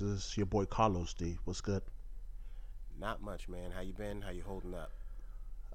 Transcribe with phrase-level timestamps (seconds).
[0.00, 1.38] This is your boy Carlos D.
[1.44, 1.82] What's good?
[2.98, 3.70] not much, man.
[3.70, 4.20] How you been?
[4.22, 4.90] How you holding up?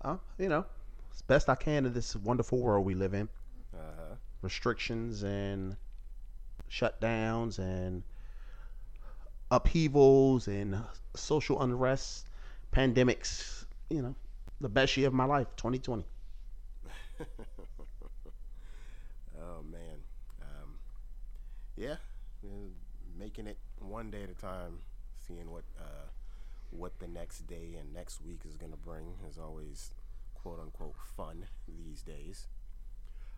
[0.01, 0.65] Uh, you know,
[1.13, 3.29] as best I can in this wonderful world we live in.
[3.73, 4.15] Uh huh.
[4.41, 5.75] Restrictions and
[6.69, 8.03] shutdowns and
[9.51, 10.79] upheavals and
[11.15, 12.27] social unrest,
[12.71, 13.65] pandemics.
[13.89, 14.15] You know,
[14.61, 16.05] the best year of my life, 2020.
[19.37, 19.99] Oh man.
[20.41, 20.79] Um,
[21.75, 21.95] yeah,
[22.43, 22.47] uh,
[23.17, 23.57] making it
[23.89, 24.79] one day at a time,
[25.27, 26.09] seeing what uh,
[26.71, 29.91] what the next day and next week is going to bring is always
[30.33, 32.47] quote unquote fun these days.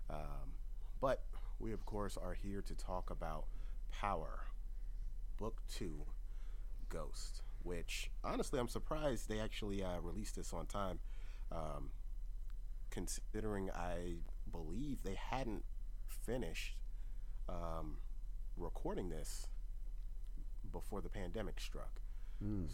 [0.09, 0.54] Um,
[1.00, 1.23] but
[1.59, 3.45] we of course are here to talk about
[3.92, 4.45] Power,
[5.38, 6.06] Book Two,
[6.89, 7.42] Ghost.
[7.64, 11.00] Which honestly, I'm surprised they actually uh, released this on time.
[11.52, 11.92] Um,
[12.89, 14.16] considering I
[14.52, 15.64] believe they hadn't
[16.08, 16.76] finished
[17.50, 17.98] um,
[18.58, 19.48] recording this
[20.72, 22.00] before the pandemic struck.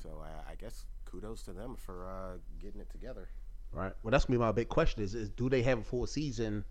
[0.02, 3.30] So I, I guess kudos to them for uh, getting it together.
[3.72, 3.94] Right.
[4.04, 6.66] Well, that's gonna be my big question: is, is do they have a full season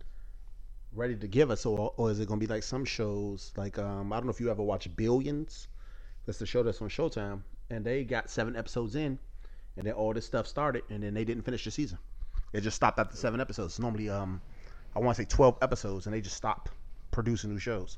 [0.92, 3.50] ready to give us, or, or is it gonna be like some shows?
[3.56, 5.68] Like um, I don't know if you ever watch Billions.
[6.26, 9.18] That's the show that's on Showtime, and they got seven episodes in,
[9.76, 11.98] and then all this stuff started, and then they didn't finish the season.
[12.52, 13.78] It just stopped after seven episodes.
[13.78, 14.40] Normally um,
[14.94, 16.70] I want to say twelve episodes, and they just stopped
[17.10, 17.96] producing new shows.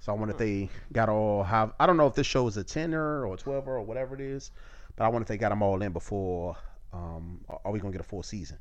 [0.00, 1.72] So I wonder if they got all have.
[1.80, 4.20] I don't know if this show is a tenner or a twelver or whatever it
[4.20, 4.50] is,
[4.96, 6.56] but I wonder if they got them all in before.
[6.92, 8.58] Um, are- we gonna get a full season?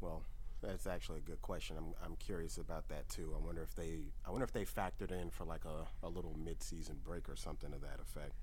[0.00, 0.24] Well,
[0.62, 1.76] that's actually a good question.
[1.78, 3.34] I'm, I'm curious about that too.
[3.36, 6.36] I wonder if they I wonder if they factored in for like a, a little
[6.38, 8.34] mid season break or something to that effect.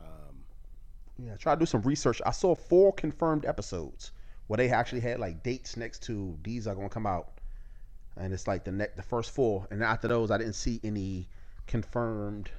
[0.00, 0.44] Um,
[1.18, 2.20] Yeah, try to do some research.
[2.26, 4.12] I saw four confirmed episodes
[4.46, 7.33] where they actually had like dates next to these are gonna come out,
[8.16, 11.28] and it's like the next the first four, and after those I didn't see any
[11.66, 12.50] confirmed.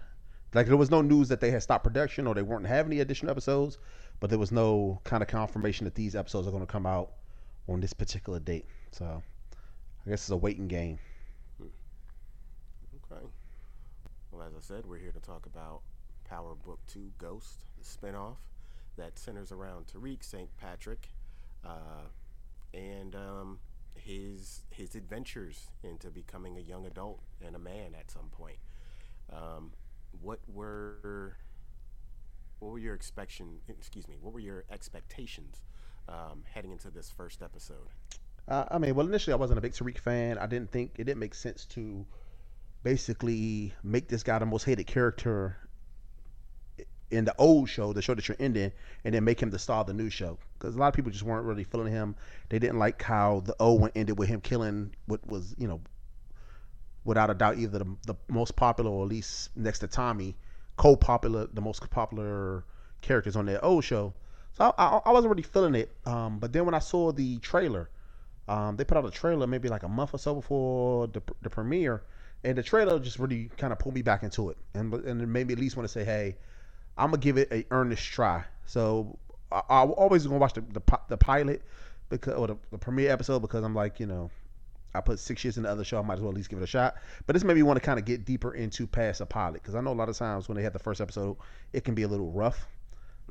[0.54, 3.02] Like there was no news that they had stopped production or they weren't having any
[3.02, 3.78] additional episodes,
[4.20, 7.12] but there was no kind of confirmation that these episodes are gonna come out
[7.68, 8.66] on this particular date.
[8.92, 9.22] So
[10.06, 11.00] I guess it's a waiting game.
[11.62, 13.26] Okay.
[14.32, 15.82] Well, as I said, we're here to talk about
[16.30, 18.38] Power Book 2 Ghost, the spinoff
[18.98, 20.50] that centers around Tariq St.
[20.58, 21.10] Patrick
[21.66, 22.08] uh,
[22.74, 23.60] and um,
[23.96, 28.58] his his adventures into becoming a young adult and a man at some point.
[29.32, 29.72] Um,
[30.22, 31.38] what were
[32.60, 33.60] what were your expectation?
[33.68, 34.16] Excuse me.
[34.22, 35.64] What were your expectations
[36.08, 37.90] um, heading into this first episode?
[38.48, 40.38] Uh, I mean, well, initially I wasn't a big Tariq fan.
[40.38, 42.06] I didn't think it didn't make sense to
[42.84, 45.58] basically make this guy the most hated character
[47.12, 48.72] in the old show, the show that you're ending,
[49.04, 50.38] and then make him the star of the new show.
[50.58, 52.16] Because a lot of people just weren't really feeling him.
[52.50, 55.82] They didn't like how the old one ended with him killing what was, you know,
[57.04, 60.36] without a doubt, either the, the most popular or at least next to Tommy,
[60.78, 62.66] co-popular, the most popular
[63.02, 64.14] characters on that old show.
[64.54, 65.92] So I, I, I wasn't really feeling it.
[66.06, 67.90] Um, but then when I saw the trailer,
[68.48, 71.50] um, they put out a trailer maybe like a month or so before the, the
[71.50, 72.04] premiere,
[72.44, 75.26] and the trailer just really kind of pulled me back into it, and and it
[75.26, 76.38] made me at least want to say, hey,
[76.98, 78.44] I'm gonna give it a earnest try.
[78.66, 79.18] So
[79.52, 81.62] I, I always gonna watch the, the the pilot
[82.10, 84.32] because or the, the premiere episode because I'm like you know
[84.96, 86.60] I put six years in the other show, I might as well at least give
[86.60, 86.96] it a shot.
[87.26, 89.76] But this made me want to kind of get deeper into past a pilot because
[89.76, 91.38] I know a lot of times when they have the first episode,
[91.74, 92.68] it can be a little rough.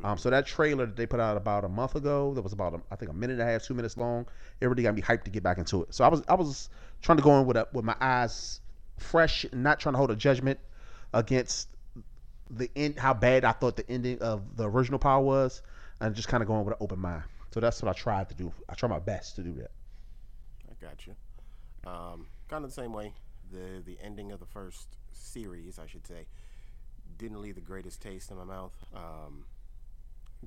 [0.03, 2.75] Um, so that trailer that they put out about a month ago, that was about
[2.75, 4.27] a, I think a minute and a half, two minutes long.
[4.61, 5.95] It really got me hyped to get back into it.
[5.95, 6.69] So I was I was
[7.01, 8.61] trying to go in with a, with my eyes
[8.99, 10.59] fresh, not trying to hold a judgment
[11.13, 11.69] against
[12.59, 15.63] the end, how bad I thought the ending of the original Power was,
[16.01, 17.25] and just kind of going with an open mind.
[17.51, 18.53] So that's what I tried to do.
[18.69, 19.71] I tried my best to do that.
[20.71, 21.15] I got you.
[21.87, 23.13] Um, kind of the same way.
[23.53, 26.27] The the ending of the first series, I should say,
[27.19, 28.75] didn't leave the greatest taste in my mouth.
[28.95, 29.45] Um,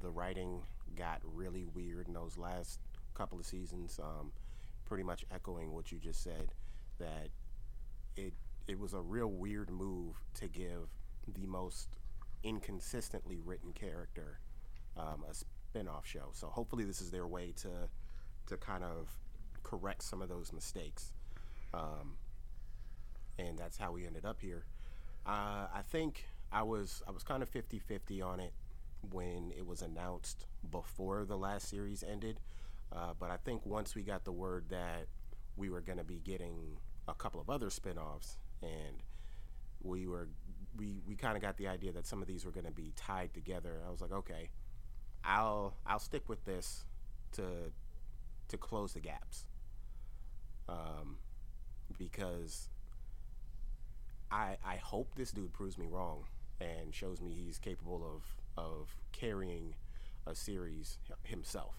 [0.02, 0.62] the writing
[0.96, 2.80] got really weird in those last
[3.14, 4.00] couple of seasons.
[4.04, 4.32] Um,
[4.86, 6.52] pretty much echoing what you just said,
[7.00, 7.30] that
[8.16, 8.34] it
[8.68, 10.90] it was a real weird move to give
[11.34, 11.90] the most
[12.44, 14.40] inconsistently written character
[14.98, 16.30] um, a spin-off show.
[16.34, 17.90] So hopefully this is their way to
[18.48, 19.10] to kind of
[19.64, 21.12] correct some of those mistakes.
[21.74, 22.16] Um,
[23.38, 24.66] and that's how we ended up here.
[25.26, 28.54] Uh, I think I was I was kind of 50-50 on it
[29.12, 32.40] when it was announced before the last series ended.
[32.92, 35.08] Uh, but I think once we got the word that
[35.58, 36.78] we were going to be getting
[37.08, 39.04] a couple of other spin-offs and
[39.84, 40.30] we were
[40.78, 42.94] we, we kind of got the idea that some of these were going to be
[42.96, 43.82] tied together.
[43.88, 44.50] I was like, okay,
[45.24, 46.86] I'll I'll stick with this
[47.34, 47.44] to
[48.50, 49.46] to close the gaps.
[50.70, 51.18] Um,
[51.98, 52.70] because
[54.32, 56.26] I I hope this dude proves me wrong
[56.60, 59.76] and shows me he's capable of of carrying
[60.26, 61.76] a series himself.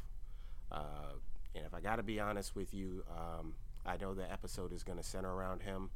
[0.71, 1.15] Uh,
[1.55, 3.55] and if I got to be honest with you, um,
[3.85, 5.91] I know the episode is going to center around him.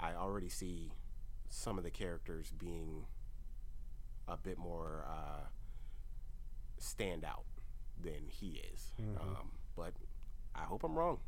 [0.00, 0.92] I already see
[1.52, 3.04] some of the characters being
[4.26, 5.44] a bit more uh,
[6.78, 7.44] stand out
[8.00, 8.92] than he is.
[9.00, 9.20] Mm-hmm.
[9.20, 9.92] Um, but
[10.54, 11.18] I hope I'm wrong.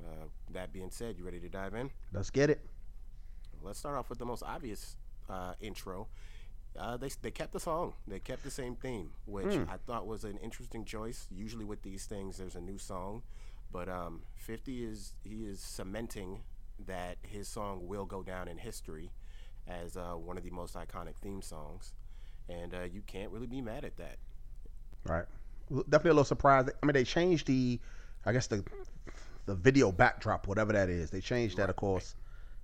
[0.00, 1.90] Uh, that being said, you ready to dive in?
[2.12, 2.60] Let's get it.
[3.62, 4.96] Let's start off with the most obvious
[5.28, 6.08] uh, intro.
[6.78, 7.94] Uh, they they kept the song.
[8.06, 9.68] They kept the same theme, which mm.
[9.68, 11.26] I thought was an interesting choice.
[11.30, 13.22] Usually with these things, there's a new song,
[13.72, 16.40] but um, 50 is he is cementing
[16.86, 19.10] that his song will go down in history
[19.66, 21.92] as uh, one of the most iconic theme songs,
[22.48, 24.16] and uh, you can't really be mad at that.
[25.04, 25.24] Right.
[25.70, 26.70] Definitely a little surprised.
[26.82, 27.78] I mean, they changed the,
[28.26, 28.64] I guess the,
[29.46, 31.10] the video backdrop, whatever that is.
[31.10, 31.70] They changed that, right.
[31.70, 32.14] of course.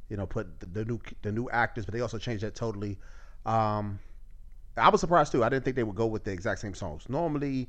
[0.09, 2.97] You know, put the, the, new the new actors, but they also changed that totally.
[3.45, 3.99] Um,
[4.77, 5.43] I was surprised too.
[5.43, 7.09] I didn't think they would go with the exact same songs.
[7.09, 7.69] Normally,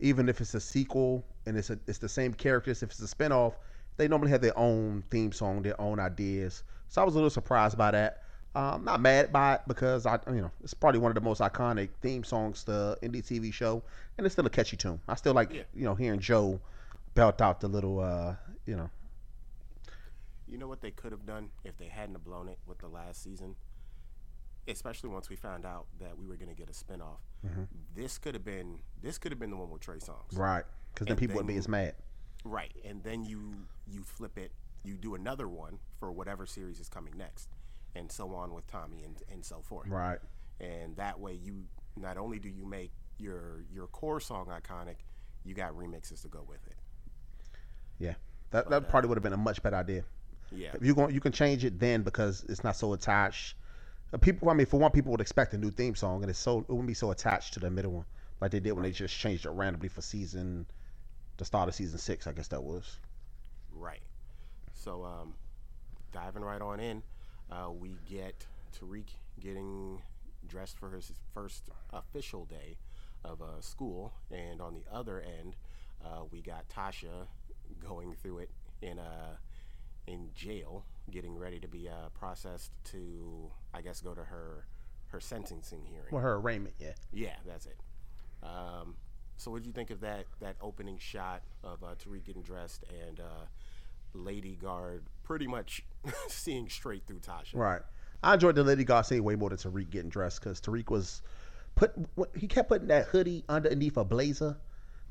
[0.00, 3.16] even if it's a sequel and it's a, it's the same characters, if it's a
[3.16, 3.54] spinoff,
[3.96, 6.62] they normally have their own theme song, their own ideas.
[6.88, 8.22] So I was a little surprised by that.
[8.56, 11.40] Um, not mad by it because I, you know, it's probably one of the most
[11.40, 13.82] iconic theme songs to indie TV show,
[14.16, 15.00] and it's still a catchy tune.
[15.08, 15.62] I still like, yeah.
[15.74, 16.60] you know, hearing Joe
[17.14, 18.90] belt out the little, uh, you know.
[20.46, 22.86] You know what they could have done if they hadn't have blown it with the
[22.86, 23.56] last season,
[24.68, 27.18] especially once we found out that we were going to get a spinoff.
[27.44, 27.64] Mm-hmm.
[27.96, 30.64] This could have been this could have been the one with Trey Songz, right?
[30.92, 31.94] Because then people wouldn't be as mad,
[32.44, 32.72] right?
[32.84, 33.54] And then you
[33.86, 34.52] you flip it,
[34.84, 37.48] you do another one for whatever series is coming next
[37.96, 39.88] and so on with Tommy and, and so forth.
[39.88, 40.18] Right.
[40.60, 41.64] And that way you
[41.96, 44.96] not only do you make your your core song iconic,
[45.44, 46.76] you got remixes to go with it.
[47.98, 48.14] Yeah.
[48.50, 50.04] That but, that uh, probably would have been a much better idea.
[50.52, 50.70] Yeah.
[50.74, 53.56] If you going you can change it then because it's not so attached.
[54.12, 56.38] Uh, people I mean for one people would expect a new theme song and it's
[56.38, 58.04] so it wouldn't be so attached to the middle one
[58.40, 60.66] like they did when they just changed it randomly for season
[61.36, 62.98] the start of season 6, I guess that was.
[63.72, 64.02] Right.
[64.72, 65.34] So um
[66.12, 67.02] diving right on in
[67.50, 68.46] uh, we get
[68.78, 69.06] Tariq
[69.40, 70.00] getting
[70.46, 72.76] dressed for his first official day
[73.24, 75.56] of uh, school, and on the other end,
[76.04, 77.26] uh, we got Tasha
[77.80, 78.50] going through it
[78.82, 79.36] in uh,
[80.06, 84.66] in jail, getting ready to be uh, processed to, I guess, go to her
[85.08, 86.08] her sentencing hearing.
[86.10, 86.92] Well, her arraignment, yeah.
[87.12, 87.78] Yeah, that's it.
[88.42, 88.96] Um,
[89.36, 92.84] so, what did you think of that that opening shot of uh, Tariq getting dressed
[93.06, 93.46] and uh,
[94.14, 95.84] Lady Guard pretty much
[96.28, 97.54] seeing straight through Tasha.
[97.54, 97.82] Right.
[98.22, 101.22] I enjoyed the Lady Guard scene way more than Tariq getting dressed because Tariq was
[101.74, 101.92] put
[102.34, 104.56] he kept putting that hoodie underneath a blazer,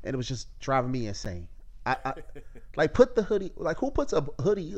[0.02, 1.46] and it was just driving me insane.
[1.86, 2.14] I, I
[2.76, 4.76] like put the hoodie like who puts a hoodie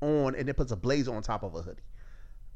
[0.00, 1.82] on and then puts a blazer on top of a hoodie.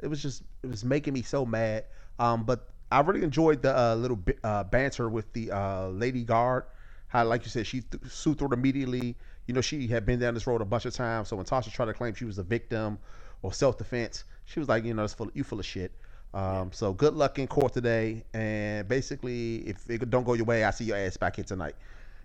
[0.01, 1.85] It was just it was making me so mad.
[2.19, 6.65] Um, but I really enjoyed the uh, little uh, banter with the uh, Lady Guard.
[7.09, 9.17] How, like you said, she th- sued through it immediately
[9.51, 11.27] you know, she had been down this road a bunch of times.
[11.27, 12.99] So when Tasha tried to claim she was a victim
[13.43, 15.91] or self defense, she was like, you know, it's full, you full of shit.
[16.33, 16.71] Um.
[16.73, 20.71] So good luck in court today, and basically, if it don't go your way, I
[20.71, 21.75] see your ass back here tonight.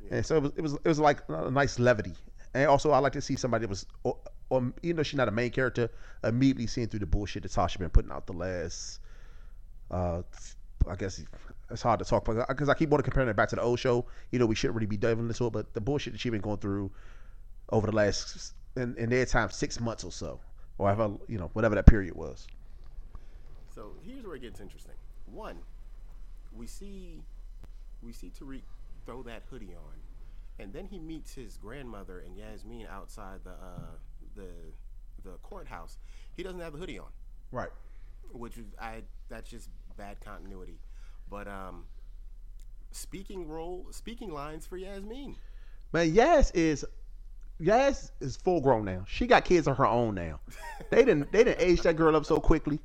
[0.03, 0.17] Yeah.
[0.17, 2.13] And so it was, it was, it was like a nice levity.
[2.53, 4.17] And also, I like to see somebody that was, or,
[4.49, 5.89] or even though she's not a main character,
[6.23, 8.99] immediately seeing through the bullshit that Tasha been putting out the last,
[9.91, 10.21] uh,
[10.87, 11.23] I guess
[11.69, 13.61] it's hard to talk about because I keep wanting to compare it back to the
[13.61, 14.05] old show.
[14.31, 16.41] You know, we shouldn't really be diving into it, but the bullshit that she's been
[16.41, 16.91] going through
[17.69, 20.39] over the last in, in their time six months or so,
[20.77, 22.47] or whatever you know whatever that period was.
[23.73, 24.95] So here's where it gets interesting.
[25.25, 25.57] One,
[26.55, 27.21] we see
[28.01, 28.61] we see Tariq
[29.05, 29.99] throw that hoodie on,
[30.59, 33.97] and then he meets his grandmother and Yasmin outside the uh,
[34.35, 34.47] the
[35.23, 35.97] the courthouse.
[36.37, 37.09] He doesn't have the hoodie on.
[37.51, 37.69] Right.
[38.31, 40.79] Which is I that's just bad continuity.
[41.29, 41.85] But um,
[42.91, 45.35] speaking role, speaking lines for Yasmin.
[45.93, 46.85] Man, Yas is
[47.59, 49.05] Yas is full grown now.
[49.07, 50.39] She got kids of her own now.
[50.89, 52.79] They didn't they didn't age that girl up so quickly.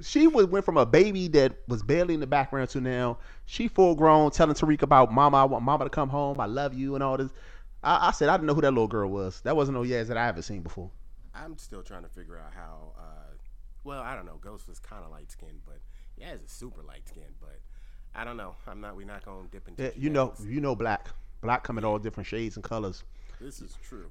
[0.00, 3.66] She was, went from a baby that was barely in the background to now she
[3.66, 6.38] full grown, telling Tariq about Mama, I want Mama to come home.
[6.38, 7.30] I love you and all this.
[7.82, 9.40] I, I said I didn't know who that little girl was.
[9.40, 10.90] That wasn't no Yas that I ever seen before.
[11.34, 12.92] I'm still trying to figure out how.
[12.98, 13.27] Uh,
[13.88, 14.38] well, I don't know.
[14.40, 15.78] Ghost was kind of light skinned, but
[16.18, 17.34] yeah, he's a super light skinned.
[17.40, 17.58] But
[18.14, 18.54] I don't know.
[18.66, 18.96] I'm not.
[18.96, 19.82] We're not gonna dip into.
[19.82, 21.08] Yeah, you know, you know, black.
[21.40, 23.02] Black come in all different shades and colors.
[23.40, 24.10] This is true.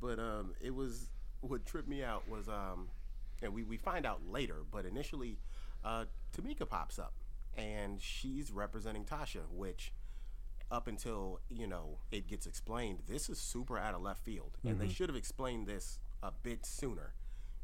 [0.00, 1.06] But um, it was
[1.40, 2.88] what tripped me out was um,
[3.40, 5.38] and we, we find out later, but initially,
[5.82, 6.04] uh,
[6.36, 7.14] Tamika pops up,
[7.56, 9.92] and she's representing Tasha, which
[10.70, 14.78] up until you know it gets explained, this is super out of left field, and
[14.78, 17.14] they should have explained this a bit sooner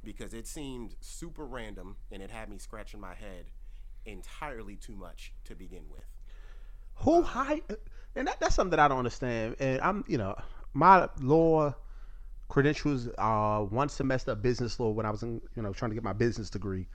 [0.07, 3.51] because it seemed super random and it had me scratching my head
[4.07, 6.05] entirely too much to begin with.
[7.01, 7.61] Who uh, high?
[8.15, 9.57] And that, that's something that I don't understand.
[9.59, 10.37] And I'm, you know,
[10.73, 11.75] my law
[12.49, 15.97] credentials are one semester of business law when I was in, you know, trying to
[15.97, 16.87] get my business degree.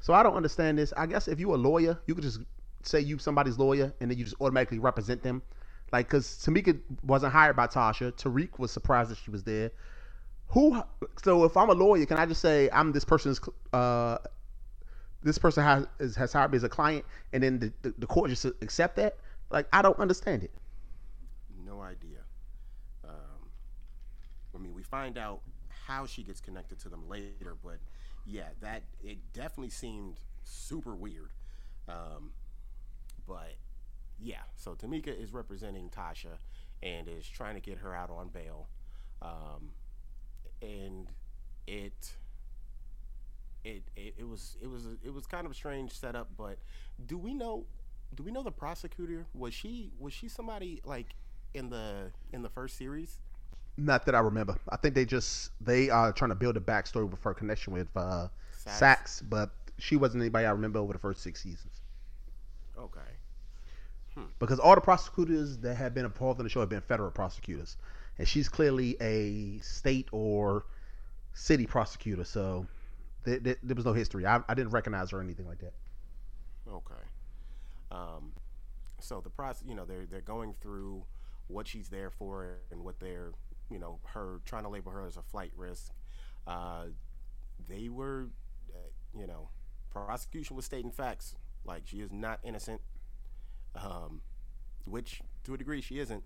[0.00, 0.92] So I don't understand this.
[0.96, 2.40] I guess if you're a lawyer, you could just
[2.82, 5.40] say you somebody's lawyer and then you just automatically represent them.
[5.92, 8.12] Like, because Tamika wasn't hired by Tasha.
[8.12, 9.70] Tariq was surprised that she was there.
[10.54, 10.80] Who?
[11.22, 13.40] So if I'm a lawyer, can I just say I'm this person's?
[13.72, 14.18] Uh,
[15.22, 18.06] this person has is, has hired me as a client, and then the, the, the
[18.06, 19.16] court just accept that?
[19.50, 20.52] Like, I don't understand it.
[21.66, 22.18] No idea.
[23.04, 23.50] Um,
[24.54, 25.40] I mean, we find out
[25.86, 27.78] how she gets connected to them later, but
[28.24, 31.30] yeah, that it definitely seemed super weird.
[31.88, 32.30] Um,
[33.26, 33.54] but
[34.20, 36.38] yeah, so Tamika is representing Tasha
[36.82, 38.68] and is trying to get her out on bail,
[39.20, 39.70] um,
[40.62, 41.06] and
[41.66, 42.16] it.
[43.64, 46.58] It, it, it was it was it was kind of a strange setup, but
[47.06, 47.64] do we know
[48.14, 51.14] do we know the prosecutor was she was she somebody like
[51.54, 53.16] in the in the first series?
[53.78, 54.56] Not that I remember.
[54.68, 57.88] I think they just they are trying to build a backstory with her connection with
[57.96, 58.78] uh, Saxe?
[58.78, 61.80] Saxe, but she wasn't anybody I remember over the first six seasons.
[62.78, 63.00] Okay.
[64.38, 67.76] Because all the prosecutors that have been involved in the show have been federal prosecutors,
[68.18, 70.66] and she's clearly a state or
[71.32, 72.24] city prosecutor.
[72.24, 72.66] So
[73.24, 74.26] there, there, there was no history.
[74.26, 75.72] I, I didn't recognize her or anything like that.
[76.68, 76.94] Okay.
[77.90, 78.32] Um,
[79.00, 81.04] so the process, you know, they're they're going through
[81.48, 83.32] what she's there for and what they're,
[83.70, 85.92] you know, her trying to label her as a flight risk.
[86.46, 86.86] Uh,
[87.68, 88.28] they were,
[88.74, 89.48] uh, you know,
[89.90, 92.80] prosecution was stating facts like she is not innocent,
[93.76, 94.20] um,
[94.86, 96.22] which to a degree she isn't,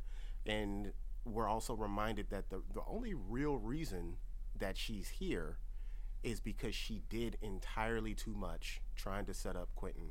[0.47, 0.92] and
[1.32, 4.16] we're also reminded that the the only real reason
[4.58, 5.58] that she's here
[6.23, 10.11] is because she did entirely too much trying to set up Quentin,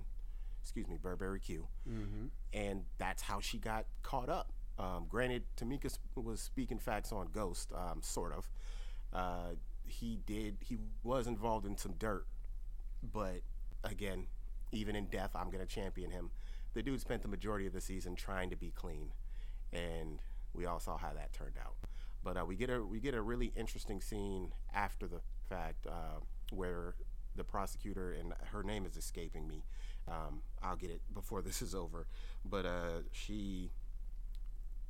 [0.61, 1.67] excuse me, Burberry Q,
[2.53, 4.51] and that's how she got caught up.
[4.79, 8.49] Um, granted, Tamika was speaking facts on Ghost, um, sort of.
[9.11, 9.55] Uh,
[9.85, 12.25] he did, he was involved in some dirt,
[13.01, 13.41] but
[13.83, 14.27] again,
[14.71, 16.29] even in death, I'm gonna champion him.
[16.73, 19.11] The dude spent the majority of the season trying to be clean,
[19.73, 20.21] and
[20.53, 21.75] we all saw how that turned out.
[22.23, 26.19] But uh, we get a we get a really interesting scene after the fact uh,
[26.51, 26.95] where
[27.35, 29.63] the prosecutor and her name is escaping me.
[30.07, 32.07] Um, I'll get it before this is over.
[32.43, 33.71] But uh, she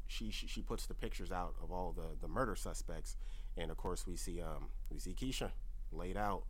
[0.07, 3.17] she, she puts the pictures out of all the the murder suspects,
[3.57, 5.51] and of course we see um we see Keisha
[5.91, 6.43] laid out,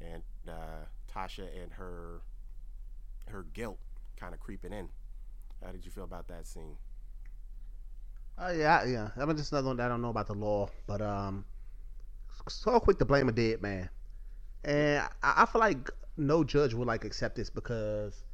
[0.00, 2.22] and uh, Tasha and her
[3.28, 3.78] her guilt
[4.16, 4.88] kind of creeping in.
[5.64, 6.76] How did you feel about that scene?
[8.38, 9.10] Oh yeah, yeah.
[9.16, 11.44] I mean, just another one that I don't know about the law, but um,
[12.48, 13.88] so quick to blame a dead man,
[14.64, 18.24] and I, I feel like no judge would like accept this because,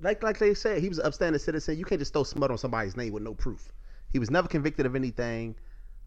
[0.00, 1.78] like like they said, he was an upstanding citizen.
[1.78, 3.70] You can't just throw smut on somebody's name with no proof.
[4.10, 5.56] He was never convicted of anything.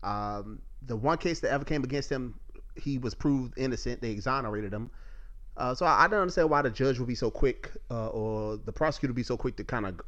[0.04, 2.39] Um, the one case that ever came against him,
[2.75, 4.01] he was proved innocent.
[4.01, 4.89] They exonerated him.
[5.58, 8.58] Uh, so I, I don't understand why the judge would be so quick, uh, or
[8.58, 10.01] the prosecutor would be so quick to kind of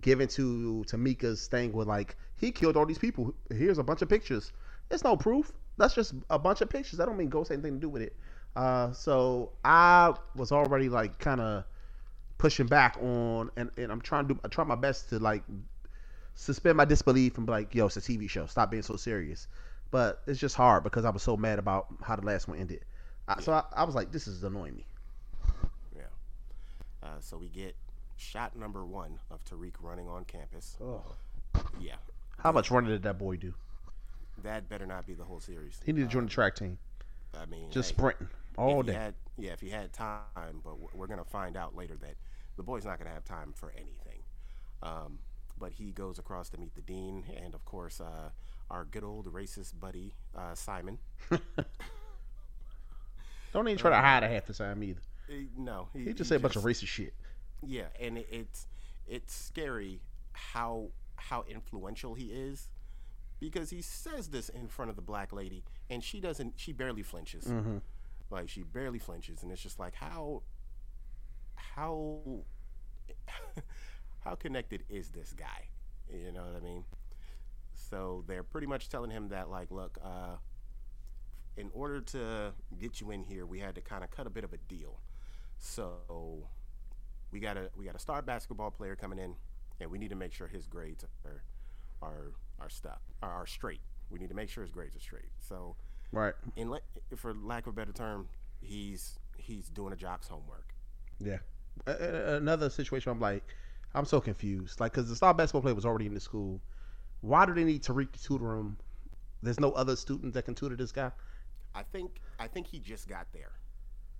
[0.00, 3.34] give to Tamika's thing with like he killed all these people.
[3.50, 4.52] Here's a bunch of pictures.
[4.90, 5.52] It's no proof.
[5.78, 6.98] That's just a bunch of pictures.
[6.98, 8.16] That don't mean ghost had anything to do with it.
[8.54, 11.64] Uh, so I was already like kind of
[12.38, 15.42] pushing back on, and, and I'm trying to do, I try my best to like
[16.34, 18.46] suspend my disbelief and be like, yo, it's a TV show.
[18.46, 19.48] Stop being so serious.
[19.90, 22.84] But it's just hard because I was so mad about how the last one ended.
[23.28, 24.86] I, So I, I was like, this is annoying me.
[25.94, 26.02] Yeah.
[27.02, 27.74] Uh, so we get
[28.16, 30.76] shot number one of Tariq running on campus.
[30.82, 31.02] Oh.
[31.80, 31.94] Yeah.
[32.38, 33.54] How much running did that boy do?
[34.42, 35.80] That better not be the whole series.
[35.84, 36.78] He needed to join the track team.
[37.38, 38.92] I mean, Just hey, sprinting all day.
[38.92, 40.20] had, yeah, if he had time,
[40.64, 42.14] but we're, we're gonna find out later that
[42.56, 44.20] the boy's not gonna have time for anything.
[44.82, 45.18] Um,
[45.58, 48.30] but he goes across to meet the dean, and of course, uh,
[48.70, 50.98] our good old racist buddy uh, Simon.
[53.52, 55.00] Don't even try to hide a half the time either.
[55.56, 57.14] No, He just said a bunch of racist shit.
[57.66, 58.66] Yeah, and it, it's
[59.06, 60.00] it's scary
[60.32, 62.68] how how influential he is
[63.40, 67.02] because he says this in front of the black lady and she doesn't she barely
[67.02, 67.44] flinches.
[67.44, 67.78] Mm-hmm.
[68.30, 70.42] Like she barely flinches and it's just like how
[71.54, 72.20] how
[74.20, 75.68] how connected is this guy?
[76.12, 76.84] You know what I mean?
[77.74, 80.36] So they're pretty much telling him that like look, uh
[81.56, 84.44] in order to get you in here, we had to kind of cut a bit
[84.44, 85.00] of a deal.
[85.58, 86.48] So
[87.32, 89.34] we got a we got a star basketball player coming in,
[89.80, 91.42] and we need to make sure his grades are
[92.02, 93.80] are are stuck are, are straight.
[94.10, 95.28] We need to make sure his grades are straight.
[95.40, 95.74] So,
[96.12, 96.34] Right.
[96.54, 96.80] in le-
[97.16, 98.28] for lack of a better term,
[98.60, 100.74] he's he's doing a jock's homework.
[101.18, 101.38] Yeah.
[101.86, 103.42] A- Another situation, I'm like,
[103.94, 104.80] I'm so confused.
[104.80, 106.60] Like, because the star basketball player was already in the school.
[107.20, 108.76] Why do they need Tariq to tutor him?
[109.42, 111.10] There's no other students that can tutor this guy.
[111.74, 113.52] I think I think he just got there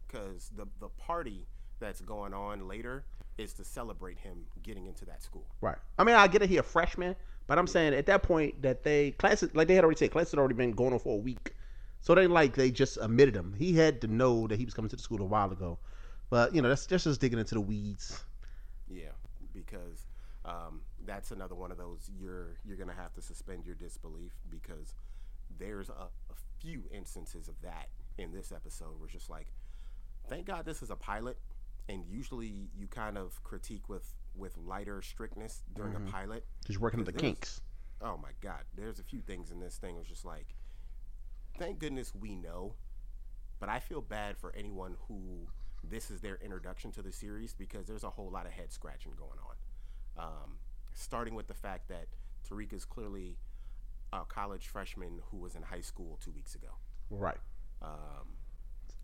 [0.07, 1.47] because the the party
[1.81, 3.05] that's going on later
[3.39, 5.47] is to celebrate him getting into that school.
[5.61, 5.77] Right.
[5.99, 6.49] I mean, I get it.
[6.49, 7.15] He a freshman,
[7.47, 10.33] but I'm saying at that point that they classes like they had already said classes
[10.33, 11.55] had already been going on for a week,
[12.01, 13.55] so they like they just admitted him.
[13.59, 15.79] He had to know that he was coming to the school a while ago,
[16.31, 18.25] but you know that's that's just digging into the weeds.
[18.89, 19.11] Yeah,
[19.53, 20.07] because
[20.45, 24.95] um, that's another one of those you're you're gonna have to suspend your disbelief because
[25.59, 29.47] there's a, a few instances of that in this episode where it's just like,
[30.29, 31.37] thank God this is a pilot,
[31.89, 36.45] and usually you kind of critique with with lighter strictness during a pilot.
[36.67, 37.61] Just working at the kinks.
[38.03, 39.97] Oh my God, there's a few things in this thing.
[39.97, 40.55] It was just like,
[41.59, 42.75] thank goodness we know,
[43.59, 45.49] but I feel bad for anyone who
[45.83, 49.13] this is their introduction to the series because there's a whole lot of head scratching
[49.17, 50.25] going on.
[50.27, 50.59] Um,
[50.93, 52.07] starting with the fact that
[52.49, 53.37] Tariq is clearly
[54.13, 56.69] a college freshman who was in high school two weeks ago.
[57.11, 57.39] Right.
[57.83, 58.37] Um,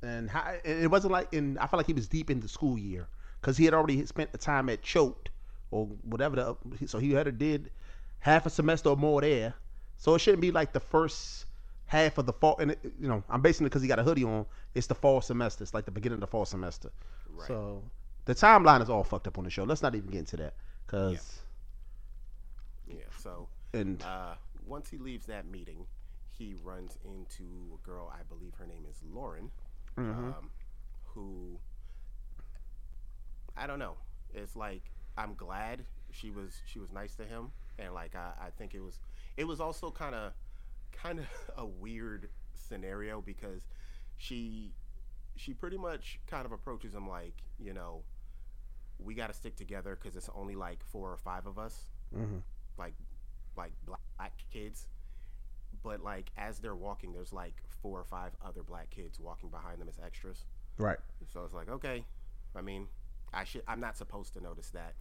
[0.03, 2.79] and how, it wasn't like in I felt like he was deep in the school
[2.79, 3.07] year
[3.41, 5.29] because he had already spent the time at Choate
[5.71, 7.71] or whatever the so he had did
[8.21, 9.55] half a semester or more there
[9.99, 11.47] so it shouldn't be like the first
[11.87, 14.03] half of the fall and it, you know I'm basing it because he got a
[14.03, 16.91] hoodie on it's the fall semester it's like the beginning of the fall semester
[17.29, 17.47] Right.
[17.49, 17.83] so
[18.25, 20.55] the timeline is all fucked up on the show let's not even get into that
[20.87, 21.41] because
[22.87, 24.35] yeah, so and Uh,
[24.67, 25.87] once he leaves that meeting,
[26.31, 28.13] he runs into a girl.
[28.13, 29.51] I believe her name is Lauren,
[29.97, 30.51] um,
[31.15, 31.59] who
[33.57, 33.95] I don't know.
[34.35, 34.83] It's like
[35.17, 38.81] I'm glad she was she was nice to him, and like I, I think it
[38.81, 38.99] was
[39.37, 40.33] it was also kind of
[40.93, 41.27] kind of
[41.57, 43.63] a weird scenario because
[44.17, 44.73] she
[45.37, 48.03] she pretty much kind of approaches him like you know
[48.99, 52.43] we got to stick together because it's only like four or five of us Mhm.
[52.79, 52.95] like
[53.57, 54.87] like black kids
[55.83, 59.81] but like as they're walking there's like four or five other black kids walking behind
[59.81, 60.45] them as extras
[60.79, 60.99] right
[61.33, 62.05] so it's like okay
[62.57, 62.87] i mean
[63.33, 64.95] i should i'm not supposed to notice that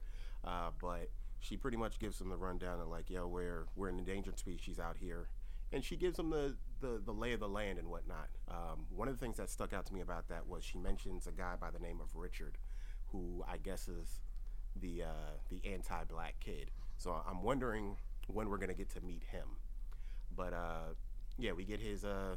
[0.44, 4.00] uh, but she pretty much gives them the rundown of like yo we're we're an
[4.00, 5.28] endangered species out here
[5.74, 8.28] and she gives them the, the, the lay of the land and whatnot.
[8.50, 11.28] Um, one of the things that stuck out to me about that was she mentions
[11.28, 12.58] a guy by the name of Richard,
[13.12, 14.20] who I guess is
[14.80, 16.72] the uh, the anti-black kid.
[16.98, 17.96] So I'm wondering
[18.28, 19.48] when we're gonna get to meet him.
[20.36, 20.94] But uh,
[21.38, 22.36] yeah, we get his uh,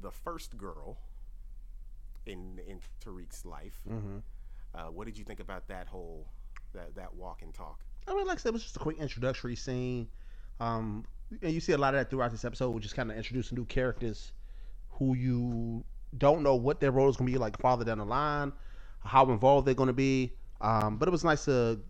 [0.00, 0.98] the first girl
[2.26, 3.80] in in Tariq's life.
[3.88, 4.18] mm-hmm.
[4.74, 6.26] Uh, what did you think about that whole
[6.74, 7.80] that that walk and talk?
[8.06, 10.08] I mean, like I said, it was just a quick introductory scene.
[10.60, 11.04] Um,
[11.42, 13.56] and you see a lot of that throughout this episode, which is kind of introducing
[13.56, 14.32] new characters
[14.90, 15.84] who you
[16.16, 18.52] don't know what their role is going to be like farther down the line,
[19.04, 20.32] how involved they're going to be.
[20.60, 21.80] Um, but it was nice to.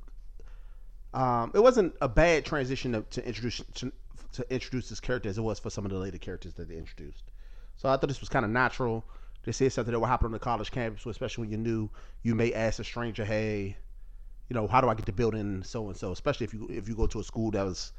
[1.14, 3.92] Um, it wasn't a bad transition to, to introduce to,
[4.36, 6.76] to introduce this character as it was for some of the later characters that they
[6.76, 7.24] introduced.
[7.76, 9.04] So I thought this was kind of natural.
[9.44, 11.90] They said something that would happen on the college campus, especially when you knew
[12.22, 13.76] you may ask a stranger, "Hey,
[14.48, 16.12] you know, how do I get to building so and so?
[16.12, 17.92] Especially if you if you go to a school that was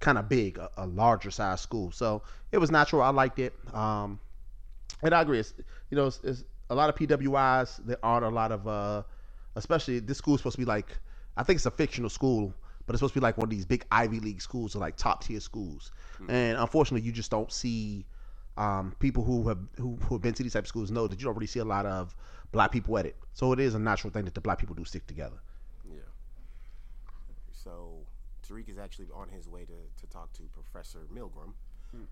[0.00, 1.90] kind of big, a, a larger size school.
[1.90, 3.02] So it was natural.
[3.02, 3.54] I liked it.
[3.72, 4.18] Um,
[5.02, 5.40] and I agree.
[5.40, 5.54] It's,
[5.90, 7.84] you know, it's, it's a lot of PWIs.
[7.84, 9.02] There aren't a lot of, uh,
[9.56, 10.98] especially this school is supposed to be like,
[11.36, 12.54] I think it's a fictional school,
[12.86, 14.96] but it's supposed to be like one of these big Ivy League schools or like
[14.96, 15.90] top tier schools.
[16.28, 18.06] And unfortunately, you just don't see
[18.56, 21.18] um, people who have who, who have been to these type of schools know that
[21.18, 22.14] you don't really see a lot of
[22.52, 23.16] black people at it.
[23.32, 25.36] So it is a natural thing that the black people do stick together.
[25.90, 25.98] Yeah.
[27.52, 27.94] So
[28.48, 29.72] Tariq is actually on his way to,
[30.06, 31.52] to talk to Professor Milgram,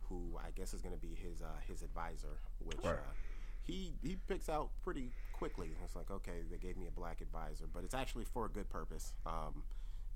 [0.09, 2.95] who I guess is going to be his uh, his advisor, which Right.
[2.95, 3.13] uh,
[3.63, 5.71] he he picks out pretty quickly.
[5.85, 8.69] It's like okay, they gave me a black advisor, but it's actually for a good
[8.71, 9.13] purpose.
[9.27, 9.63] Um,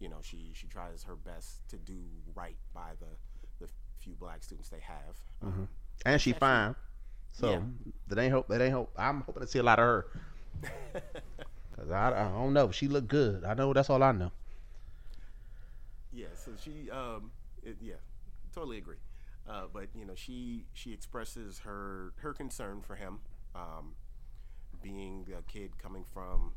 [0.00, 1.98] you know, she she tries her best to do
[2.34, 3.06] right by the
[3.64, 5.16] the few black students they have.
[5.42, 5.68] Um,
[6.04, 6.74] and she fine.
[7.32, 7.60] So Yeah.
[8.08, 8.48] that ain't hope.
[8.48, 8.92] That ain't hope.
[8.96, 10.06] I'm hoping to see a lot of her.
[11.76, 12.70] Cause I, I don't know.
[12.70, 13.44] She look good.
[13.44, 13.72] I know.
[13.72, 14.32] That's all I know.
[16.12, 17.30] Yeah, so she, um,
[17.62, 17.94] it, yeah,
[18.54, 18.96] totally agree.
[19.48, 23.20] Uh, but you know, she she expresses her her concern for him,
[23.54, 23.94] um,
[24.82, 26.52] being a kid coming from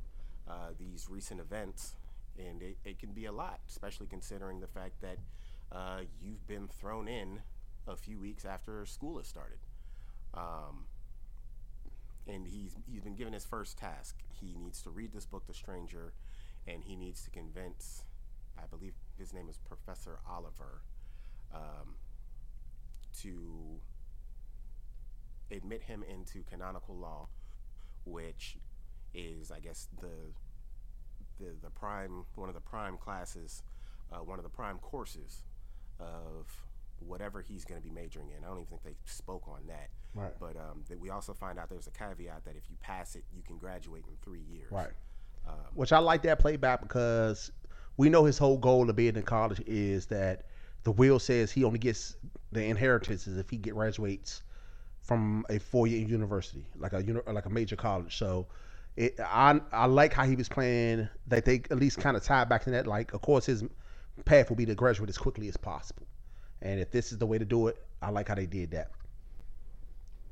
[0.48, 1.96] uh, these recent events,
[2.40, 5.18] and it, it can be a lot, especially considering the fact that
[5.72, 7.40] uh, you've been thrown in
[7.88, 9.58] a few weeks after school has started.
[10.34, 10.86] Um,
[12.28, 14.16] and he's he's been given his first task.
[14.40, 16.14] He needs to read this book, The Stranger,
[16.68, 18.04] and he needs to convince,
[18.58, 20.82] I believe his name is Professor Oliver,
[21.54, 21.96] um,
[23.22, 23.80] to
[25.52, 27.28] admit him into canonical law,
[28.06, 28.58] which
[29.14, 30.32] is, I guess, the
[31.40, 33.64] the, the prime one of the prime classes,
[34.12, 35.44] uh, one of the prime courses
[36.00, 36.46] of
[37.00, 38.44] whatever he's going to be majoring in.
[38.44, 39.90] I don't even think they spoke on that.
[40.14, 40.34] Right.
[40.40, 43.24] But um, that we also find out there's a caveat that if you pass it,
[43.34, 44.72] you can graduate in three years.
[44.72, 44.92] Right.
[45.48, 47.52] Um, Which I like that playback because
[47.98, 50.46] we know his whole goal of being in college is that
[50.84, 52.16] the will says he only gets
[52.52, 54.44] the inheritances if he get graduates
[55.02, 58.18] from a four year university, like a like a major college.
[58.18, 58.48] So
[58.96, 62.50] it, I I like how he was playing that they at least kind of tied
[62.50, 62.88] back to that.
[62.88, 63.64] Like, of course, his
[64.26, 66.08] path will be to graduate as quickly as possible,
[66.62, 68.92] and if this is the way to do it, I like how they did that.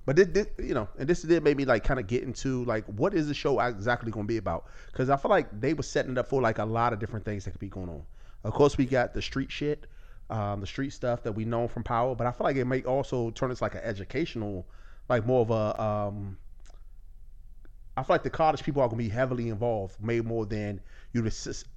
[0.05, 2.85] But this, you know, and this did make me like kind of get into like
[2.85, 4.67] what is the show exactly going to be about?
[4.91, 7.25] Because I feel like they were setting it up for like a lot of different
[7.25, 8.03] things that could be going on.
[8.45, 9.85] Of course, we got the street shit,
[10.29, 12.83] um, the street stuff that we know from Power, but I feel like it may
[12.83, 14.65] also turn into like an educational,
[15.09, 15.81] like more of a.
[15.81, 16.37] Um,
[17.97, 20.79] I feel like the college people are going to be heavily involved, maybe more than
[21.13, 21.25] you'd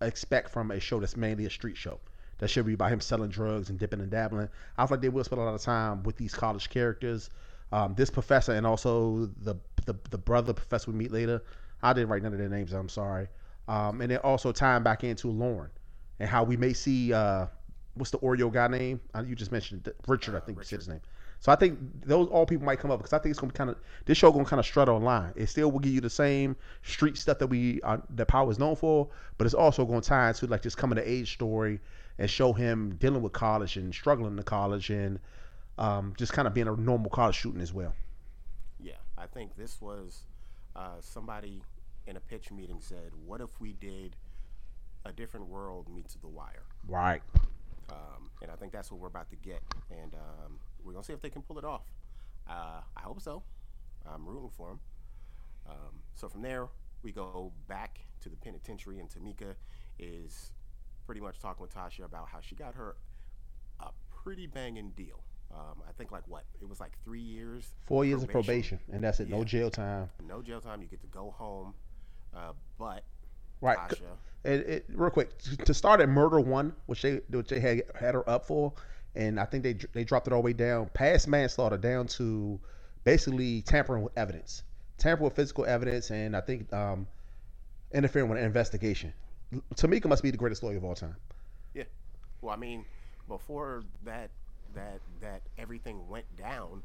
[0.02, 1.98] expect from a show that's mainly a street show.
[2.38, 4.50] That should be about him selling drugs and dipping and dabbling.
[4.76, 7.30] I feel like they will spend a lot of time with these college characters.
[7.72, 9.54] Um, this professor and also the,
[9.86, 11.42] the the brother professor we meet later.
[11.82, 12.72] I didn't write none of their names.
[12.72, 13.28] I'm sorry.
[13.68, 15.70] Um, and then also tying back into Lauren
[16.18, 17.46] and how we may see uh,
[17.94, 19.00] what's the Oreo guy name?
[19.14, 20.34] Uh, you just mentioned Richard.
[20.34, 21.00] I think you said his name.
[21.40, 23.56] So I think those all people might come up because I think it's gonna be
[23.56, 25.32] kind of this show gonna kind of strut online.
[25.36, 28.58] It still will give you the same street stuff that we uh, that Power is
[28.58, 31.80] known for, but it's also gonna tie into like this coming of age story
[32.18, 35.18] and show him dealing with college and struggling in college and
[35.78, 37.94] um, just kind of being a normal college student as well.
[38.78, 40.24] Yeah, I think this was
[40.76, 41.62] uh, somebody
[42.06, 44.14] in a pitch meeting said, "What if we did
[45.06, 47.22] a different world meets The Wire?" Right.
[47.90, 51.12] Um, and I think that's what we're about to get, and um, we're gonna see
[51.12, 51.82] if they can pull it off.
[52.48, 53.42] Uh, I hope so.
[54.06, 54.80] I'm rooting for them.
[55.68, 56.68] Um, so from there,
[57.02, 59.54] we go back to the penitentiary, and Tamika
[59.98, 60.52] is
[61.06, 62.96] pretty much talking with Tasha about how she got her
[63.80, 63.88] a
[64.22, 65.20] pretty banging deal.
[65.52, 69.02] Um, I think like what it was like three years, Four years of probation, and
[69.02, 69.28] that's it.
[69.28, 70.08] No jail time.
[70.26, 70.80] no jail time.
[70.80, 71.74] You get to go home,
[72.34, 73.02] uh, but
[73.60, 73.76] Right.
[73.76, 77.82] Tasha, It, it, real quick to- start at murder one, which they which they had
[77.94, 78.72] had her up for,
[79.14, 82.58] and I think they they dropped it all the way down past manslaughter down to
[83.04, 84.62] basically tampering with evidence,
[84.98, 87.06] tampering with physical evidence, and I think um,
[87.92, 89.12] interfering with an investigation.
[89.74, 91.16] Tamika must be the greatest lawyer of all time.
[91.74, 91.84] Yeah.
[92.40, 92.84] Well, I mean,
[93.28, 94.30] before that
[94.74, 96.82] that that everything went down,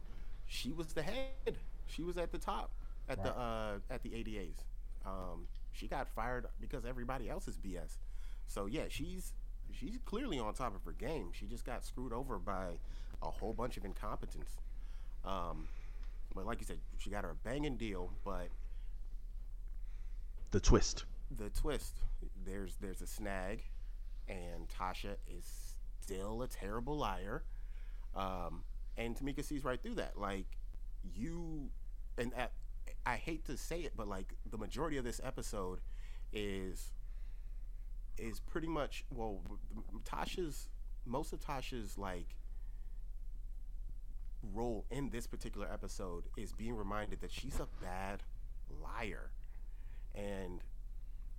[0.48, 1.58] she was the head.
[1.88, 2.72] She was at the top
[3.08, 4.64] at the uh, at the ADAs.
[5.06, 7.98] Um, she got fired because everybody else is BS.
[8.48, 9.34] So yeah, she's
[9.72, 11.30] she's clearly on top of her game.
[11.34, 12.80] She just got screwed over by
[13.22, 14.50] a whole bunch of incompetence.
[15.26, 15.68] Um,
[16.34, 18.50] but like you said, she got her a banging deal, but
[20.52, 21.06] The twist.
[21.36, 21.96] the twist
[22.46, 23.64] there's there's a snag
[24.30, 27.44] and tasha is still a terrible liar
[28.16, 28.64] um,
[28.98, 30.46] and tamika sees right through that like
[31.16, 31.70] you
[32.18, 32.52] and at,
[33.06, 35.80] i hate to say it but like the majority of this episode
[36.34, 36.94] is
[38.18, 39.42] is pretty much well
[40.04, 40.70] tasha's
[41.06, 42.36] most of tasha's like
[44.54, 48.22] role in this particular episode is being reminded that she's a bad
[48.82, 49.32] liar
[50.14, 50.62] and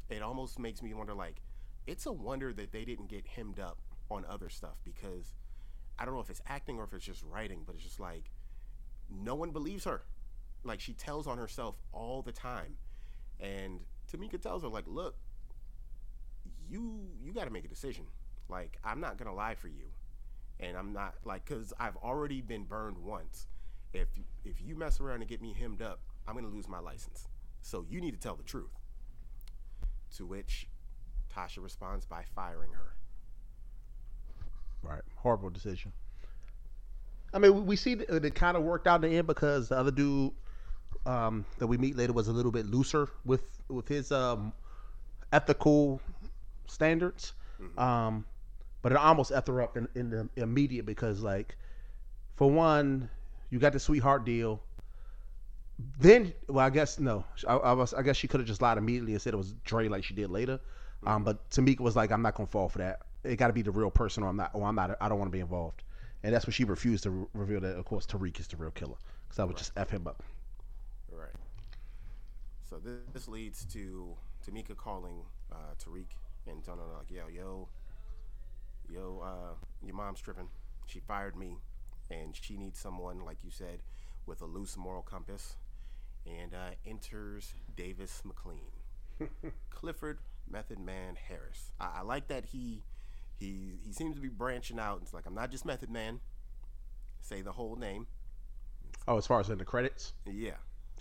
[0.08, 1.40] it almost makes me wonder like
[1.86, 3.78] it's a wonder that they didn't get hemmed up
[4.10, 5.34] on other stuff because
[5.98, 8.30] I don't know if it's acting or if it's just writing, but it's just like
[9.10, 10.02] no one believes her.
[10.64, 12.76] Like she tells on herself all the time.
[13.40, 15.16] And Tamika tells her like, "Look,
[16.68, 18.06] you you got to make a decision.
[18.48, 19.86] Like I'm not to lie for you.
[20.58, 23.46] And I'm not like cuz I've already been burned once.
[23.92, 24.08] If
[24.44, 27.28] if you mess around and get me hemmed up, I'm to lose my license.
[27.62, 28.80] So you need to tell the truth."
[30.16, 30.68] To which
[31.34, 32.96] Tasha responds by firing her.
[34.82, 35.02] Right.
[35.16, 35.92] Horrible decision.
[37.34, 39.76] I mean, we see that it kind of worked out in the end because the
[39.76, 40.32] other dude
[41.06, 44.52] um, that we meet later was a little bit looser with with his um,
[45.32, 46.00] ethical
[46.66, 47.32] standards.
[47.78, 48.26] Um,
[48.82, 51.56] but it almost effed her up in, in the immediate because, like,
[52.36, 53.08] for one,
[53.50, 54.60] you got the sweetheart deal.
[55.98, 57.24] Then, well, I guess no.
[57.48, 57.94] I, I was.
[57.94, 60.14] I guess she could have just lied immediately and said it was Dre, like she
[60.14, 60.60] did later.
[61.04, 63.00] Um, but Tamika was like, "I'm not gonna fall for that.
[63.24, 64.50] It got to be the real person, or I'm not.
[64.54, 64.96] Or I'm not.
[65.00, 65.82] I don't want to be involved."
[66.22, 67.76] And that's when she refused to re- reveal that.
[67.76, 68.96] Of course, Tariq is the real killer,
[69.28, 70.22] because I would just f him up.
[72.68, 76.06] So this, this leads to Tamika calling uh, Tariq
[76.48, 77.68] and telling her like, yo, yo,
[78.88, 80.48] yo, uh, your mom's tripping.
[80.86, 81.56] She fired me,
[82.10, 83.80] and she needs someone like you said
[84.26, 85.56] with a loose moral compass.
[86.26, 88.72] And uh, enters Davis McLean,
[89.70, 90.18] Clifford
[90.50, 91.70] Method Man Harris.
[91.80, 92.82] I, I like that he
[93.38, 94.98] he he seems to be branching out.
[95.02, 96.18] It's like I'm not just Method Man.
[97.20, 98.08] Say the whole name.
[99.06, 100.14] Oh, as far as in the credits.
[100.26, 100.56] Yeah.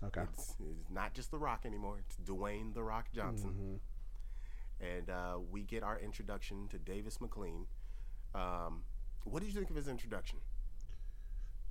[0.07, 0.21] Okay.
[0.33, 1.97] It's, it's not just The Rock anymore.
[1.99, 3.79] It's Dwayne The Rock Johnson.
[4.79, 7.65] And uh, we get our introduction to Davis McLean.
[8.33, 8.83] Um,
[9.23, 10.39] what did you think of his introduction?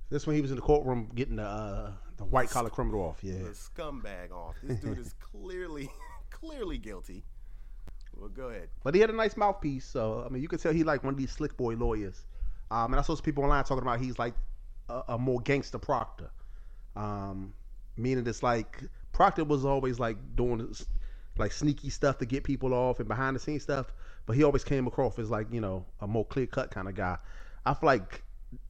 [0.09, 3.19] This when he was in the courtroom getting the uh, the white collar criminal off.
[3.23, 3.39] Yeah.
[3.39, 4.55] The scumbag off.
[4.61, 5.89] This dude is clearly,
[6.29, 7.23] clearly guilty.
[8.15, 8.69] Well, go ahead.
[8.83, 11.13] But he had a nice mouthpiece, so I mean, you could tell he like one
[11.13, 12.25] of these slick boy lawyers.
[12.71, 14.33] Um, and I saw some people online talking about he's like
[14.89, 16.29] a, a more gangster Proctor,
[16.95, 17.53] um,
[17.97, 20.75] meaning it's like Proctor was always like doing
[21.37, 23.93] like sneaky stuff to get people off and behind the scenes stuff,
[24.25, 26.95] but he always came across as like you know a more clear cut kind of
[26.95, 27.17] guy.
[27.65, 28.23] I feel like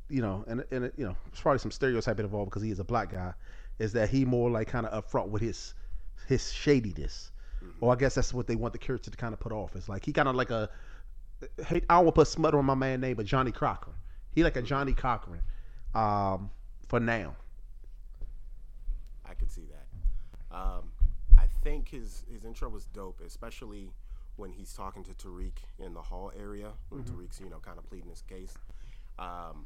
[0.10, 2.84] you know, and and you know, it's probably some stereotype involved because he is a
[2.84, 3.34] black guy,
[3.80, 5.74] is that he more like kind of upfront with his
[6.28, 7.32] his shadiness.
[7.82, 9.76] Or I guess that's what they want the character to kind of put off.
[9.76, 10.70] It's like he kind of like a
[11.66, 13.96] hey, I don't want to put smut on my man name, but Johnnie Cochran.
[14.32, 15.42] He like a Johnnie Cochran,
[15.94, 16.52] um,
[16.88, 17.36] for now.
[19.28, 19.86] I could see that.
[20.56, 20.92] Um,
[21.38, 23.90] I think his his intro was dope, especially
[24.38, 27.86] when he's talking to Tariq in the hall area when Tariq's you know kind of
[27.90, 28.54] pleading his case.
[29.20, 29.66] Um,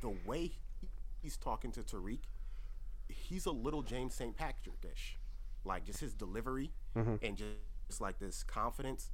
[0.00, 0.52] the way
[1.22, 2.20] he's talking to Tariq,
[3.08, 4.36] he's a little James St.
[4.36, 5.18] Patrick-ish,
[5.64, 6.72] like just his delivery
[7.22, 7.50] and just,
[7.88, 9.10] just like this confidence.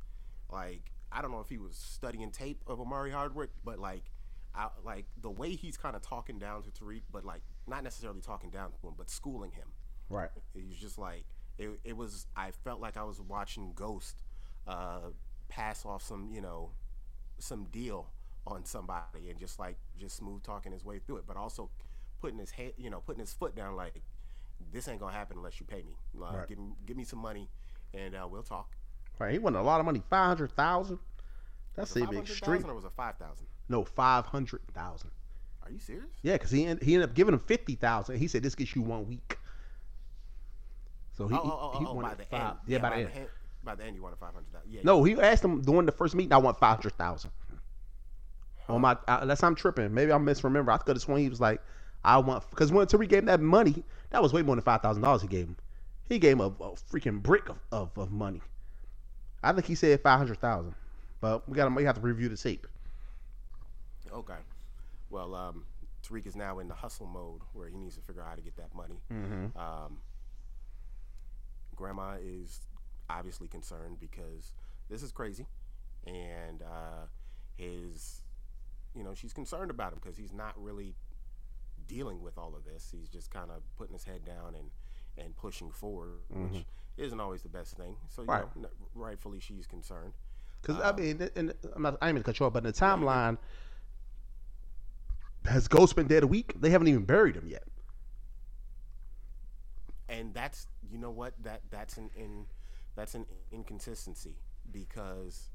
[0.52, 4.10] Like I don't know if he was studying tape of Omari Hardwick, but like.
[4.58, 8.22] I, like the way he's kind of talking down to Tariq, but like not necessarily
[8.22, 9.68] talking down to him, but schooling him.
[10.08, 10.30] Right.
[10.54, 11.24] It was just like
[11.58, 12.26] it, it was.
[12.36, 14.22] I felt like I was watching Ghost
[14.66, 15.10] uh,
[15.48, 16.70] pass off some, you know,
[17.38, 18.08] some deal
[18.46, 21.68] on somebody, and just like just smooth talking his way through it, but also
[22.20, 23.74] putting his head, you know, putting his foot down.
[23.76, 24.00] Like
[24.72, 25.96] this ain't gonna happen unless you pay me.
[26.14, 26.48] Like, Right.
[26.48, 27.48] give me give me some money,
[27.94, 28.70] and uh, we'll talk.
[29.18, 29.32] Right.
[29.32, 30.98] He wanted a lot of money, five hundred thousand.
[31.74, 32.64] That's Was it even extreme.
[32.66, 33.46] or was it five thousand?
[33.68, 35.10] No, five hundred thousand.
[35.64, 36.06] Are you serious?
[36.22, 38.18] Yeah, because he he ended up giving him fifty thousand.
[38.18, 39.38] He said this gets you one week.
[41.16, 42.40] So he, oh, oh, oh, he oh, by wanted the five.
[42.40, 42.56] end.
[42.66, 43.10] Yeah, by, the end.
[43.14, 43.28] end.
[43.64, 44.70] By the end, you wanted five hundred thousand.
[44.70, 44.80] Yeah.
[44.84, 46.32] No, he asked him during the first meeting.
[46.32, 47.30] I want five hundred thousand.
[48.68, 50.72] On my, unless I'm tripping, maybe I misremember.
[50.72, 51.60] I could have sworn he was like,
[52.04, 54.82] I want because when Tariq gave him that money, that was way more than five
[54.82, 55.22] thousand dollars.
[55.22, 55.56] He gave him.
[56.08, 58.42] He gave him a, a freaking brick of, of, of money.
[59.42, 60.74] I think he said five hundred thousand,
[61.20, 62.66] but we got to we have to review the tape.
[64.12, 64.34] Okay.
[65.10, 65.64] Well, um,
[66.02, 68.42] Tariq is now in the hustle mode where he needs to figure out how to
[68.42, 69.00] get that money.
[69.12, 69.58] Mm-hmm.
[69.58, 69.98] Um,
[71.76, 72.60] grandma is
[73.08, 74.52] obviously concerned because
[74.88, 75.46] this is crazy,
[76.06, 77.06] and uh,
[77.56, 78.22] his,
[78.94, 80.94] you know, she's concerned about him because he's not really
[81.86, 82.92] dealing with all of this.
[82.92, 84.70] He's just kind of putting his head down and
[85.18, 86.64] and pushing forward, which
[86.98, 87.96] isn't always the best thing.
[88.10, 88.44] So, you Right.
[88.56, 90.12] know, rightfully she's concerned.
[90.60, 93.38] Because I mean, and I'm not, I ain't to cut but in the timeline,
[95.46, 96.54] has Ghost been dead a week?
[96.60, 97.64] They haven't even buried him yet.
[100.08, 102.46] and that's you know what that that's an in
[102.94, 104.36] that's an inconsistency
[104.72, 105.48] because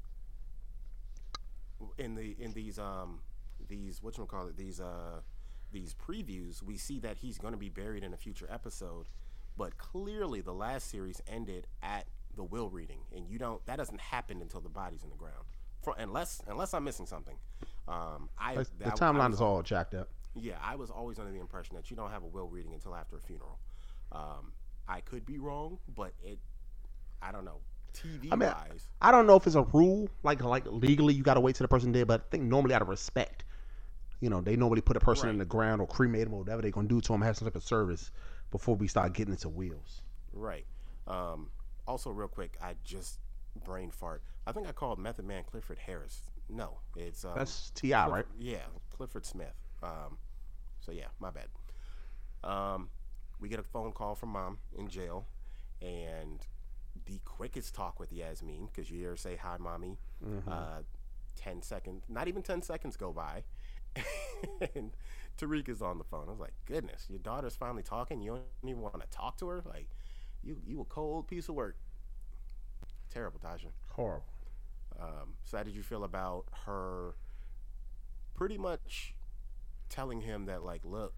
[1.98, 3.20] in the in these um
[3.68, 5.20] these what you call it these uh
[5.72, 9.06] these previews we see that he's going to be buried in a future episode
[9.56, 14.00] but clearly the last series ended at the will reading and you don't that doesn't
[14.00, 15.44] happen until the body's in the ground
[15.82, 17.36] For, unless unless i'm missing something
[17.88, 20.08] um i the that- I timeline was is all jacked up.
[20.34, 22.94] yeah, I was always under the impression that you don't have a will reading until
[22.94, 23.58] after a funeral.
[24.12, 24.52] Um,
[24.88, 26.38] I could be wrong, but it,
[27.20, 27.60] I don't know.
[27.94, 31.22] TV I mean, wise, I don't know if it's a rule, like like legally you
[31.22, 33.44] got to wait till the person dead, but I think normally out of respect,
[34.20, 36.62] you know, they normally put a person in the ground or cremate them or whatever
[36.62, 38.10] they're gonna do to them, have some type of service
[38.50, 40.02] before we start getting into wheels.
[40.32, 40.64] right.
[41.06, 41.50] Um,
[41.86, 43.18] also, real quick, I just
[43.64, 44.22] brain fart.
[44.46, 46.22] I think I called Method Man Clifford Harris.
[46.48, 48.24] No, it's um, That's T.I., right?
[48.38, 48.58] Yeah,
[48.96, 49.54] Clifford Smith.
[49.82, 50.18] Um,
[50.80, 51.48] so yeah, my bad.
[52.44, 52.88] Um,
[53.42, 55.26] we get a phone call from mom in jail,
[55.82, 56.46] and
[57.06, 59.98] the quickest talk with Yasmin because you hear her say hi, mommy.
[60.50, 60.82] Uh,
[61.36, 63.42] ten seconds, not even ten seconds go by,
[64.74, 64.92] and
[65.38, 66.24] Tariq is on the phone.
[66.28, 68.22] I was like, goodness, your daughter's finally talking.
[68.22, 69.62] You don't even want to talk to her.
[69.66, 69.88] Like,
[70.44, 71.76] you you a cold piece of work.
[73.12, 73.72] Terrible, Tasha.
[73.90, 74.24] Horrible.
[75.00, 77.14] Um, so how did you feel about her
[78.34, 79.14] pretty much
[79.88, 81.12] telling him that like, look,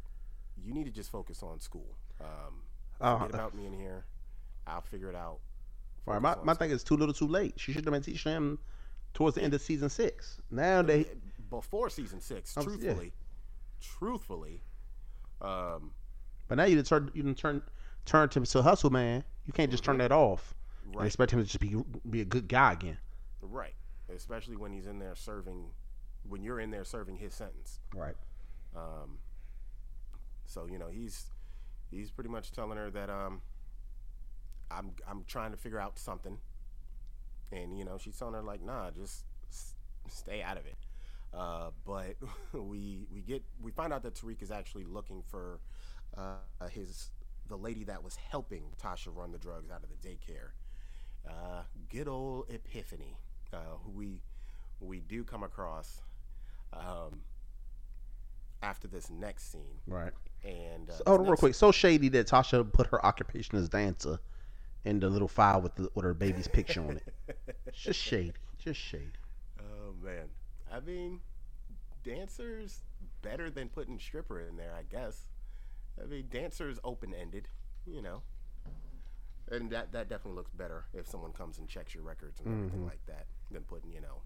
[0.63, 1.97] you need to just focus on school.
[2.21, 2.63] Um,
[3.01, 4.05] Uh, forget about me in here.
[4.67, 5.41] I'll figure it out
[6.07, 6.21] Right.
[6.21, 7.55] My, my thing is too little, too late.
[7.57, 8.59] She should have been teaching him
[9.15, 10.41] towards the end of season six.
[10.51, 11.07] Now they
[11.51, 12.57] before season six.
[12.57, 12.69] Um, yeah.
[12.69, 13.13] Truthfully,
[13.81, 14.61] truthfully,
[15.41, 15.93] um,
[16.49, 17.63] But now you turn you turn
[18.05, 19.25] turn him to hustle man.
[19.47, 20.55] You can't just turn that off
[20.95, 21.75] and expect him to just be
[22.11, 22.99] be a good guy again.
[23.41, 23.75] right.
[24.15, 25.65] Especially when he's in there serving,
[26.29, 27.81] when you're in there serving his sentence.
[27.95, 28.15] Right.
[28.77, 29.19] Um,
[30.45, 31.25] so you know he's
[31.95, 33.41] he's pretty much telling her that um,
[34.71, 36.39] I'm I'm trying to figure out something,
[37.53, 39.25] and you know she's telling her like, nah, just
[40.09, 40.77] stay out of it.
[41.33, 42.17] Uh, but
[42.53, 45.61] we we get we find out that Tariq is actually looking for
[46.17, 47.11] uh, his
[47.49, 50.51] the lady that was helping Tasha run the drugs out of the daycare.
[51.29, 53.17] Uh, good old Epiphany,
[53.53, 54.21] uh, who we
[54.81, 56.03] we do come across
[56.73, 57.21] um,
[58.63, 59.81] after this next scene.
[59.87, 60.13] Right.
[60.45, 61.55] And uh, So, hold on, real quick.
[61.55, 64.19] So shady that Tasha put her occupation as dancer
[64.85, 67.37] in the little file with the, with her baby's picture on it.
[67.67, 68.33] It's just shady.
[68.59, 69.13] Just shady.
[69.59, 70.29] Oh man,
[70.71, 71.21] I mean,
[72.05, 72.83] dancers
[73.23, 75.27] better than putting stripper in there, I guess.
[76.03, 77.49] I mean, dancers open ended,
[77.87, 78.23] you know,
[79.51, 82.85] and that that definitely looks better if someone comes and checks your records and everything
[82.85, 84.23] like that than putting you know,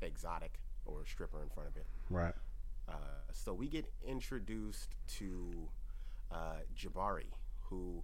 [0.00, 1.86] exotic or stripper in front of it.
[2.10, 2.34] Right.
[2.88, 2.94] Uh,
[3.32, 5.68] so we get introduced to
[6.30, 7.30] uh, Jabari,
[7.62, 8.02] who,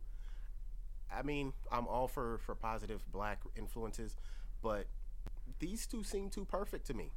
[1.13, 4.17] I mean, I'm all for for positive black influences,
[4.63, 4.87] but
[5.59, 7.11] these two seem too perfect to me.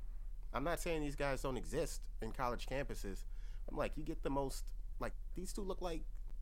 [0.53, 3.23] I'm not saying these guys don't exist in college campuses.
[3.69, 4.65] I'm like, you get the most
[4.99, 6.01] like these two look like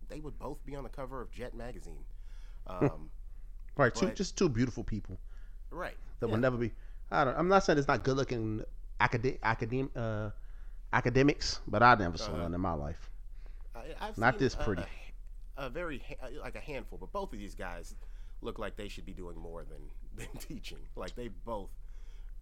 [0.09, 2.03] they would both be on the cover of Jet magazine.
[2.65, 3.09] Um,
[3.79, 3.95] Right.
[3.95, 5.17] Two just two beautiful people
[5.71, 5.95] right.
[6.19, 6.33] that yeah.
[6.33, 6.73] will never be.
[7.09, 7.37] I don't.
[7.37, 8.61] I'm not saying it's not good looking
[8.99, 10.31] academic academ, uh,
[10.93, 12.43] academics, but I never saw Uh-huh.
[12.43, 13.09] none in my life.
[13.75, 14.83] I, Not this pretty.
[15.57, 16.01] A, a very
[16.41, 17.95] like a handful, but both of these guys
[18.41, 19.81] look like they should be doing more than
[20.15, 20.79] than teaching.
[20.95, 21.69] Like they both,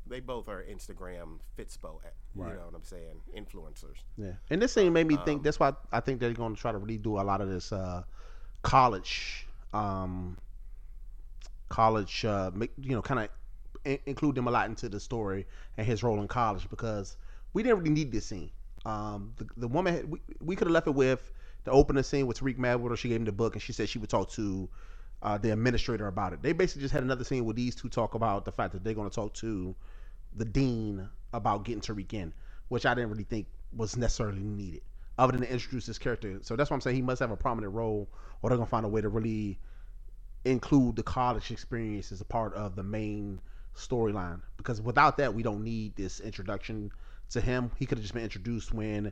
[0.08, 2.00] they both are Instagram fitspo.
[2.06, 2.56] eh, You Right.
[2.56, 3.22] know what I'm saying?
[3.36, 3.98] Influencers.
[4.18, 5.40] Yeah, and this thing made me think.
[5.40, 7.72] Um, That's why I think they're going to try to redo a lot of this
[7.72, 8.04] uh,
[8.64, 10.38] college, um,
[11.70, 13.30] college, uh, you know, kind of
[13.86, 15.46] in- include them a lot into the story
[15.78, 17.18] and his role in college because
[17.58, 18.52] we didn't really need this scene.
[18.86, 22.28] Um, the, the woman had, we, we could have left it with the opening scene
[22.28, 22.96] with Tariq Madwood.
[23.00, 24.70] She gave him the book and she said she would talk to
[25.24, 26.44] uh, the administrator about it.
[26.44, 28.94] They basically just had another scene where these two talk about the fact that they're
[28.94, 29.76] going to talk to
[30.36, 32.32] the dean about getting Tariq in,
[32.68, 34.82] which I didn't really think was necessarily needed,
[35.18, 36.38] other than to introduce this character.
[36.44, 38.08] So that's why I'm saying he must have a prominent role,
[38.44, 39.58] or they're gonna find a way to really
[40.46, 43.42] include the college experience as a part of the main
[43.76, 44.42] storyline.
[44.58, 46.92] Because without that, we don't need this introduction
[47.32, 47.72] to him.
[47.78, 49.12] He could have just been introduced when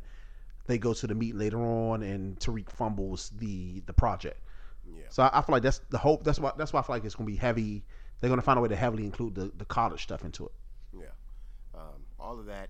[0.67, 4.41] they go to the meeting later on, and Tariq fumbles the the project.
[4.87, 5.03] Yeah.
[5.09, 6.23] So I, I feel like that's the hope.
[6.23, 7.83] That's why that's why I feel like it's gonna be heavy.
[8.19, 10.51] They're gonna find a way to heavily include the, the college stuff into it.
[10.93, 12.69] Yeah, um, all of that,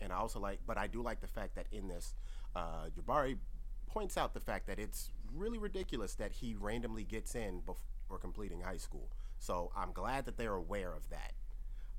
[0.00, 2.14] and I also like, but I do like the fact that in this,
[2.54, 3.38] uh, Jabari
[3.86, 8.60] points out the fact that it's really ridiculous that he randomly gets in before completing
[8.60, 9.08] high school.
[9.38, 11.32] So I'm glad that they're aware of that.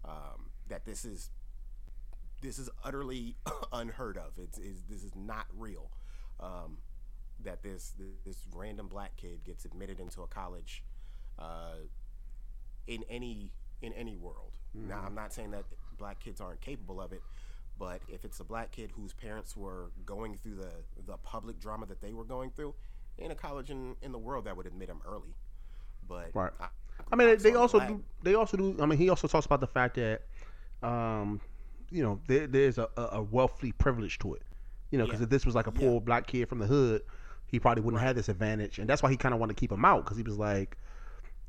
[0.05, 1.31] Um, that this is
[2.41, 3.35] this is utterly
[3.73, 4.31] unheard of.
[4.37, 5.89] It's, it's this is not real.
[6.39, 6.77] Um,
[7.43, 7.93] that this
[8.25, 10.83] this random black kid gets admitted into a college
[11.37, 11.75] uh,
[12.87, 14.51] in any in any world.
[14.73, 15.63] Now, I'm not saying that
[15.97, 17.21] black kids aren't capable of it,
[17.79, 20.71] but if it's a black kid whose parents were going through the
[21.07, 22.75] the public drama that they were going through,
[23.19, 25.33] ain't a college in, in the world that would admit him early.
[26.07, 26.51] But Right.
[26.59, 26.67] I,
[27.11, 28.03] I mean, they also glad- do.
[28.23, 28.77] They also do.
[28.81, 30.21] I mean, he also talks about the fact that,
[30.83, 31.39] um,
[31.91, 34.43] you know, there, there's a, a wealthy privilege to it.
[34.91, 35.25] You know, because Yeah.
[35.25, 35.87] if this was like a Yeah.
[35.87, 37.03] poor black kid from the hood,
[37.47, 39.71] he probably wouldn't have this advantage, and that's why he kind of wanted to keep
[39.71, 40.77] him out because he was like,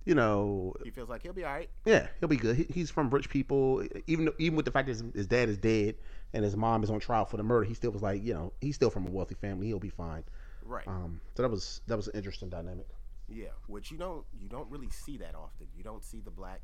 [0.04, 1.70] you know, he feels like he'll be all right.
[1.84, 2.56] yeah, he'll be good.
[2.56, 3.84] He, he's from rich people.
[4.06, 5.94] Even even with the fact that his, his dad is dead
[6.32, 8.52] and his mom is on trial for the murder, he still was like, you know,
[8.60, 9.66] he's still from a wealthy family.
[9.66, 10.24] He'll be fine.
[10.64, 10.86] Right.
[10.86, 12.86] Um, so that was that was an interesting dynamic.
[13.28, 15.68] Yeah, which you don't you don't really see that often.
[15.76, 16.62] You don't see the black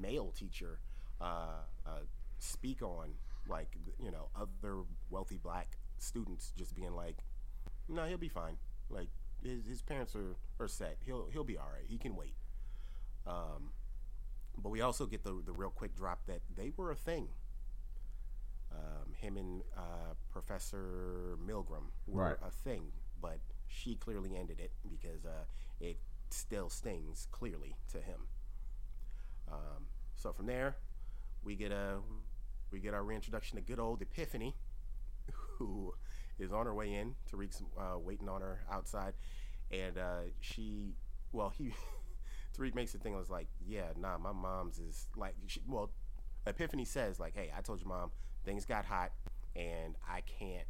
[0.00, 0.78] male teacher
[1.20, 1.90] uh, uh,
[2.38, 3.10] speak on
[3.48, 7.16] like you know other wealthy black students just being like,
[7.88, 8.56] no, he'll be fine.
[8.90, 9.08] Like
[9.42, 10.96] his, his parents are, are set.
[11.04, 11.84] He'll he'll be all right.
[11.88, 12.34] He can wait.
[13.26, 13.70] Um,
[14.56, 17.28] but we also get the the real quick drop that they were a thing.
[18.72, 22.36] Um, him and uh, Professor Milgram were Right.
[22.42, 25.44] a thing, but she clearly ended it because uh,
[25.80, 25.96] it
[26.30, 28.20] still stings clearly to him.
[29.50, 30.76] Um, so from there,
[31.44, 31.98] we get a
[32.70, 34.54] we get our reintroduction to good old Epiphany,
[35.32, 35.94] who
[36.38, 37.14] is on her way in.
[37.30, 39.14] Tariq's uh, waiting on her outside,
[39.70, 40.94] and uh, she,
[41.32, 41.72] well, he,
[42.58, 45.90] Tariq makes the thing was like, yeah, nah, my mom's is like, she, well,
[46.46, 48.10] Epiphany says like, hey, I told your mom
[48.44, 49.12] things got hot,
[49.54, 50.66] and I can't,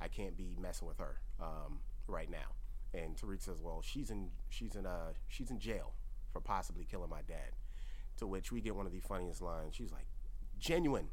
[0.00, 2.54] I can't be messing with her um, right now.
[2.94, 5.92] And Tariq says, well, she's in, she's in, uh, she's in jail
[6.32, 7.52] for possibly killing my dad.
[8.18, 9.76] To which we get one of the funniest lines.
[9.76, 10.06] She's like,
[10.58, 11.08] genuine.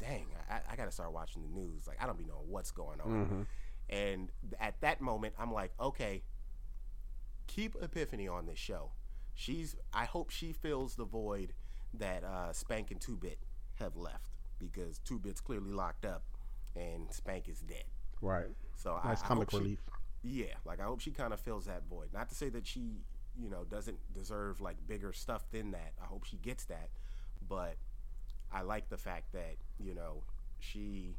[0.00, 1.86] Dang, I, I got to start watching the news.
[1.86, 3.46] Like, I don't be knowing what's going on.
[3.88, 6.22] And at that moment, I'm like, okay,
[7.46, 8.90] keep Epiphany on this show.
[9.34, 9.74] She's.
[9.92, 11.52] I hope she fills the void
[11.94, 13.38] that uh, Spank and Two Bit
[13.78, 16.22] have left because Two Bit's clearly locked up
[16.76, 17.84] and Spank is dead.
[18.20, 18.46] Right.
[18.76, 19.78] So Nice I, I comic she- relief.
[20.22, 22.08] yeah, like I hope she kind of fills that void.
[22.12, 23.02] Not to say that she,
[23.36, 25.92] you know, doesn't deserve like bigger stuff than that.
[26.02, 26.90] I hope she gets that,
[27.48, 27.76] but
[28.52, 30.22] I like the fact that you know
[30.58, 31.16] she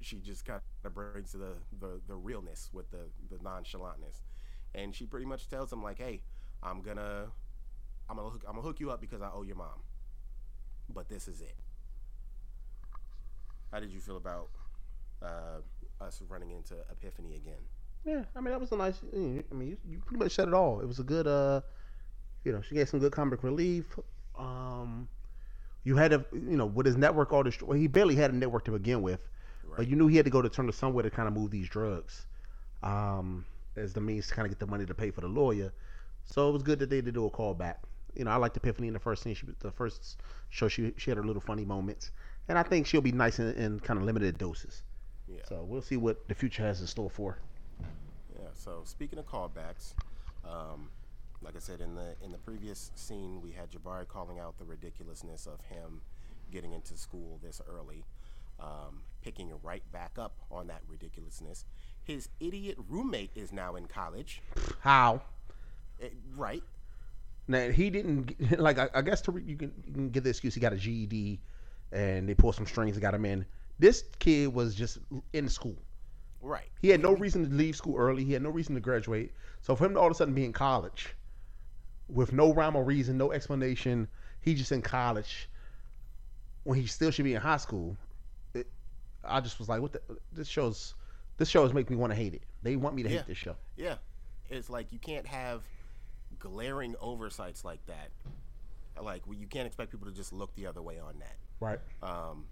[0.00, 4.22] she just kind of brings the, the the realness with the the nonchalantness,
[4.74, 6.22] and she pretty much tells him like, hey,
[6.62, 7.26] I'm gonna
[8.08, 9.80] I'm gonna hook, I'm gonna hook you up because I owe your mom,
[10.88, 11.56] but this is it.
[13.72, 14.50] How did you feel about
[15.22, 15.60] uh,
[16.00, 17.62] us running into Epiphany again?
[18.04, 19.00] Yeah, I mean that was a nice.
[19.12, 20.80] I mean, you, you pretty much said it all.
[20.80, 21.26] It was a good.
[21.26, 21.60] uh
[22.44, 23.98] You know, she gave some good comic relief.
[24.38, 25.08] Um,
[25.84, 27.44] you had to, you know, with his network all.
[27.62, 29.20] Well, he barely had a network to begin with,
[29.76, 31.50] but you knew he had to go to turn to somewhere to kind of move
[31.50, 32.26] these drugs,
[32.82, 33.44] um,
[33.76, 35.72] as the means to kind of get the money to pay for the lawyer.
[36.24, 37.76] So it was good that they did do a callback.
[38.14, 39.34] You know, I liked Epiphany in the first scene.
[39.34, 40.18] She, the first
[40.50, 42.10] show, she she had her little funny moments,
[42.48, 44.82] and I think she'll be nice in, in kind of limited doses.
[45.28, 45.40] Yeah.
[45.48, 47.38] So we'll see what the future has in store for.
[48.34, 48.48] Yeah.
[48.54, 49.94] So speaking of callbacks,
[50.44, 50.90] um,
[51.44, 54.64] like I said in the in the previous scene, we had Jabari calling out the
[54.64, 56.00] ridiculousness of him
[56.50, 58.04] getting into school this early,
[58.60, 61.64] um, picking right back up on that ridiculousness.
[62.04, 64.42] His idiot roommate is now in college.
[64.80, 65.22] How?
[66.00, 66.62] Eh, right.
[67.48, 68.78] Now he didn't like.
[68.78, 71.40] I, I guess to, you can you can give the excuse he got a GED,
[71.92, 73.44] and they pulled some strings and got him in.
[73.78, 74.98] This kid was just
[75.32, 75.76] in school.
[76.40, 76.68] Right.
[76.80, 78.24] He had no reason to leave school early.
[78.24, 79.32] He had no reason to graduate.
[79.60, 81.14] So for him to all of a sudden be in college,
[82.12, 84.08] with no rhyme or reason, no explanation,
[84.40, 85.48] he just in college
[86.64, 87.96] when he still should be in high school.
[88.54, 88.68] It,
[89.24, 90.00] I just was like, what the?
[90.32, 90.94] This shows.
[91.38, 92.42] This shows make me want to hate it.
[92.62, 93.18] They want me to Yeah.
[93.18, 93.56] hate this show.
[93.76, 93.96] Yeah.
[94.50, 95.62] It's like you can't have
[96.38, 98.10] glaring oversights like that.
[99.02, 101.36] Like you can't expect people to just look the other way on that.
[101.60, 101.78] Right.
[102.02, 102.46] um,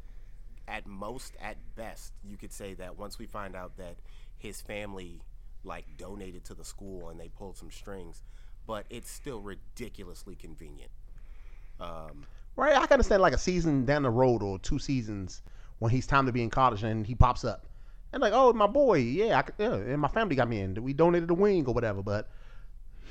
[0.69, 3.97] at most, at best, you could say that once we find out that
[4.39, 5.21] his family
[5.65, 8.23] like donated to the school and they pulled some strings,
[8.67, 10.91] but it's still ridiculously convenient.
[11.81, 15.41] Um, Right, I can understand like a season down the road or two seasons
[15.79, 17.65] when he's time to be in college and he pops up,
[18.13, 20.75] and like, oh, my boy, yeah, I, yeah, and my family got me in.
[20.83, 22.29] We donated a wing or whatever, but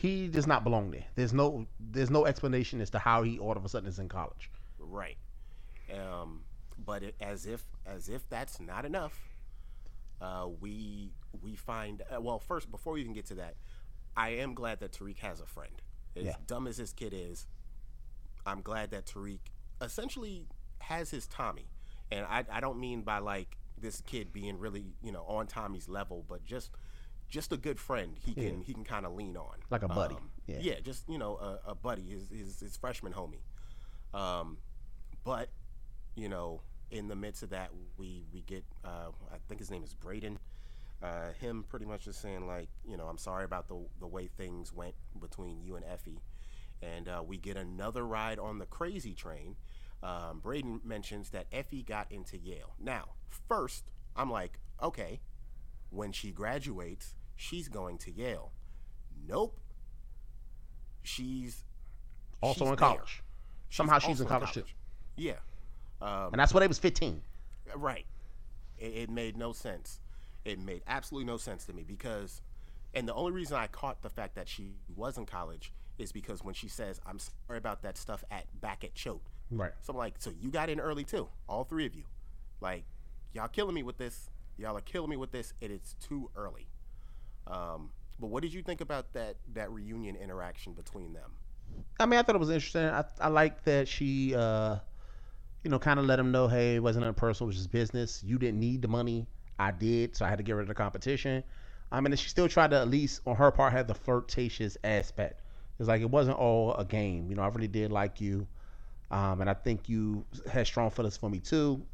[0.02, 1.06] he does not belong there.
[1.16, 4.10] There's no, there's no explanation as to how he all of a sudden is in
[4.10, 4.52] college.
[4.78, 5.18] right.
[5.92, 6.42] Um,
[6.86, 9.20] but it, as if as if that's not enough,
[10.22, 13.56] uh, we we find uh, well first before we even get to that,
[14.16, 15.82] I am glad that Tariq has a friend.
[16.16, 16.36] As Yeah.
[16.48, 17.48] dumb as this kid is,
[18.46, 19.40] I'm glad that Tariq
[19.82, 20.48] essentially
[20.80, 21.70] has his Tommy.
[22.12, 25.88] And I, I don't mean by like this kid being really, you know, on Tommy's
[25.88, 26.72] level, but just
[27.30, 29.58] just a good friend he can he can kind of lean on.
[29.70, 30.16] Like a buddy.
[30.16, 30.80] Um, Yeah.
[30.80, 33.42] just, you know, a, a buddy, his, his his freshman homie.
[34.14, 34.58] Um,
[35.24, 35.50] but,
[36.16, 39.84] you know, in the midst of that we we get uh, I think his name
[39.84, 40.38] is Brayden.
[41.02, 44.28] Uh, him pretty much just saying like, you know, I'm sorry about the the way
[44.28, 46.22] things went between you and Effie
[46.82, 49.56] and uh, we get another ride on the crazy train.
[50.02, 52.74] Um, Brayden mentions that Effie got into Yale.
[52.80, 53.10] Now,
[53.48, 53.86] first,
[54.16, 55.20] I'm like, okay,
[55.90, 58.52] when she graduates, she's going to Yale.
[59.28, 59.60] Nope.
[61.02, 61.64] She's
[62.42, 62.76] Also she's in there.
[62.78, 63.24] college.
[63.70, 64.64] Somehow she's also in college, too,
[65.18, 65.34] Yeah.
[66.02, 67.22] Um, and that's when they was 15.
[67.76, 68.06] Right.
[68.78, 70.00] It, it made no sense.
[70.46, 72.42] It made absolutely no sense to me because,
[72.94, 76.44] and the only reason I caught the fact that she was in college is because
[76.44, 79.22] when she says, "I'm sorry about that stuff at back at Choate,"
[79.52, 79.72] Right.
[79.82, 82.04] so I'm like, "So you got in early too, all three of you?
[82.62, 82.86] Like,
[83.34, 84.30] y'all killing me with this.
[84.58, 85.54] Y'all are killing me with this.
[85.62, 86.68] It is too early."
[87.48, 91.32] Um, but what did you think about that that reunion interaction between them?
[92.00, 92.86] I mean, I thought it was interesting.
[92.86, 94.78] I, I like that she, uh,
[95.64, 97.72] you know, kind of let him know, hey, it wasn't a personal, it was just
[97.72, 98.24] business.
[98.24, 99.28] You didn't need the money.
[99.60, 101.44] I did, so I had to get rid of the competition.
[101.92, 105.42] I mean, she still tried to at least, on her part, have the flirtatious aspect.
[105.80, 107.30] It's like it wasn't all a game.
[107.30, 108.48] You know, I really did like you,
[109.12, 111.86] um, and I think you had strong feelings for me too.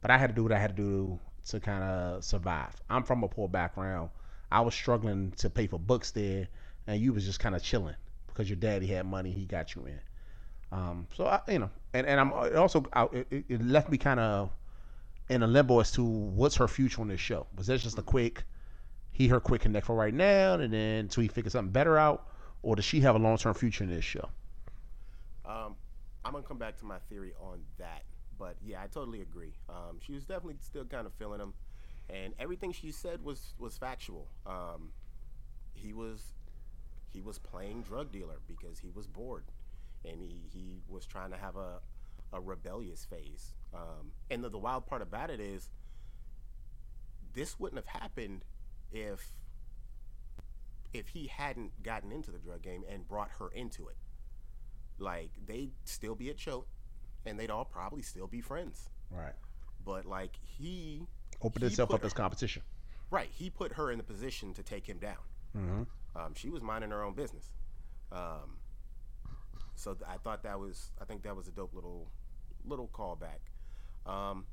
[0.00, 2.74] But I had to do what I had to do to kind of survive.
[2.88, 4.10] I'm from a poor background.
[4.50, 6.48] I was struggling to pay for books there,
[6.86, 7.96] and you was just kind of chilling
[8.26, 10.00] because your daddy had money, he got you in.
[10.70, 14.20] Um, so I, you know, and and I'm also I, it, it left me kind
[14.20, 14.50] of
[15.28, 17.46] in a limbo as to what's her future on this show.
[17.56, 18.44] Was that just a quick
[19.18, 22.28] he her quick connect for right now, and then until he figure something better out,
[22.62, 24.28] or does she have a long term future in this show?
[25.44, 25.74] Um,
[26.24, 28.04] I'm gonna come back to my theory on that,
[28.38, 29.54] but yeah, I totally agree.
[29.68, 31.52] Um, she was definitely still kind of feeling him,
[32.08, 34.28] and everything she said was was factual.
[34.46, 34.92] Um,
[35.74, 36.34] he was
[37.12, 39.46] he was playing drug dealer because he was bored,
[40.04, 41.80] and he he was trying to have a
[42.32, 43.54] a rebellious phase.
[43.74, 45.70] Um, and the, the wild part about it is,
[47.34, 48.44] this wouldn't have happened
[48.90, 49.32] if
[50.94, 53.96] if he hadn't gotten into the drug game and brought her into it.
[54.98, 56.66] Like they'd still be at Choate,
[57.26, 58.88] and they'd all probably still be friends.
[59.10, 59.34] Right.
[59.84, 61.02] But like he
[61.42, 62.62] Opened he put up as competition.
[63.10, 65.16] Right, he put her in the position to take him down.
[65.56, 65.82] Mm-hmm.
[66.18, 67.52] Um, she was minding her own business.
[68.12, 68.58] Um,
[69.76, 72.10] so th- I thought that was, I think that was a dope little,
[72.66, 73.40] little callback.
[74.08, 74.44] Um,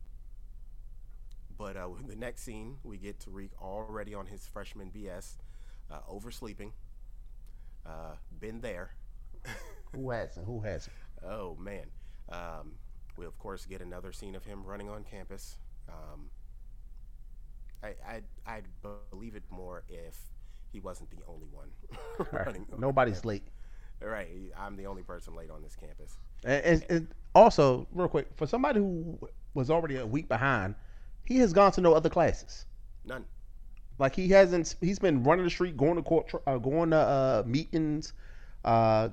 [1.57, 5.37] but uh, the next scene, we get Tariq already on his freshman BS,
[5.91, 6.71] uh, oversleeping.
[7.85, 8.91] Uh, been there.
[9.93, 10.45] Who hasn't?
[10.45, 10.95] Who hasn't?
[11.27, 11.85] Oh man.
[12.29, 12.73] Um,
[13.17, 15.57] we of course get another scene of him running on campus.
[15.89, 16.29] Um,
[17.81, 18.65] I I'd, I'd
[19.11, 20.15] believe it more if
[20.71, 21.69] he wasn't the only one
[22.45, 22.67] running.
[22.71, 23.47] on Nobody's late.
[24.01, 24.27] Right,
[24.59, 26.17] I'm the only person late on this campus.
[26.43, 29.17] And, and, and also, real quick, for somebody who
[29.55, 30.75] was already a week behind,
[31.25, 32.65] he has gone to no other classes.
[33.05, 33.25] None.
[33.99, 34.75] Like he hasn't.
[34.81, 38.13] He's been running the street, going to court, uh, going to uh, meetings,
[38.65, 39.09] uh,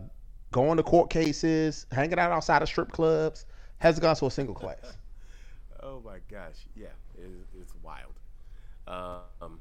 [0.53, 3.47] going to court cases, hanging out outside of strip clubs.
[3.79, 4.99] Hasn't gone to a single class.
[5.83, 7.31] Oh my gosh, yeah, it,
[7.61, 8.19] it's wild.
[8.87, 9.61] Um,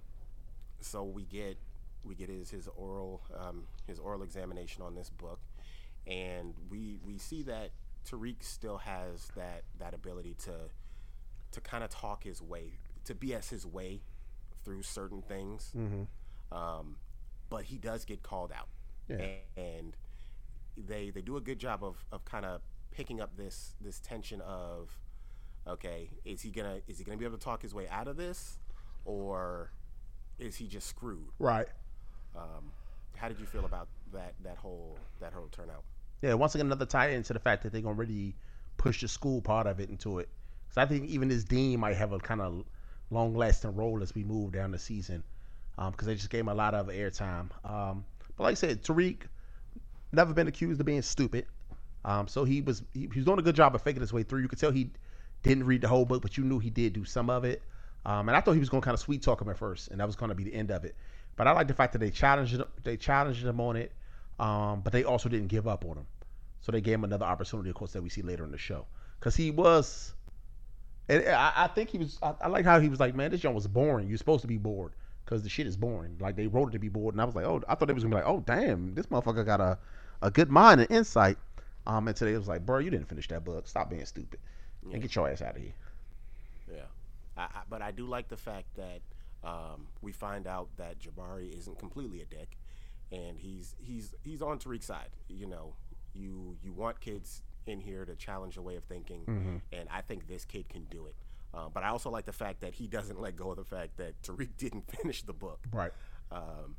[0.50, 1.58] so we get
[2.04, 3.56] we get his his oral um,
[3.86, 5.40] his oral examination on this book,
[6.06, 7.72] and we we see that
[8.10, 10.70] Tariq still has that that ability to
[11.52, 14.02] to kind of talk his way to BS his way
[14.64, 15.74] through certain things.
[16.52, 16.98] Um,
[17.50, 18.68] but he does get called out,
[19.10, 19.36] Yeah.
[19.58, 19.96] and
[20.78, 24.42] they they do a good job of, of kind of picking up this this tension
[24.42, 24.90] of
[25.68, 28.18] okay is he gonna is he gonna be able to talk his way out of
[28.18, 28.58] this
[29.06, 29.72] or
[30.40, 31.68] is he just screwed Right.
[32.36, 32.72] um,
[33.16, 35.84] how did you feel about that that whole that whole turnout
[36.22, 36.36] Yeah.
[36.36, 38.36] Once again, another tie into the fact that they're gonna really
[38.78, 40.30] push the school part of it into it.
[40.70, 42.64] So I think even this dean might have a kind of
[43.10, 45.24] long lasting role as we move down the season,
[45.76, 47.50] because they just gave him a lot of airtime.
[47.70, 48.06] Um,
[48.38, 49.18] but like I said, Tariq
[50.12, 51.46] never been accused of being stupid.
[52.06, 54.24] Um, so he was he, he was doing a good job of faking his way
[54.24, 54.42] through.
[54.42, 54.90] You could tell he
[55.44, 57.62] didn't read the whole book, but you knew he did do some of it.
[58.06, 59.90] Um, and I thought he was going to kind of sweet talk him at first,
[59.90, 60.96] and that was going to be the end of it.
[61.36, 63.92] But I like the fact that they challenged him, they challenged him on it,
[64.42, 66.08] um, but they also didn't give up on him.
[66.62, 68.86] So they gave him another opportunity, of course, that we see later in the show,
[69.20, 70.14] because he was.
[71.10, 72.20] And I, I think he was.
[72.22, 74.10] I, I like how he was like, man, this joint was boring.
[74.10, 74.94] You're supposed to be bored
[75.26, 76.18] because the shit is boring.
[76.20, 77.94] Like they wrote it to be bored, and I was like, oh, I thought they
[77.94, 79.80] was gonna be like, oh, damn, this motherfucker got a,
[80.22, 81.38] a good mind and insight.
[81.88, 83.68] Um, and today it was like, bro, you didn't finish that book.
[83.68, 84.40] Stop being stupid
[84.92, 85.74] and get your ass out of here.
[86.72, 86.82] yeah
[87.38, 89.02] I, I, but i do like the fact that
[89.44, 92.58] um, we find out that jabari isn't completely a dick
[93.12, 95.74] and he's he's he's on tariq's side you know
[96.14, 99.22] you you want kids in here to challenge your way of thinking
[99.72, 101.16] and i think this kid can do it
[101.54, 103.98] uh, but i also like the fact that he doesn't let go of the fact
[103.98, 105.92] that tariq didn't finish the book Right.
[106.32, 106.76] um,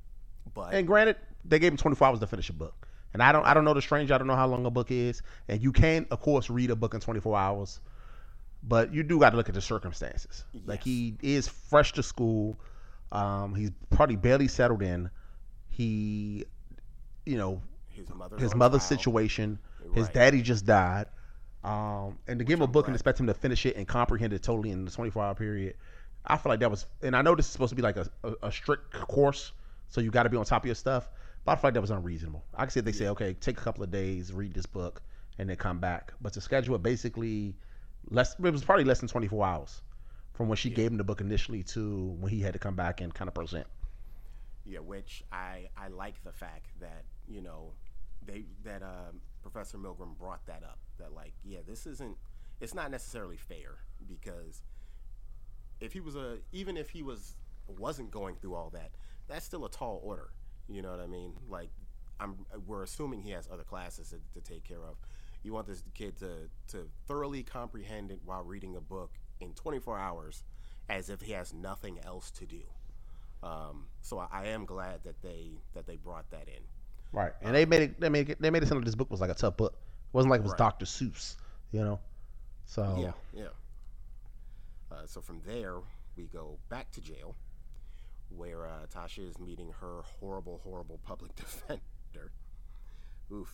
[0.55, 2.89] but And granted, they gave him 24 hours to finish a book.
[3.15, 4.13] And I don't, I don't know the stranger.
[4.13, 5.23] I don't know how long a book is.
[5.47, 7.79] And you can, of course, read a book in 24 hours.
[8.65, 10.45] But you do got to look at the circumstances.
[10.67, 12.59] Like he is fresh to school.
[13.13, 15.11] Um, he's probably barely settled in.
[15.73, 16.45] He,
[17.25, 19.59] you know, his mother his mother's situation.
[19.95, 21.07] His daddy just died.
[21.65, 24.33] Um, and to give him a book and expect him to finish it and comprehend
[24.33, 25.75] it totally in the 24 hour period,
[26.27, 26.87] I feel like that was.
[27.03, 29.53] And I know this is supposed to be like a, a, a strict course,
[29.89, 31.11] so you got to be on top of your stuff.
[31.45, 32.45] But I feel like that was unreasonable.
[32.55, 35.03] I could see if they say, okay, take a couple of days, read this book,
[35.39, 36.13] and then come back.
[36.21, 37.55] But to schedule it basically
[38.11, 39.83] less, it was probably less than 24 hours
[40.35, 43.01] from when she gave him the book initially to when he had to come back
[43.01, 43.67] and kind of present.
[44.65, 47.73] Yeah, which I I like the fact that you know
[48.25, 50.79] they that um, Professor Milgram brought that up.
[50.99, 52.17] That like, yeah, this isn't.
[52.61, 54.63] It's not necessarily fair because
[55.81, 57.37] if he was a even if he was
[57.67, 58.93] wasn't going through all that,
[59.29, 60.31] that's still a tall order.
[60.69, 61.35] You know what I mean?
[61.49, 61.71] Like,
[62.21, 64.97] I'm we're assuming he has other classes to, to take care of.
[65.43, 69.99] You want this kid to to thoroughly comprehend it while reading a book in 24
[69.99, 70.45] hours,
[70.89, 72.63] as if he has nothing else to do.
[73.43, 76.63] Um, so I, I am glad that they that they brought that in.
[77.13, 78.01] Right, and they made it.
[78.01, 78.41] They made it.
[78.41, 79.75] They made it sound like this book was like a tough book.
[79.75, 80.59] It wasn't like it was Right.
[80.59, 80.85] Dr.
[80.87, 81.37] Seuss,
[81.73, 81.99] you know.
[82.67, 83.49] So Yeah, yeah.
[84.91, 85.77] Uh, so from there,
[86.17, 87.35] we go back to jail,
[88.37, 92.31] where uh, Tasha is meeting her horrible, horrible public defender.
[93.33, 93.49] Oof,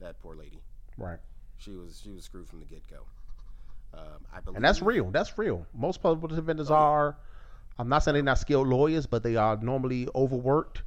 [0.00, 0.60] that poor lady.
[0.96, 1.18] right,
[1.58, 2.98] She was she was screwed from the get go.
[3.94, 5.10] Um, I believe, and that's real.
[5.10, 5.66] That's real.
[5.74, 6.80] Most public defenders Oh, yeah.
[6.80, 7.16] are.
[7.78, 10.82] I'm not saying they're not skilled lawyers, but they are normally overworked.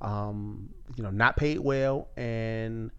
[0.00, 2.90] Um, you know, not paid well, and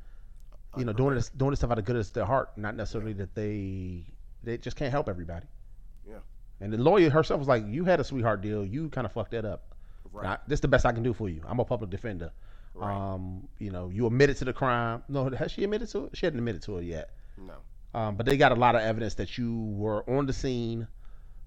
[0.75, 2.57] you know, doing this doing this stuff out of goodness of their heart.
[2.57, 4.03] Not necessarily that they
[4.43, 5.45] they just can't help everybody.
[6.09, 6.17] Yeah.
[6.59, 8.65] And the lawyer herself was like, "You had a sweetheart deal.
[8.65, 9.75] You kind of fucked that up.
[10.11, 10.25] Right.
[10.25, 11.41] I- this is the best I can do for you.
[11.47, 12.31] I'm a public defender.
[12.73, 12.93] Right.
[13.13, 15.03] Um, you know, you admitted to the crime.
[15.09, 16.17] No, has she admitted to it?
[16.17, 17.11] She hadn't admitted to it yet.
[17.37, 17.53] no.
[17.93, 20.87] Um, but they got a lot of evidence that you were on the scene.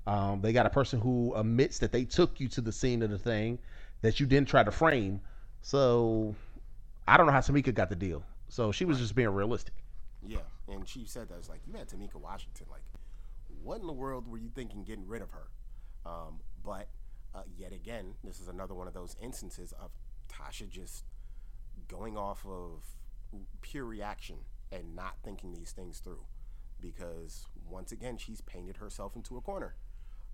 [0.06, 3.10] Um, they got a person who admits that they took you to the scene of
[3.10, 3.58] the thing
[4.00, 5.20] that you didn't try to frame.
[5.62, 6.34] So
[7.06, 8.22] I don't know how Tamika got the deal.
[8.48, 9.74] So she was just being realistic.
[10.26, 10.38] Yeah,
[10.68, 12.66] and she said that was like you had Tamika Washington.
[12.70, 12.82] Like,
[13.62, 15.48] what in the world were you thinking getting rid of her?
[16.04, 16.88] Um, but
[17.34, 19.90] uh, yet again, this is another one of those instances of
[20.32, 21.04] Tasha just
[21.88, 22.84] going off of
[23.62, 24.36] pure reaction
[24.72, 26.24] and not thinking these things through,
[26.80, 29.74] because once again, she's painted herself into a corner.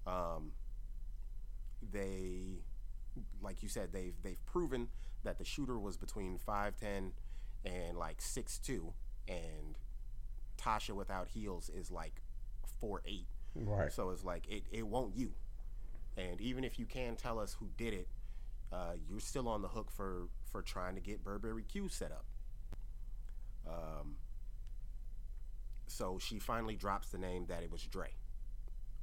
[0.07, 0.53] Um,
[1.93, 2.63] they,
[3.43, 4.89] like you said, they've they've proven
[5.25, 7.13] that the shooter was between five ten
[7.65, 8.93] and like six two,
[9.29, 9.79] and
[10.57, 12.23] Tasha without heels is like
[12.81, 13.27] four eight.
[13.55, 13.93] Right.
[13.93, 15.33] So it's like it, it won't you.
[16.17, 18.09] And even if you can tell us who did it,
[18.73, 22.25] uh, you're still on the hook for for trying to get Burberry Q set up.
[23.67, 24.17] Um,
[25.89, 28.11] so she finally drops the name that it was Dre,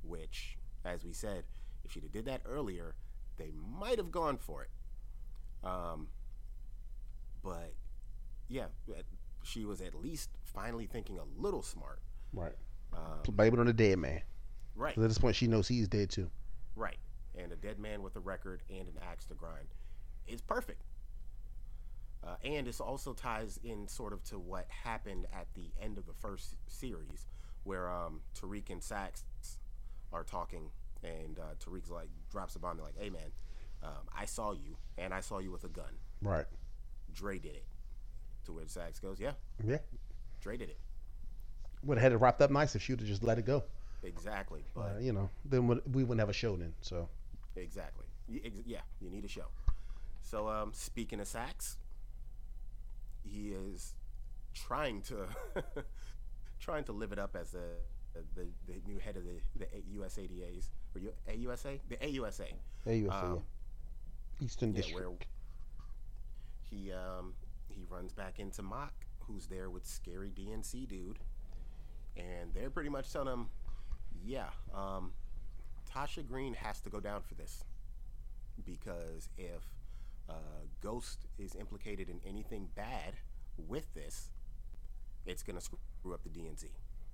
[0.04, 1.44] which, as we said,
[1.84, 2.96] if she'd have did that earlier,
[3.38, 4.70] they might have gone for it.
[5.64, 6.08] Um,
[7.44, 7.74] but
[8.48, 8.66] yeah,
[9.44, 12.00] she was at least finally thinking a little smart.
[12.34, 12.56] Right.
[12.94, 14.22] Um, Blame it on the dead man.
[14.76, 14.98] Right.
[14.98, 16.30] at this point, she knows he's dead too.
[16.76, 16.98] Right.
[17.38, 19.68] And a dead man with a record and an axe to grind.
[20.28, 20.84] is perfect.
[22.24, 26.06] Uh, and this also ties in sort of to what happened at the end of
[26.06, 27.26] the first series,
[27.64, 29.24] where um, Tariq and Saxe
[30.14, 30.70] are talking,
[31.04, 32.78] and uh, Tariq's like drops a bomb.
[32.78, 33.32] They're like, "Hey man,
[33.84, 35.94] um, I saw you, and I saw you with a gun.
[36.22, 36.46] Right.
[37.14, 37.66] Dre did it."
[38.46, 39.34] To which Saxe goes, "Yeah,
[39.64, 39.78] Yeah.
[40.42, 40.78] Dre did it
[41.84, 43.64] Would have had it wrapped up nice if she would have just let it go.
[44.04, 46.74] exactly." But Uh, you know, then we wouldn't have a show then.
[46.82, 47.10] So
[47.56, 48.06] Exactly.
[48.28, 49.46] Yeah, you need a show.
[50.22, 51.78] So, um, speaking of Saxe,
[53.24, 53.94] he is
[54.54, 55.28] trying to
[56.60, 57.78] trying to live it up as the
[58.36, 59.66] the, the new head of the the
[59.98, 62.48] USADAs or U, AUSA the AUSA.
[62.86, 63.12] go.
[63.12, 63.44] Um,
[64.42, 65.00] Eastern yeah, District.
[65.00, 65.18] where
[66.70, 67.34] he um
[67.70, 71.20] he runs back into Mock, who's there with scary DNC dude,
[72.18, 73.50] and they're pretty much telling him,
[74.24, 75.12] yeah, um,
[75.92, 77.64] Tasha Green has to go down for this
[78.66, 79.64] because if
[80.30, 83.14] uh, Ghost is implicated in anything bad
[83.58, 84.30] with this,
[85.26, 86.66] it's gonna screw up the DNC.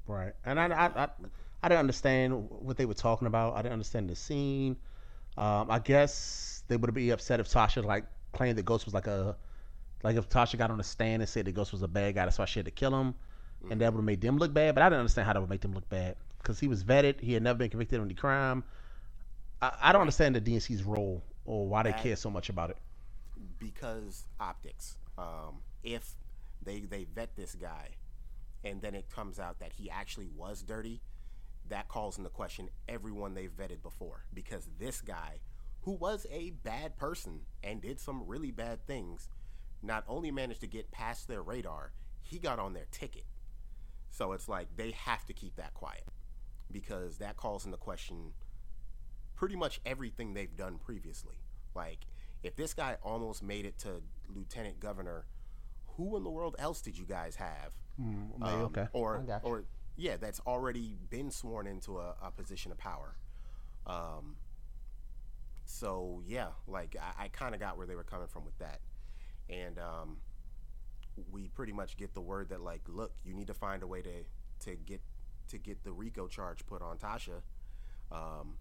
[0.10, 0.34] Right.
[0.44, 1.08] And I, I, I,
[1.62, 3.54] I didn't understand what they were talking about.
[3.56, 4.76] I didn't understand the scene.
[5.38, 9.08] Um, I guess they would be upset if Tasha like claimed that Ghost was like
[9.08, 9.36] a,
[10.04, 12.26] like if Tasha got on the stand and said that Ghost was a bad guy,
[12.26, 13.14] that's why she had to kill him,
[13.70, 14.74] and that would have made them look bad.
[14.76, 17.22] But I didn't understand how that would make them look bad because he was vetted.
[17.22, 18.64] He had never been convicted of any crime.
[19.62, 22.72] I, I don't understand the DNC's role or why they That- care so much about
[22.72, 22.78] it.
[23.60, 24.96] because optics.
[25.18, 26.16] Um, if
[26.64, 27.90] they they vet this guy,
[28.64, 31.02] and then it comes out that he actually was dirty,
[31.70, 34.26] that calls into question everyone they've vetted before.
[34.34, 35.40] Because this guy,
[35.82, 39.30] who was a bad person and did some really bad things,
[39.82, 43.26] not only managed to get past their radar, he got on their ticket.
[44.10, 46.04] So it's like they have to keep that quiet
[46.72, 48.34] because that calls into question
[49.36, 51.36] pretty much everything they've done previously.
[51.74, 52.00] Like,
[52.44, 55.26] if this guy almost made it to lieutenant governor,
[55.96, 57.72] who in the world else did you guys have?
[58.00, 58.88] Mm, Um, okay.
[58.94, 59.64] Or, or
[59.98, 63.16] yeah, that's already been sworn into a, a position of power.
[63.86, 64.36] Um,
[65.66, 68.80] so yeah, like I, I kind of got where they were coming from with that,
[69.50, 70.18] and um,
[71.32, 74.02] we pretty much get the word that like, look, you need to find a way
[74.02, 74.24] to
[74.66, 75.02] to get
[75.50, 77.42] to get the RICO charge put on Tasha,
[78.12, 78.58] um,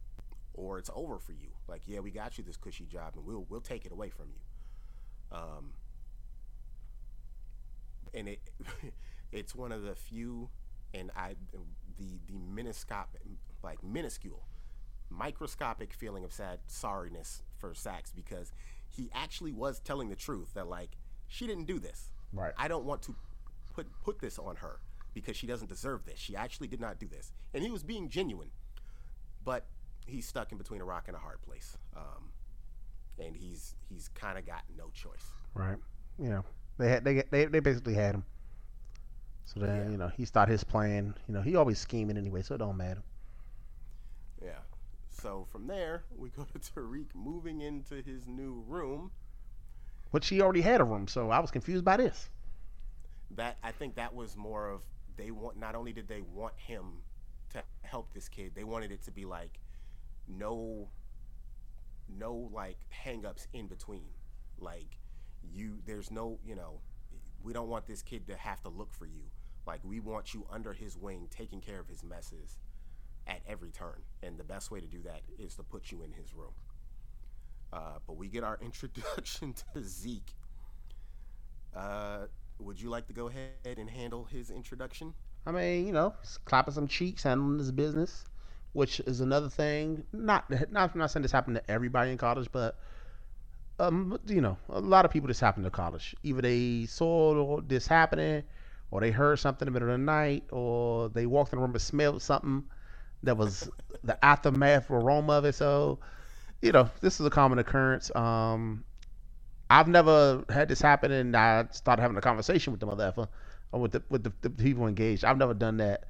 [0.55, 1.49] or it's over for you.
[1.69, 4.27] Like, yeah, we got you this cushy job, and we'll we'll take it away from
[4.31, 5.37] you.
[5.37, 5.73] Um,
[8.15, 8.41] and it
[9.33, 10.51] it's one of the few,
[10.95, 11.35] and I
[11.99, 14.47] the the miniscopic like minuscule,
[15.11, 18.53] microscopic feeling of sad sorriness for Saxe because
[18.89, 22.11] he actually was telling the truth that like she didn't do this.
[22.33, 22.53] Right.
[22.57, 23.17] I don't want to
[23.75, 24.81] put put this on her
[25.15, 26.19] because she doesn't deserve this.
[26.19, 28.51] She actually did not do this, and he was being genuine,
[29.45, 29.67] but
[30.07, 32.31] he's stuck in between a rock and a hard place, um,
[33.19, 35.33] and he's he's kind of got no choice.
[35.55, 35.77] Right.
[36.19, 36.45] Know,
[36.79, 38.25] they had they they they basically had him.
[39.49, 39.89] So then Yeah.
[39.91, 41.15] you know he started his plan.
[41.27, 43.03] You know he always scheming anyway, so it don't matter.
[44.43, 44.61] Yeah.
[45.11, 49.13] So from there, we go to Tariq moving into his new room.
[50.11, 52.31] Which he already had a room, so I was confused by this.
[53.31, 54.83] That I think that was more of
[55.17, 55.57] they want.
[55.59, 57.03] Not only did they want him
[57.51, 59.61] to help this kid, they wanted it to be like
[60.29, 60.89] no,
[62.09, 64.09] no like hangups in between.
[64.59, 64.99] Like
[65.43, 66.81] you, there's no, you know,
[67.43, 69.31] we don't want this kid to have to look for you.
[69.69, 72.57] Like we want you under his wing, taking care of his messes
[73.27, 74.01] at every turn.
[74.23, 76.55] And the best way to do that is to put you in his room.
[77.71, 80.33] Uh, but we get our introduction to Zeke.
[81.77, 85.13] Uh, would you like to go ahead and handle his introduction?
[85.47, 86.15] I mean, you know,
[86.47, 88.25] clapping some cheeks, handling his business,
[88.73, 90.03] which is another thing.
[90.15, 92.79] Not not I'm not saying this happened to everybody in college, but
[93.79, 96.17] um, you know, a lot of people this happened to college.
[96.23, 98.45] Either they saw this happening,
[98.91, 101.63] or they heard something in the middle of the night, or they walked in the
[101.63, 102.65] room and smelled something
[103.23, 103.69] that was
[104.05, 105.55] the aftermath aroma of it.
[105.55, 105.99] So,
[106.63, 108.15] you know, this is a common occurrence.
[108.15, 108.85] Um,
[109.71, 113.29] I've never had this happen, and I started having a conversation with the motherfucker
[113.73, 115.25] or with the with the, the people engaged.
[115.25, 116.05] I've never done that.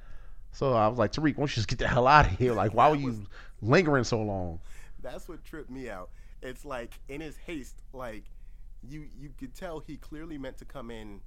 [0.53, 2.53] So I was like, Tariq, why don't you just get the hell out of here?
[2.53, 3.27] Like, why were you
[3.61, 4.61] lingering so long?
[5.03, 6.11] That's what tripped me out.
[6.43, 8.25] It's like in his haste, like
[8.89, 11.21] you you could tell he clearly meant to come in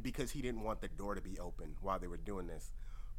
[0.00, 2.72] because he didn't want the door to be open while they were doing this.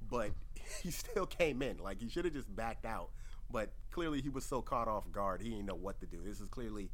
[0.10, 0.32] But
[0.84, 1.78] he still came in.
[1.78, 3.10] Like he should have just backed out.
[3.52, 6.18] But clearly he was so caught off guard, he didn't know what to do.
[6.24, 6.90] This is clearly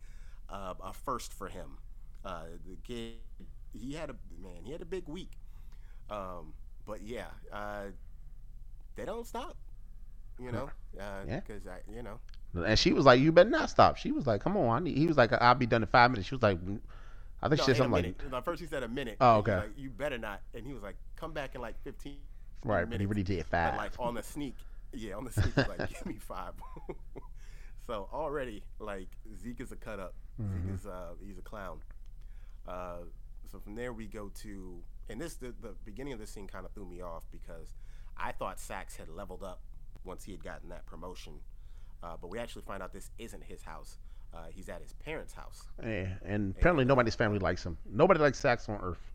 [0.49, 1.77] uh, a first for him.
[2.25, 3.13] Uh, the kid,
[3.73, 5.31] he had a man, he had a big week.
[6.09, 6.53] Um,
[6.85, 7.85] but yeah, uh,
[8.95, 9.55] they don't stop.
[10.39, 10.69] You know,
[11.27, 11.39] Yeah.
[11.39, 12.19] because I, you know,
[12.55, 14.97] And she was like, "You better not stop." She was like, "Come on." I need,
[14.97, 16.57] he was like, "I'll be done in five minutes." She was like,
[17.41, 18.45] "I think No, she said something like, minute.
[18.45, 19.17] First he said a minute.
[19.21, 19.67] Oh, and he was okay.
[19.67, 20.41] like, you better not.
[20.53, 22.17] And he was like, come back in like 15
[22.63, 23.09] right?" But he minutes.
[23.09, 23.77] really did But five.
[23.77, 24.55] like on the sneak,
[24.93, 26.53] yeah, on the sneak, like, give me five.
[27.87, 29.09] so already, like
[29.41, 30.13] Zeke is a cut up.
[30.41, 30.67] Mm-hmm.
[30.67, 31.79] Zeke is uh, he's a clown.
[32.67, 32.97] Uh,
[33.51, 36.65] so from there we go to, and this the, the beginning of this scene kind
[36.65, 37.73] of threw me off because
[38.17, 39.61] I thought Saxe had leveled up
[40.03, 41.33] once he had gotten that promotion,
[42.03, 43.97] uh, but we actually find out this isn't his house.
[44.33, 45.63] Uh, he's at his parents' house.
[45.83, 47.77] Yeah, and apparently nobody's family likes him.
[47.89, 49.11] Nobody likes Saxe on Earth.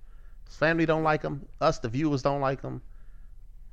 [0.46, 1.46] His family don't like him.
[1.60, 2.82] Us, the viewers, don't like him.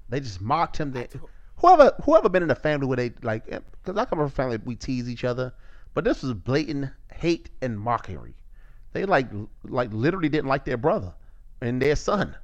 [0.09, 0.91] They just mocked him.
[0.91, 4.27] They, to- whoever, whoever been in a family where they like, because I come from
[4.27, 5.53] a family we tease each other,
[5.93, 8.35] but this was blatant hate and mockery.
[8.93, 9.27] They like,
[9.63, 11.13] like literally didn't like their brother
[11.61, 12.35] and their son.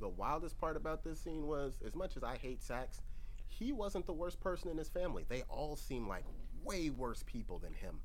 [0.00, 3.02] the wildest part about this scene was as much as I hate Saxe,
[3.48, 5.24] he wasn't the worst person in his family.
[5.28, 6.24] They all seem like
[6.64, 8.00] way worse people than him.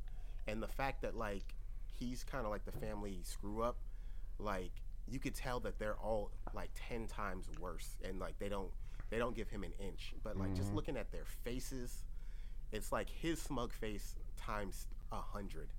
[0.47, 1.55] And the fact that like
[1.87, 3.77] he's kind of like the family screw up,
[4.39, 4.71] like
[5.07, 8.71] you could tell that they're all like 10 times worse and like they don't
[9.09, 10.13] they don't give him an inch.
[10.23, 12.03] But like just looking at their faces,
[12.71, 15.69] it's like his smug face times a hundred.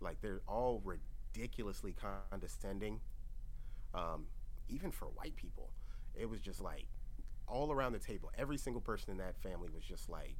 [0.00, 1.94] Like they're all ridiculously
[2.30, 3.00] condescending
[3.94, 4.26] um,
[4.68, 5.70] even for white people,
[6.14, 6.86] it was just like
[7.46, 8.30] all around the table.
[8.38, 10.36] Every single person in that family was just like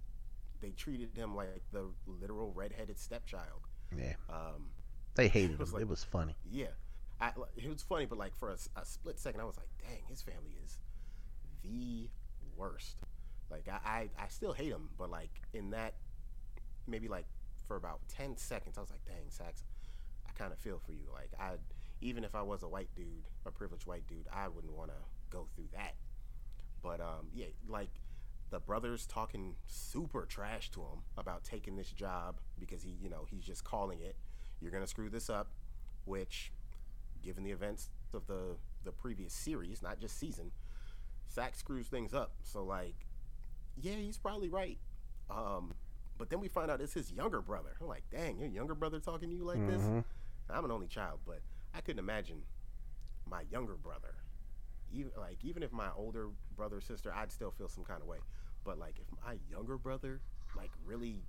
[0.61, 3.63] they treated him like the literal redheaded stepchild.
[3.97, 4.67] Yeah, Um,
[5.15, 5.75] they hated was him.
[5.75, 6.37] like- it was funny.
[6.51, 6.69] yeah,
[7.21, 10.23] I, it was funny, but like for a split second, I was like, dang, his
[10.23, 10.79] family is
[11.63, 12.09] the
[12.57, 12.97] worst.
[13.51, 13.81] Like I,
[14.19, 15.95] I, I still hate him, but like in that
[16.87, 17.27] maybe like
[17.67, 19.65] for about ten seconds, I was like, dang, Saxe,
[20.29, 21.09] I kind of feel for you.
[21.13, 21.53] Like I,
[22.01, 24.97] even if I was a white dude, a privileged white dude, I wouldn't want to
[25.31, 25.95] go through that.
[26.83, 27.91] But um, yeah, like
[28.51, 33.27] the brothers talking super trash to him about taking this job because he, you know,
[33.31, 34.17] he's just calling it.
[34.61, 35.49] You're gonna screw this up,
[36.05, 36.53] which,
[37.23, 40.51] given the events of the the previous series, not just season,
[41.29, 42.33] Saxe screws things up.
[42.43, 42.95] So like,
[43.77, 44.79] yeah, he's probably right.
[45.31, 45.75] Um,
[46.19, 47.71] but then we find out it's his younger brother.
[47.81, 49.81] I'm like, dang, your younger brother talking to you like this?
[49.83, 50.05] Mhm.
[50.51, 51.41] I'm an only child, but
[51.73, 52.43] I couldn't imagine
[53.31, 54.15] my younger brother.
[54.93, 58.09] Even like even if my older brother or sister, I'd still feel some kind of
[58.09, 58.18] way.
[58.64, 60.20] But like if my younger brother
[60.57, 61.22] like really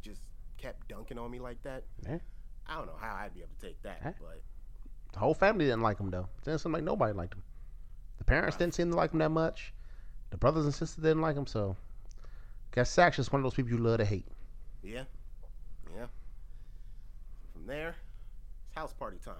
[0.00, 0.22] just
[0.58, 2.18] kept dunking on me like that, Yeah.
[2.66, 4.00] I don't know how I'd be able to take that.
[4.02, 4.12] Huh?
[4.20, 4.42] But
[5.12, 6.28] The whole family didn't like him though.
[6.38, 7.42] It didn't seem like nobody liked him.
[8.18, 9.72] The parents didn't seem to like him that much.
[10.30, 11.76] The brothers and sisters didn't like him, so
[12.72, 14.26] guess Saxe just one of those people you love to hate.
[14.82, 15.04] yeah,
[15.94, 16.06] yeah.
[17.52, 17.96] From there,
[18.66, 19.34] it's house party time.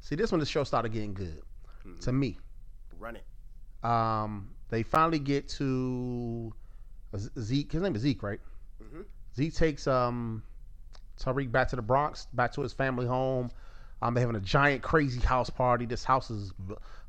[0.00, 1.42] See, this one the show started getting good
[1.82, 2.18] to mm-hmm.
[2.18, 2.38] me.
[3.02, 3.24] Run it.
[3.84, 6.52] Um, they finally get to
[7.38, 7.72] Zeke.
[7.72, 8.40] His name is Zeke, right?
[8.82, 9.04] Mhm.
[9.34, 10.42] Zeke takes um
[11.18, 13.50] Tariq back to the Bronx, back to his family home.
[14.00, 15.84] Um, they're having a giant, crazy house party.
[15.84, 16.52] This house is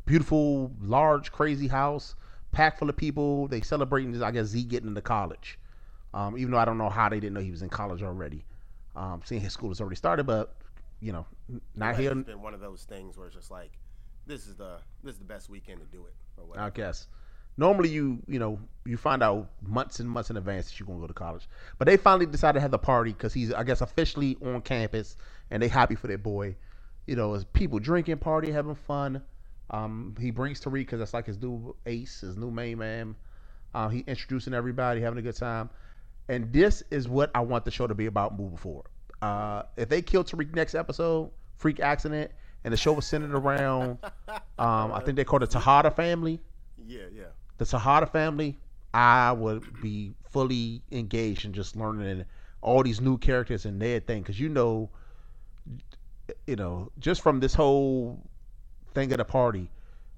[0.05, 2.15] beautiful, large, crazy house,
[2.51, 3.47] packed full of people.
[3.47, 4.21] They celebrating.
[4.23, 5.59] I guess Zeke getting into college.
[6.13, 8.45] Um, even though I don't know how they didn't know he was in college already.
[8.95, 10.55] Um, seeing his school has already started, but
[11.01, 11.25] you know,
[11.75, 12.11] not here.
[12.11, 13.71] It's been one of those things where it's just like,
[14.25, 16.67] this is the this is the best weekend to do it or whatever.
[16.67, 17.07] I guess.
[17.55, 20.99] Normally, you you know you find out months and months in advance that you're gonna
[20.99, 21.47] go to college,
[21.77, 25.17] but they finally decided to have the party because he's I guess officially on campus
[25.51, 26.55] and they happy for their boy.
[27.05, 29.21] You know, it's people drinking, party, having fun.
[29.69, 33.15] Um, he brings Tariq because that's like his new ace, his new main man.
[33.73, 35.69] Uh, he introducing everybody, having a good time,
[36.29, 38.85] and this is what I want the show to be about moving forward.
[39.21, 42.31] Uh, if they kill Tariq next episode, freak accident,
[42.63, 43.97] and the show was centered around,
[44.59, 46.39] um, I think they called it the Tejada family
[46.85, 47.23] Yeah, yeah.
[47.57, 48.57] the Sahara family,
[48.93, 52.25] I would be fully engaged in just learning
[52.61, 54.89] all these new characters and their thing because you know,
[56.47, 58.19] you know, just from this whole
[58.93, 59.69] thing at the party,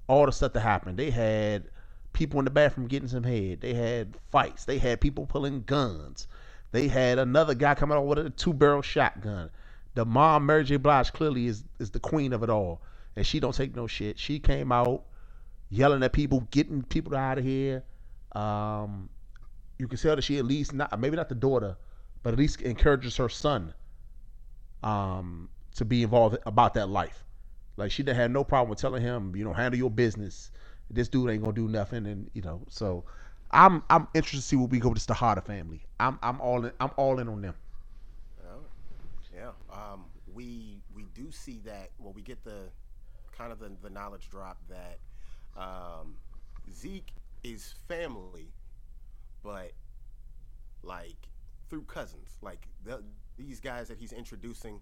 [0.08, 0.98] all the stuff that happened.
[0.98, 1.64] They had
[2.12, 3.60] people in the bathroom getting some head.
[3.60, 4.64] They had fights.
[4.64, 6.28] They had people pulling guns.
[6.72, 9.50] They had another guy coming out with a two barrel shotgun.
[9.96, 10.76] The mom, Mary J.
[10.76, 12.82] Blige, clearly is is the queen of it all,
[13.16, 14.18] and she don't take no shit.
[14.18, 15.04] She came out
[15.70, 17.82] yelling at people, getting people out of here.
[18.32, 19.08] Um,
[19.78, 21.78] you can tell that she at least not maybe not the daughter,
[22.22, 23.72] but at least encourages her son
[24.82, 27.24] um, to be involved about that life.
[27.78, 30.50] Like she didn't have no problem with telling him, you know, handle your business.
[30.90, 33.04] This dude ain't gonna do nothing, and you know, so
[33.50, 35.86] I'm I'm interested to see what we go with this the Harder family.
[35.98, 37.54] I'm I'm all in I'm all in on them.
[39.46, 39.76] Yeah.
[39.92, 41.90] Um, we we do see that.
[41.98, 42.70] Well, we get the
[43.36, 44.98] kind of the, the knowledge drop that
[45.60, 46.16] um,
[46.74, 47.12] Zeke
[47.44, 48.48] is family,
[49.42, 49.72] but
[50.82, 51.16] like
[51.68, 52.38] through cousins.
[52.42, 53.02] Like the,
[53.36, 54.80] these guys that he's introducing,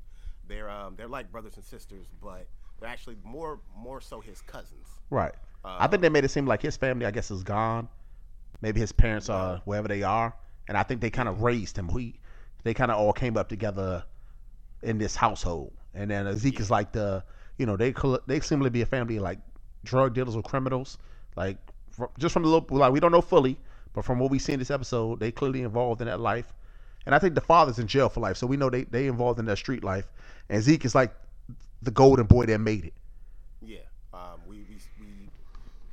[0.49, 2.47] they're um, they're like brothers and sisters, but
[2.81, 4.87] they're actually more more so his cousins.
[5.11, 5.35] Right.
[5.67, 7.89] I think they made it seem like his family, I guess, is gone.
[8.61, 10.37] Maybe his parents are wherever they are,
[10.69, 11.89] and I think they kind of raised him.
[11.89, 12.21] We,
[12.65, 14.05] they kind of all came up together
[14.85, 17.25] in this household, and then Zeke is like the,
[17.59, 19.39] you know, they coll- they seem to be a family like
[19.85, 20.99] drug dealers or criminals.
[21.37, 21.57] Like
[22.19, 23.59] just from the little, like we don't know fully,
[23.93, 26.53] but from what we see in this episode, they clearly involved in that life.
[27.07, 29.39] And I think the father's in jail for life, so we know they they involved
[29.39, 30.07] in that street life.
[30.49, 31.15] And Zeke is like
[31.83, 32.95] the golden boy that made it.
[33.63, 33.79] Yeah.
[34.13, 35.07] Um, we, we, we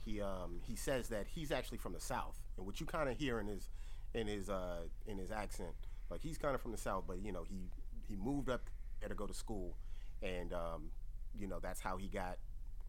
[0.06, 3.18] he um, he says that he's actually from the south, and what you kind of
[3.18, 3.70] hear in his
[4.14, 5.74] in his uh, in his accent,
[6.10, 7.68] like he's kind of from the south, but you know he
[8.08, 8.70] he moved up
[9.02, 9.76] there to go to school,
[10.24, 10.92] and um,
[11.38, 12.38] you know that's how he got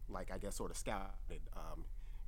[0.09, 1.09] like I guess sort of scouted,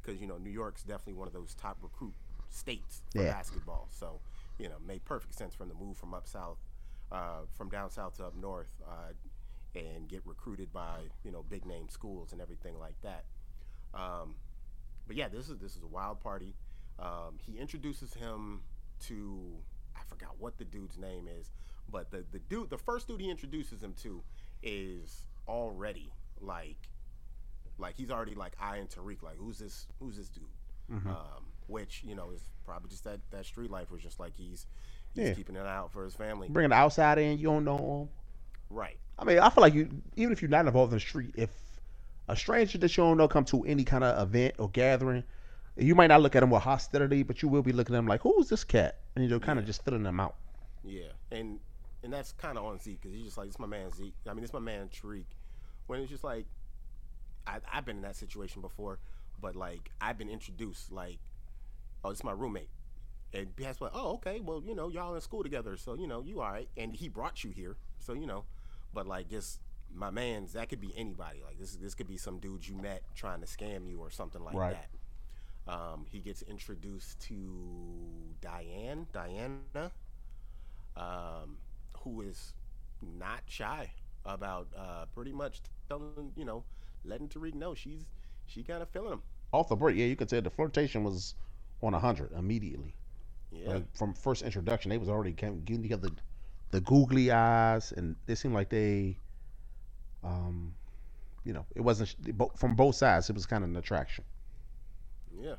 [0.01, 2.13] because you know New York's definitely one of those top recruit
[2.49, 3.31] states for Yeah.
[3.31, 4.19] basketball, so
[4.59, 6.57] you know made perfect sense from the move from up south,
[7.11, 8.69] uh, from down south to up north.
[8.87, 9.13] Uh,
[9.77, 13.25] and get recruited by you know big name schools and everything like that.
[13.93, 14.35] Um,
[15.05, 16.55] but yeah, this is this is a wild party.
[16.97, 18.61] Um, he introduces him
[19.07, 19.51] to
[19.93, 21.51] I forgot what the dude's name is,
[21.91, 24.23] but the the dude the first dude he introduces him to
[24.63, 26.11] is already
[26.41, 26.89] like
[27.77, 30.43] like he's already like eyeing Tariq like who's this who's this dude.
[30.91, 34.67] Um, which you know is probably just that that street life was just like he's
[35.15, 35.33] he's Yeah.
[35.33, 36.47] keeping an eye out for his family.
[36.47, 38.09] Bringing the outside in, you don't know him.
[38.69, 38.97] Right.
[39.17, 41.49] I mean, I feel like you, even if you're not involved in the street, if
[42.27, 45.23] a stranger that you don't know come to any kind of event or gathering,
[45.75, 48.07] you might not look at them with hostility, but you will be looking at them
[48.07, 50.35] like, "Who's this cat?" And you're kind of just filling them out.
[50.83, 51.59] Yeah, and
[52.05, 54.33] and that's kind of on Zeke because he's just like, "It's my man Zeke." I
[54.33, 55.25] mean, it's my man Tariq.
[55.87, 56.45] When it's just like,
[57.45, 58.99] I, I've been in that situation before,
[59.41, 61.19] but like I've been introduced like,
[62.03, 62.69] "Oh, it's my roommate,"
[63.33, 66.21] and that's like, "Oh, okay, well, you know, y'all in school together, so you know,
[66.23, 68.45] you all right." And he brought you here, so you know,
[68.93, 69.59] but like just
[69.93, 71.41] my man's that could be anybody.
[71.45, 74.43] Like this this could be some dude you met trying to scam you or something
[74.43, 74.77] like Right.
[74.77, 74.89] that.
[75.67, 77.35] Um, he gets introduced to
[78.41, 79.91] Diane, Diana,
[80.95, 81.57] um,
[82.05, 82.55] who is
[83.03, 83.93] not shy
[84.25, 86.65] about uh, pretty much telling, you know,
[87.05, 88.07] letting Tariq know she's
[88.47, 89.11] she kind of feeling him.
[89.53, 91.35] Off the break, yeah, you could say the flirtation was
[91.81, 92.95] on hundred immediately.
[93.51, 96.09] Yeah, Like from first introduction, they was already came, getting together
[96.71, 99.19] the googly eyes, and it seemed like they,
[100.23, 100.75] um,
[101.43, 102.15] you know, it wasn't
[102.57, 103.29] from both sides.
[103.29, 104.25] It was kind of an attraction.
[105.31, 105.55] yeah.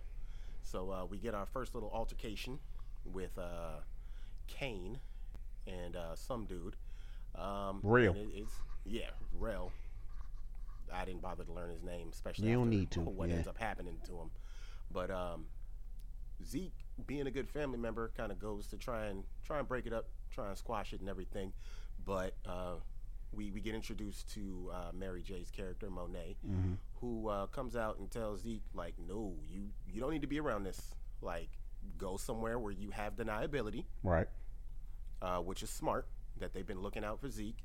[0.63, 2.61] So uh, we get our first little altercation
[3.05, 3.81] with uh,
[4.47, 5.01] Cane
[5.67, 6.77] and uh, some dude.
[7.35, 8.53] Um, and it- it's
[8.85, 9.73] yeah, Rail.
[10.93, 13.35] I didn't bother to learn his name, especially You don't need to, What yeah.
[13.37, 14.31] ends up happening to him,
[14.93, 15.47] but um,
[16.45, 16.73] Zeke,
[17.07, 19.93] being a good family member, kind of goes to try and try and break it
[19.93, 21.53] up, try and squash it and everything.
[22.05, 22.75] But uh,
[23.33, 26.75] we we get introduced to uh, Mary J's character Monet, Mm-hmm.
[27.01, 30.39] who uh, comes out and tells Zeke like, "No, you you don't need to be
[30.39, 30.95] around this.
[31.21, 31.49] Like,
[31.99, 34.29] go somewhere where you have deniability." Right.
[35.27, 36.07] Uh, which is smart
[36.39, 37.59] that they've been looking out for Zeke.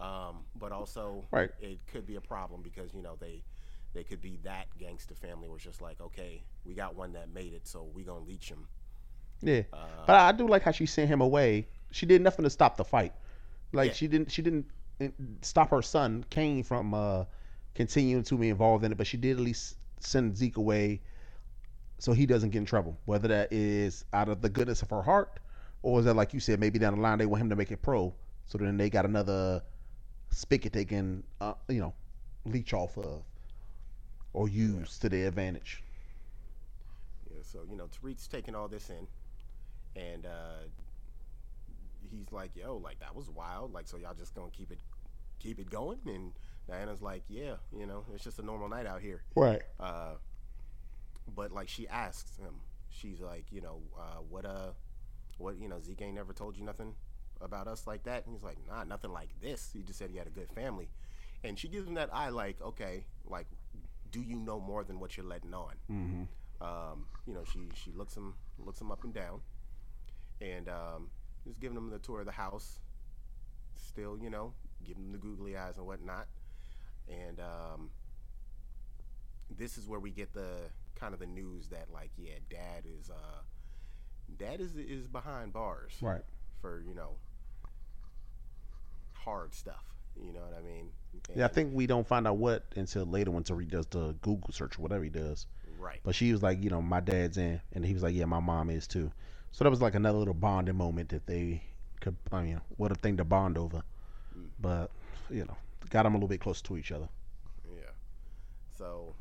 [0.00, 1.50] Um, but also, Right.
[1.60, 3.44] it could be a problem because you know they
[3.92, 7.52] they could be that gangster family was just like, okay, we got one that made
[7.52, 8.66] it, so we gonna leech him.
[9.42, 9.62] Yeah.
[9.72, 11.68] Uh, But I do like how she sent him away.
[11.92, 13.12] She did nothing to stop the fight.
[13.72, 13.94] Like Yeah.
[13.94, 14.32] she didn't.
[14.32, 14.66] She didn't
[15.00, 15.08] uh,
[15.42, 17.26] stop her son Cane from uh,
[17.76, 18.98] continuing to be involved in it.
[18.98, 21.00] But she did at least send Zeke away
[21.98, 22.98] so he doesn't get in trouble.
[23.04, 25.38] Whether that is out of the goodness of her heart,
[25.84, 27.70] or is that like you said, maybe down the line they want him to make
[27.70, 28.12] it pro,
[28.46, 29.62] so then they got another
[30.30, 31.92] spigot they can, uh, you know,
[32.46, 33.22] leech off of
[34.32, 35.82] or use to their advantage.
[37.30, 39.06] Yeah, so you know, Tariq's taking all this in,
[39.94, 40.64] and uh,
[42.10, 43.74] he's like, "Yo, like that was wild.
[43.74, 44.78] Like, so y'all just gonna keep it,
[45.38, 46.32] keep it going?" And
[46.66, 49.60] Diana's like, "Yeah, you know, it's just a normal night out here." Right.
[49.78, 50.14] Uh,
[51.36, 52.54] but like she asks him,
[52.88, 54.70] she's like, you know, uh, what uh,
[55.38, 56.94] what you know, Zeke ain't never told you nothing
[57.40, 59.70] about us like that, and he's like, nah, nothing like this.
[59.72, 60.88] He just said he had a good family,
[61.42, 63.46] and she gives him that eye, like, okay, like,
[64.10, 65.74] do you know more than what you're letting on?
[65.90, 66.22] Mm-hmm.
[66.64, 69.40] Um, you know, she she looks him looks him up and down,
[70.40, 71.08] and um,
[71.46, 72.78] just giving him the tour of the house.
[73.74, 74.54] Still, you know,
[74.84, 76.26] giving him the googly eyes and whatnot,
[77.08, 77.90] and um,
[79.50, 83.10] this is where we get the kind of the news that like, yeah, dad is
[83.10, 83.42] uh,
[84.38, 86.22] dad is is behind bars Right.
[86.60, 87.16] for you know
[89.12, 89.84] hard stuff.
[90.16, 90.90] You know what I mean?
[91.34, 94.52] Yeah, I think we don't find out what until later when Tariq does the Google
[94.52, 95.46] search or whatever he does.
[95.78, 96.00] right.
[96.04, 98.40] But she was like, you know, my dad's in, and he was like, yeah, my
[98.40, 99.10] mom is too.
[99.50, 101.62] So that was like another little bonding moment that they
[102.00, 103.82] could, I mean, what a thing to bond over.
[104.36, 104.48] Mm.
[104.60, 104.90] But
[105.30, 105.56] you know,
[105.90, 107.08] got them a little bit closer to each other.
[107.68, 107.90] Yeah.
[108.76, 109.14] So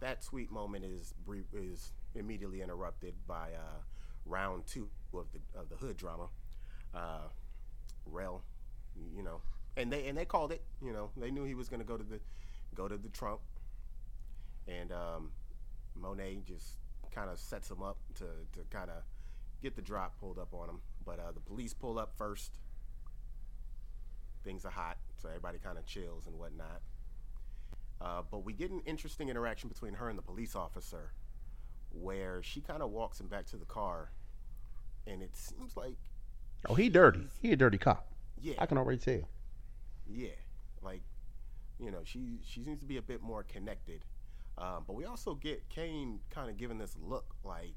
[0.00, 3.80] that sweet moment is brief, is immediately interrupted by uh,
[4.26, 6.28] round two of the of the hood drama.
[6.94, 7.28] Uh,
[8.06, 8.42] Rel,
[9.14, 9.40] you know,
[9.76, 10.62] and they and they called it.
[10.82, 12.20] You know, they knew he was going to go to the
[12.74, 13.40] go to the trunk,
[14.68, 15.30] and um,
[15.94, 16.76] Monet just
[17.14, 19.02] kind of sets him up to to kind of
[19.62, 20.80] get the drop pulled up on him.
[21.04, 22.52] But uh, the police pull up first.
[24.44, 26.82] Things are hot, so everybody kind of chills and whatnot.
[28.00, 31.12] Uh, but we get an interesting interaction between her and the police officer,
[31.94, 34.10] where she kind of walks him back to the car,
[35.06, 35.96] and it seems like,
[36.68, 37.28] Oh, he dirty.
[37.42, 38.06] He a dirty cop.
[38.40, 39.28] yeah, I can already tell.
[40.06, 40.30] yeah,
[40.82, 41.02] like,
[41.78, 44.04] you know, she she seems to be a bit more connected.
[44.56, 47.74] Um, but we also get Cane kind of giving this look like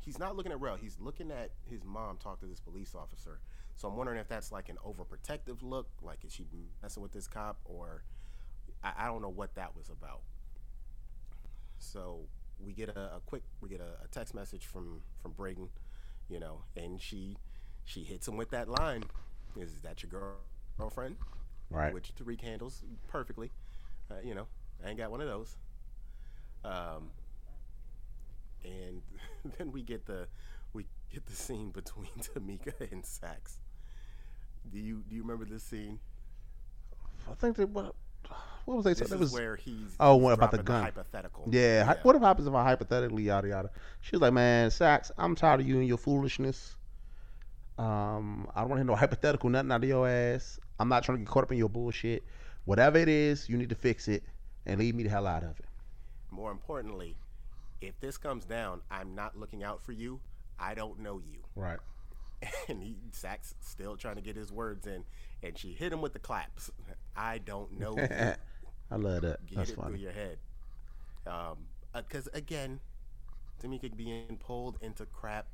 [0.00, 3.40] he's not looking at Rel, he's looking at his mom talk to this police officer.
[3.76, 6.46] So I'm wondering if that's like an overprotective look, like is she
[6.82, 8.04] messing with this cop, or
[8.84, 10.20] I, I don't know what that was about.
[11.78, 12.20] So
[12.64, 15.68] we get a, a quick, we get a, a text message from from Brayden,
[16.28, 17.36] you know, and she
[17.84, 19.04] she hits him with that line:
[19.56, 20.36] "Is that your girl,
[20.78, 21.16] girlfriend?"
[21.70, 21.92] Right.
[21.92, 23.50] Which Tariq handles perfectly.
[24.10, 24.46] Uh, you know,
[24.84, 25.56] I ain't got one of those.
[26.64, 27.10] Um,
[28.64, 29.02] and
[29.58, 30.26] then we get the
[30.72, 33.58] we get the scene between Tamika and Saxe.
[34.70, 36.00] Do you do you remember this scene?
[37.30, 37.94] I think that what
[38.64, 39.06] what was they This saying?
[39.08, 40.82] is It was where he's Oh, what about the gun?
[40.82, 41.48] hypothetical.
[41.50, 41.84] yeah.
[41.84, 43.70] hy- What happens if I hypothetically yada yada?
[44.00, 46.76] She was like, man, Saxe, I'm tired of you and your foolishness.
[47.78, 50.60] Um, I don't want to hear no hypothetical nothing out of your ass.
[50.78, 52.24] I'm not trying to get caught up in your bullshit.
[52.64, 54.22] Whatever it is, you need to fix it
[54.66, 55.66] and leave me the hell out of it.
[56.30, 57.16] More importantly,
[57.80, 60.20] if this comes down, I'm not looking out for you.
[60.58, 61.40] I don't know you.
[61.56, 61.78] Right.
[62.68, 65.04] and he Saxe still trying to get his words in,
[65.42, 66.70] and she hit him with the claps.
[67.16, 67.96] I don't know.
[67.98, 68.08] you.
[68.94, 69.44] I love that.
[69.46, 70.38] Get That's it through your head.
[71.26, 71.56] Um,
[71.92, 72.78] because again,
[73.60, 75.46] Tamika being pulled into crap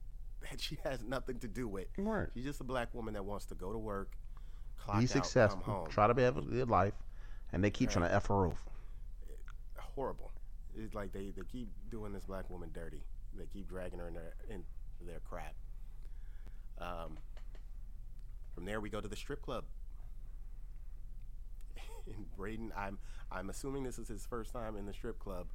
[0.50, 1.88] that she has nothing to do with.
[1.98, 2.28] Right.
[2.34, 4.12] She's just a black woman that wants to go to work,
[4.78, 5.60] clock Be out, successful.
[5.62, 5.88] come home.
[5.90, 6.94] Try to have a good life,
[7.52, 8.56] and they keep trying to f her over.
[9.76, 10.32] Horrible.
[10.74, 13.02] It's like they, they keep doing this black woman dirty.
[13.36, 14.64] They keep dragging her in their in
[15.06, 15.54] their crap.
[16.78, 17.18] Um,
[18.54, 19.64] from there, we go to the strip club.
[22.06, 22.98] And Brayden, I'm
[23.30, 25.46] I'm assuming this is his first time in the strip club,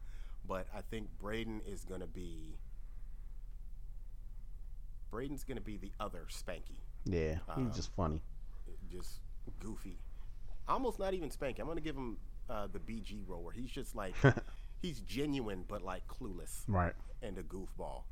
[0.47, 2.57] but I think Brayden is gonna be
[5.11, 8.21] Brayden's gonna be the other Spanky, Yeah, Um, he's just funny.
[8.91, 9.19] just
[9.59, 9.97] goofy,
[10.67, 11.59] almost not even Spanky.
[11.59, 12.17] I'm gonna give him
[12.49, 14.15] uh, the BG role where he's just like
[14.81, 16.93] he's genuine but like clueless Right.
[17.21, 18.03] and a goofball.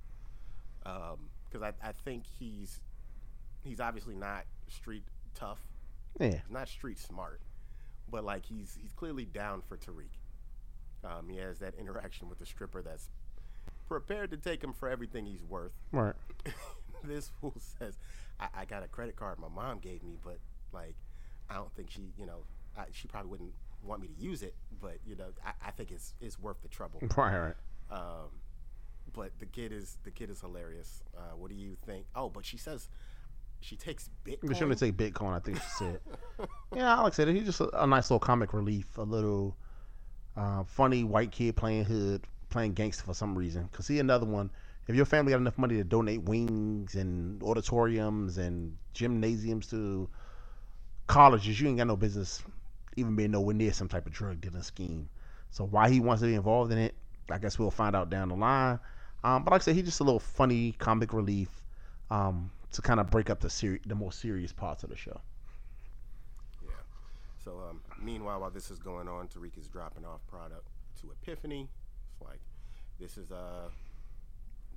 [0.84, 2.80] Because I, I think he's
[3.64, 5.04] he's obviously not street
[5.36, 5.60] tough.
[6.20, 6.28] Yeah.
[6.32, 7.40] He's not street smart,
[8.10, 10.10] but like he's he's clearly down for Tariq.
[11.04, 13.10] Um, he has that interaction with the stripper that's
[13.88, 15.72] prepared to take him for everything he's worth.
[15.92, 16.16] Right.
[17.04, 17.98] this fool says,
[18.40, 20.40] I, "I got a credit card my mom gave me, but
[20.74, 20.96] like
[21.50, 22.44] I don't think she, you know,
[22.78, 23.54] I, she probably wouldn't
[23.84, 26.70] want me to use it, but you know, I, I think it's it's worth the
[26.70, 27.38] trouble." Right.
[27.38, 27.56] Right.
[27.92, 28.30] Um,
[29.14, 31.04] but the kid is the kid is hilarious.
[31.18, 32.06] Uh, what do you think?
[32.16, 32.90] Oh, but she says
[33.62, 34.54] she takes Bitcoin.
[34.56, 35.34] Should only take Bitcoin.
[35.36, 36.00] I think she said.
[36.76, 37.36] yeah, Alex said it.
[37.36, 39.56] He's just a, a nice little comic relief, a little
[40.38, 43.70] uh, funny white kid playing hood, playing gangster for some reason.
[43.72, 44.50] Cause see another one.
[44.88, 50.10] If your family got enough money to donate wings and auditoriums and gymnasiums to
[51.06, 52.42] colleges, you ain't got no business
[52.96, 55.08] even being nowhere near some type of drug dealing scheme.
[55.52, 56.96] So why he wants to be involved in it,
[57.30, 58.80] I guess we'll find out down the line.
[59.24, 61.50] Um, but like I said, he's just a little funny comic relief
[62.10, 65.20] um, to kind of break up the seri- the more serious parts of the show.
[66.64, 66.72] Yeah.
[67.44, 70.68] So um, meanwhile, while this is going on, Tariq is dropping off product
[71.02, 71.68] to Epiphany.
[72.12, 72.40] It's like,
[73.00, 73.70] this is uh,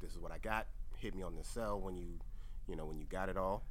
[0.01, 0.67] this is what I got.
[0.97, 2.07] Hit me on the cell when you,
[2.69, 3.63] you know, when you got it all,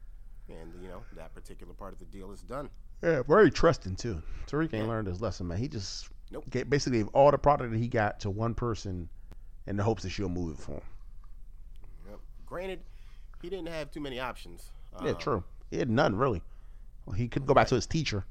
[0.50, 2.70] and you know that particular part of the deal is done.
[3.02, 4.22] Yeah, very trusting too.
[4.48, 4.86] Tariq ain't Yeah.
[4.86, 5.58] learned his lesson, man.
[5.58, 6.46] He just Nope.
[6.70, 9.10] basically gave all the product that he got to one person
[9.66, 10.82] in the hopes that she'll move it for him.
[12.10, 12.20] Yep.
[12.46, 12.80] Granted,
[13.42, 14.72] he didn't have too many options.
[15.04, 15.44] Yeah, Um, true.
[15.70, 16.42] He had none really.
[17.06, 18.26] Well, he could go back to his teacher,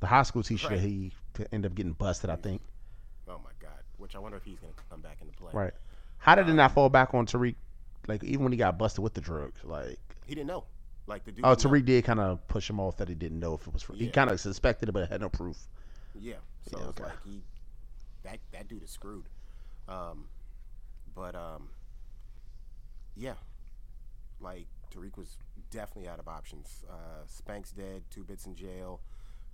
[0.00, 0.80] the high school teacher Right.
[0.80, 1.12] that he
[1.52, 2.30] ended up getting busted.
[2.30, 2.62] I think.
[3.28, 3.70] Oh my God.
[3.96, 5.50] Which I wonder if he's gonna come back into play.
[5.52, 5.72] Right.
[6.18, 7.54] How did it not fall back on Tariq?
[8.06, 10.64] Like even when he got busted with the drugs, like He didn't know.
[11.06, 11.44] Like the dude.
[11.44, 11.70] oh, didn't know.
[11.78, 13.82] Tariq did kind of push him off that he didn't know if it was.
[13.82, 15.56] For, He kind of suspected it, but had no proof.
[16.14, 16.34] Yeah.
[16.70, 17.04] So Yeah, it's okay.
[17.10, 17.42] like he
[18.22, 19.24] that that dude is screwed.
[19.88, 20.26] Um,
[21.14, 21.68] but um,
[23.16, 23.34] yeah,
[24.44, 25.36] like Tariq was
[25.70, 26.84] definitely out of options.
[26.88, 28.02] Uh, Spank's dead.
[28.10, 29.00] Two bits in jail.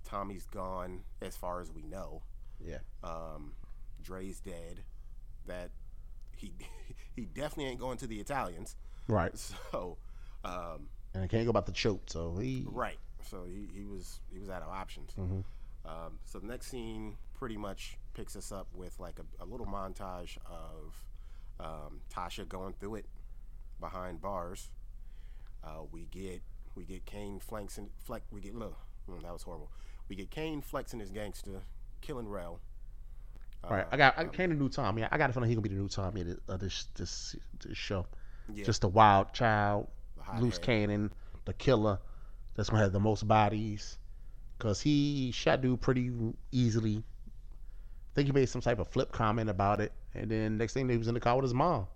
[0.03, 2.21] Tommy's gone, as far as we know.
[2.59, 2.79] Yeah.
[3.03, 3.53] Um,
[4.03, 4.81] Dre's dead.
[5.47, 5.71] That
[6.37, 6.53] he
[7.15, 8.75] he definitely ain't going to the Italians.
[9.07, 9.31] Right.
[9.71, 9.97] So,
[10.45, 12.65] um, And I can't go about the choke, so he.
[12.67, 12.97] Right.
[13.29, 15.11] So he, he was he was out of options.
[15.17, 15.43] Mhm.
[15.85, 19.65] Um, so the next scene pretty much picks us up with like a, a little
[19.65, 20.95] montage of
[21.59, 23.05] um, Tasha going through it
[23.79, 24.69] behind bars.
[25.63, 26.41] Uh, we get
[26.75, 28.25] we get Cane flexing flex.
[28.31, 28.77] We get look
[29.09, 29.71] mm, that was horrible.
[30.09, 31.61] We get Cane flexing his gangster,
[32.01, 32.59] killing Rel.
[33.69, 33.85] Right.
[33.91, 34.17] I got.
[34.17, 35.03] I came to new Tommy.
[35.03, 37.35] I got a feeling he gonna be the new Tommy of this, of this this
[37.63, 38.07] this show.
[38.53, 38.65] Yeah.
[38.65, 39.87] Just a wild child,
[40.33, 41.11] The loose cannon,
[41.45, 41.99] the killer.
[42.55, 43.97] That's gonna have the most bodies.
[44.57, 46.11] Cause he shot dude pretty
[46.51, 46.97] easily.
[46.97, 50.89] I think he made some type of flip comment about it, and then next thing
[50.89, 51.87] he was in the car with his mom,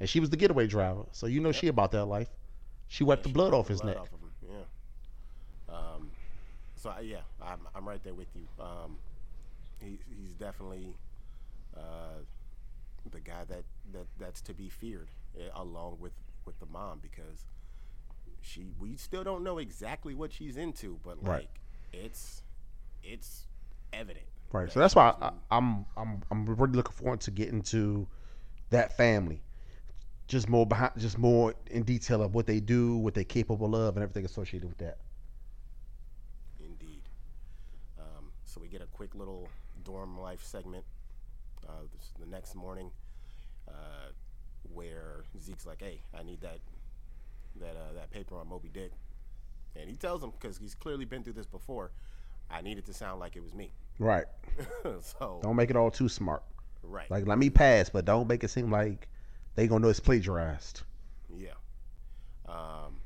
[0.00, 1.04] and she was the getaway driver.
[1.12, 2.28] So you know she about that life.
[2.88, 4.02] She wiped the blood off his blood neck.
[4.02, 4.30] off of him,
[5.68, 5.74] Yeah.
[5.74, 6.10] Um,
[6.76, 8.46] so I, yeah, I'm, I'm right there with you.
[8.62, 8.98] Um,
[9.80, 10.94] he, he's definitely
[11.76, 12.20] uh,
[13.10, 16.12] the guy that, that that's to be feared, eh, along with
[16.44, 17.46] with the mom because
[18.40, 21.48] she we still don't know exactly what she's into, but like Right.
[21.92, 22.42] it's
[23.02, 23.46] it's
[23.92, 24.26] evident.
[24.52, 24.66] Right.
[24.66, 28.06] that So that's why I, I'm I'm I'm really looking forward to getting to
[28.70, 29.42] that family.
[30.28, 33.96] Just more behind, just more in detail of what they do, what they're capable of,
[33.96, 34.98] and everything associated with that.
[36.58, 37.02] Indeed.
[37.98, 39.48] Um, so we get a quick little
[39.84, 40.84] dorm life segment
[41.68, 42.90] uh, this, the next morning,
[43.68, 44.12] uh,
[44.72, 46.58] where Zeke's like, "Hey, I need that
[47.60, 48.92] that uh, that paper on Moby Dick,"
[49.78, 51.90] and he tells him because he's clearly been through this before.
[52.50, 53.72] I need it to sound like it was me.
[53.98, 54.24] Right.
[55.00, 56.42] so Don't make it all too smart.
[56.82, 59.08] right, Like let me pass, but don't make it seem like
[59.54, 60.82] they gonna know it's plagiarized.
[61.36, 61.50] yeah.
[62.48, 63.00] Um,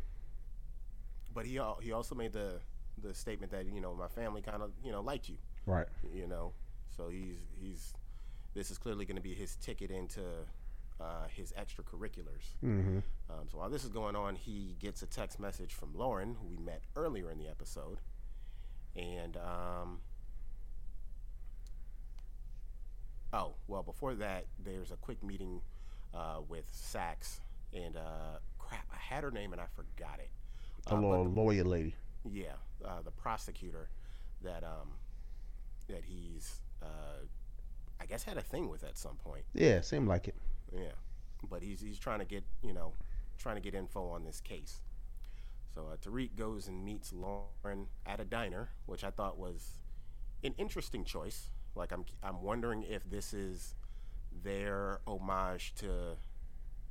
[1.34, 2.60] but he he also made the
[3.02, 5.36] the statement that you know my family kind of you know liked you.
[5.66, 5.86] Right.
[6.12, 6.52] you know.
[6.96, 7.92] So he's he's
[8.54, 10.22] this is clearly going to be his ticket into
[11.00, 12.54] uh, his extracurriculars.
[12.64, 12.98] Mm-hmm.
[13.28, 16.46] Um, so while this is going on, he gets a text message from Lauren, who
[16.46, 17.98] we met earlier in the episode,
[18.96, 19.98] and um,
[23.32, 25.60] oh well, before that, there's a quick meeting
[26.16, 27.42] uh, with Saxe
[27.74, 30.30] and uh, crap, I had her name and I forgot it.
[30.88, 31.96] The Uh, but little lawyer lady.
[32.24, 33.90] yeah, uh, the prosecutor
[34.42, 34.98] that um
[35.88, 37.26] that he's uh,
[38.00, 39.46] I guess had a thing with at some point.
[39.54, 40.36] Yeah, seemed like it.
[40.72, 40.92] Yeah,
[41.48, 42.94] but he's he's trying to get you know
[43.38, 44.80] trying to get info on this case.
[45.74, 49.78] So uh, Tariq goes and meets Lauren at a diner, which I thought was
[50.44, 53.74] an interesting choice Like I'm I'm wondering if this is
[54.42, 56.16] their homage to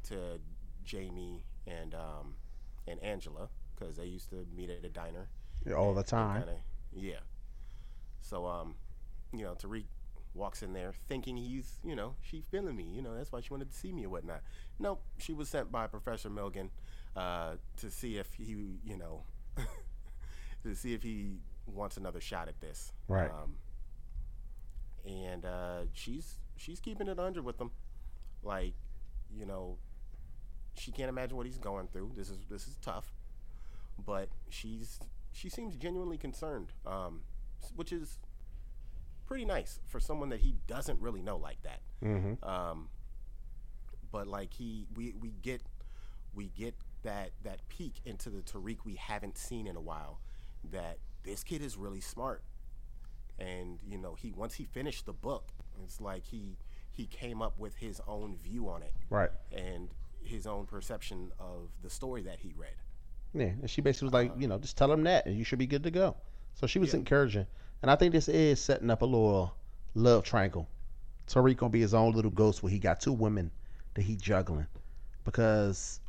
[0.09, 0.39] to
[0.83, 2.35] Jamie and um
[2.87, 5.27] and Angela because they used to meet at a diner
[5.75, 6.43] all the time.
[6.43, 6.59] Kinda,
[6.95, 7.19] yeah.
[8.21, 8.75] So um,
[9.33, 9.85] you know, Tariq
[10.33, 12.83] walks in there thinking he's, you know, she feeling me.
[12.83, 14.41] You know, that's why she wanted to see me or whatnot.
[14.79, 16.69] Nope, she was sent by Professor Milgram
[17.15, 19.23] uh, to see if he, you know,
[20.63, 22.91] to see if he wants another shot at this.
[23.07, 23.29] Right.
[23.29, 23.55] Um,
[25.05, 27.71] and uh, she's she's keeping it under with him,
[28.43, 28.73] like,
[29.33, 29.77] you know,
[30.77, 32.11] she can't imagine what he's going through.
[32.15, 33.13] This is this is tough,
[34.03, 34.99] but she's
[35.31, 37.21] she seems genuinely concerned, um,
[37.75, 38.19] which is
[39.25, 41.81] pretty nice for someone that he doesn't really know like that.
[42.03, 42.43] Mm-hmm.
[42.47, 42.89] Um,
[44.11, 45.61] but like he, we we get
[46.33, 50.19] we get that that peek into the Tariq we haven't seen in a while.
[50.71, 52.43] That this kid is really smart,
[53.39, 55.51] and you know he once he finished the book,
[55.83, 56.57] it's like he
[56.91, 59.29] he came up with his own view on it, Right.
[59.51, 59.89] and
[60.23, 62.75] his own perception of the story that he read.
[63.33, 65.59] Yeah, and she basically was like, you know, just tell him that, and you should
[65.59, 66.15] be good to go.
[66.53, 66.99] So she was Yeah.
[66.99, 67.47] encouraging,
[67.81, 69.53] and I think this is setting up a little
[69.93, 70.67] love triangle.
[71.27, 73.51] Tariq gonna be his own little ghost where he got two women
[73.95, 74.67] that he juggling,
[75.25, 75.99] because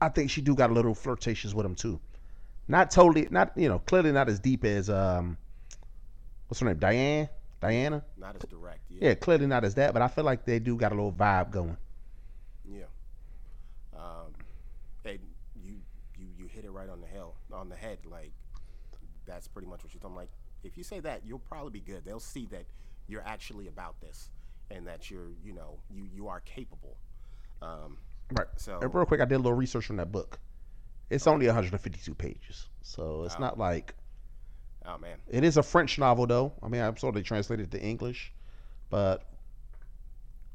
[0.00, 2.00] I think she do got a little flirtations with him too.
[2.68, 5.38] Not totally, not you know, clearly not as deep as um,
[6.48, 7.28] what's her name, Diane,
[7.60, 8.04] Diana.
[8.16, 9.08] Not as direct, yeah.
[9.08, 11.50] Yeah, clearly not as that, but I feel like they do got a little vibe
[11.50, 11.76] going.
[12.68, 12.84] Yeah.
[13.94, 14.34] Um,
[15.04, 15.18] and
[15.62, 15.74] you
[16.18, 17.98] you you hit it right on the hell on the head.
[18.04, 18.32] Like
[19.26, 20.16] that's pretty much what you're talking.
[20.16, 20.30] Like
[20.64, 22.04] if you say that, you'll probably be good.
[22.04, 22.64] They'll see that
[23.08, 24.30] you're actually about this
[24.70, 26.96] and that you're you know you you are capable.
[27.62, 27.98] Um,
[28.32, 28.46] Right.
[28.56, 30.40] so And real quick, I did a little research on that book.
[31.10, 33.94] It's only 152 pages, so it's not like
[34.86, 36.52] oh man, it is a French novel though.
[36.62, 38.32] I mean, I'm sure they translated it to English,
[38.90, 39.24] but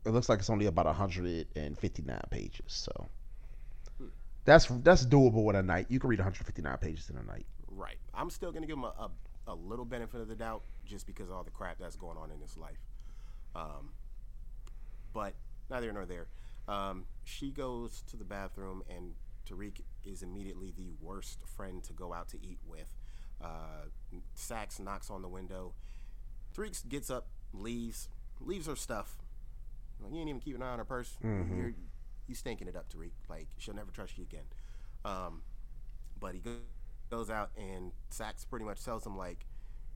[0.05, 2.63] it looks like it's only about 159 pages.
[2.67, 3.09] So
[3.99, 4.07] Hmm.
[4.45, 5.87] that's that's doable in a night.
[5.89, 7.45] You can read 159 pages in a night.
[7.67, 7.97] right.
[8.13, 9.11] I'm still gonna give him a, a
[9.47, 12.31] a little benefit of the doubt just because of all the crap that's going on
[12.31, 12.79] in his life.
[13.55, 13.91] Um,
[15.13, 15.33] but
[15.69, 16.27] neither nor there.
[16.67, 19.13] Um, she goes to the bathroom, and
[19.49, 23.00] Tariq is immediately the worst friend to go out to eat with.
[23.41, 23.85] Uh,
[24.35, 25.73] Saxe knocks on the window.
[26.55, 28.09] Tariq gets up, leaves,
[28.39, 29.17] leaves her stuff.
[30.01, 31.17] Like, you ain't even keep an eye on her purse.
[31.57, 31.73] You're
[32.27, 33.11] you stinking it up, Tariq.
[33.29, 34.45] Like she'll never trust you again.
[35.05, 35.41] Um,
[36.19, 36.41] but he
[37.09, 39.45] goes out, and Saxe pretty much tells him like,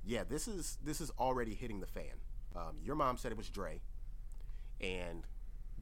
[0.06, 2.20] "Yeah, this is this is already hitting the fan.
[2.56, 3.82] Um, your mom said it was Dre,
[4.82, 5.24] and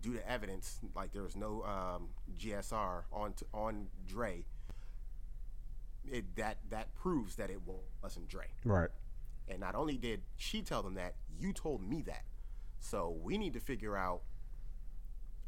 [0.01, 4.45] due to evidence, like there was no um, GSR on t- on Dre.
[6.11, 7.59] It, that that proves that it
[8.01, 8.45] wasn't Dre.
[8.65, 8.89] Right.
[9.47, 12.23] And not only did she tell them that, you told me that.
[12.79, 14.21] So we need to figure out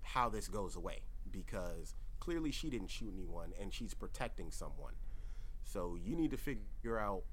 [0.02, 1.02] how this goes away
[1.32, 4.94] because clearly she didn't shoot anyone and she's protecting someone.
[5.64, 7.23] So you need to figure out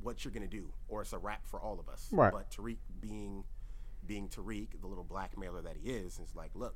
[0.00, 2.08] what you're gonna do, or it's a wrap for all of us.
[2.10, 2.32] Right.
[2.32, 3.44] But Tariq being
[4.04, 6.74] being Tariq, the little blackmailer that he is, is like, look,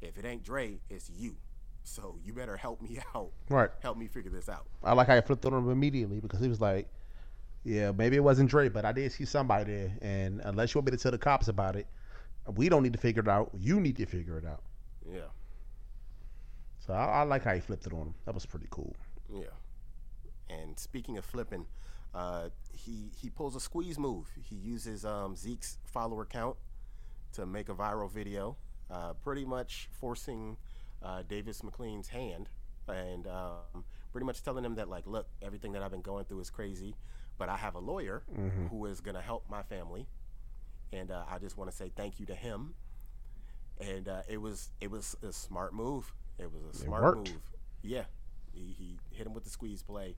[0.00, 1.36] if it ain't Dre, it's you.
[1.84, 3.30] So you better help me out.
[3.48, 3.70] Right.
[3.80, 4.66] Help me figure this out.
[4.82, 6.88] I like how I flipped on him immediately because he was like,
[7.64, 10.90] "Yeah, maybe it wasn't Dre, but I did see somebody there, and unless you want
[10.90, 11.86] me to tell the cops about it,
[12.54, 13.50] we don't need to figure it out.
[13.58, 14.62] You need to figure it out."
[15.10, 15.20] Yeah.
[16.86, 18.14] So I, I like how he flipped it on him.
[18.24, 18.94] That was pretty cool.
[19.32, 19.44] Yeah.
[20.48, 21.66] And speaking of flipping,
[22.14, 24.26] uh, he he pulls a squeeze move.
[24.42, 26.56] He uses um, Zeke's follower count
[27.32, 28.56] to make a viral video,
[28.90, 30.56] uh, pretty much forcing
[31.02, 32.48] uh, Davis MacLean's hand
[32.88, 36.40] and um, pretty much telling him that like, look, everything that I've been going through
[36.40, 36.94] is crazy,
[37.38, 38.22] but I have a lawyer
[38.70, 40.06] who is gonna help my family,
[40.92, 42.74] and uh, I just want to say thank you to him.
[43.80, 46.12] And uh, it was it was a smart move.
[46.38, 47.40] It was a smart move.
[47.82, 48.04] Yeah,
[48.52, 50.16] he, he hit him with the squeeze play,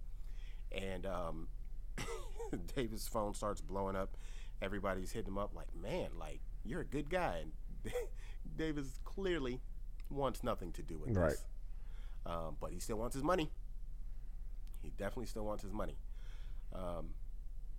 [0.73, 1.49] and um,
[2.75, 4.17] Davis' phone starts blowing up.
[4.61, 7.93] Everybody's hitting him up like, "Man, like you're a good guy." And
[8.57, 9.61] Davis clearly
[10.13, 11.31] wants nothing to do with Right.
[11.31, 11.45] this,
[12.27, 13.51] um, but he still wants his money.
[14.83, 15.97] He definitely still wants his money.
[16.73, 17.11] Um,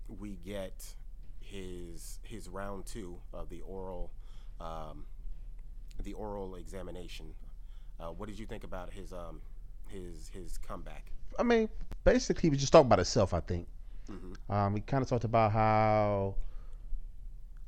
[0.08, 0.94] we get
[1.40, 4.12] his his round two of the oral
[4.60, 5.06] um,
[6.02, 7.34] the oral examination.
[8.00, 9.42] Uh, what did you think about his um,
[9.90, 11.12] his his comeback?
[11.38, 11.70] I mean,
[12.04, 13.34] basically, he was just talking about himself.
[13.34, 13.68] I think.
[14.10, 14.36] Mhm.
[14.54, 16.36] Um, he kind of talked about how,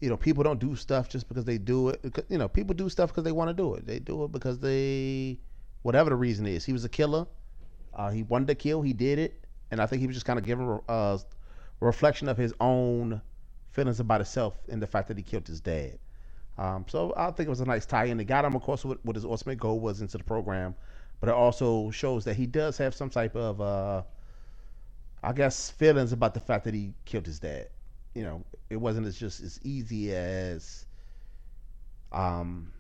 [0.06, 2.00] you know, people don't do stuff just because they do it.
[2.30, 3.88] You know, people do stuff because they want to do it.
[3.88, 5.40] They do it because they,
[5.82, 6.64] whatever the reason is.
[6.64, 7.26] He was a killer.
[7.92, 8.84] Uh, he wanted to kill.
[8.84, 11.20] He did it, and I think he was just kind of giving a,
[11.80, 13.20] reflection of his own
[13.72, 15.98] feelings about himself and the fact that he killed his dad.
[16.60, 18.20] Um, so I think it was a nice tie-in.
[18.20, 20.76] It got him, of course, what, what his ultimate goal was into the program,
[21.20, 24.04] but it also shows that he does have some type of, uh,
[25.24, 27.70] I guess, feelings about the fact that he killed his dad.
[28.16, 30.86] You know, it wasn't as just as easy as
[32.12, 32.72] um,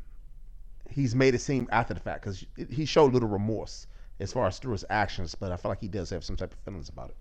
[0.89, 3.87] he's made it seem after the fact because he showed little remorse
[4.19, 6.53] as far as through his actions, but I feel like he does have some type
[6.53, 7.17] of feelings about it.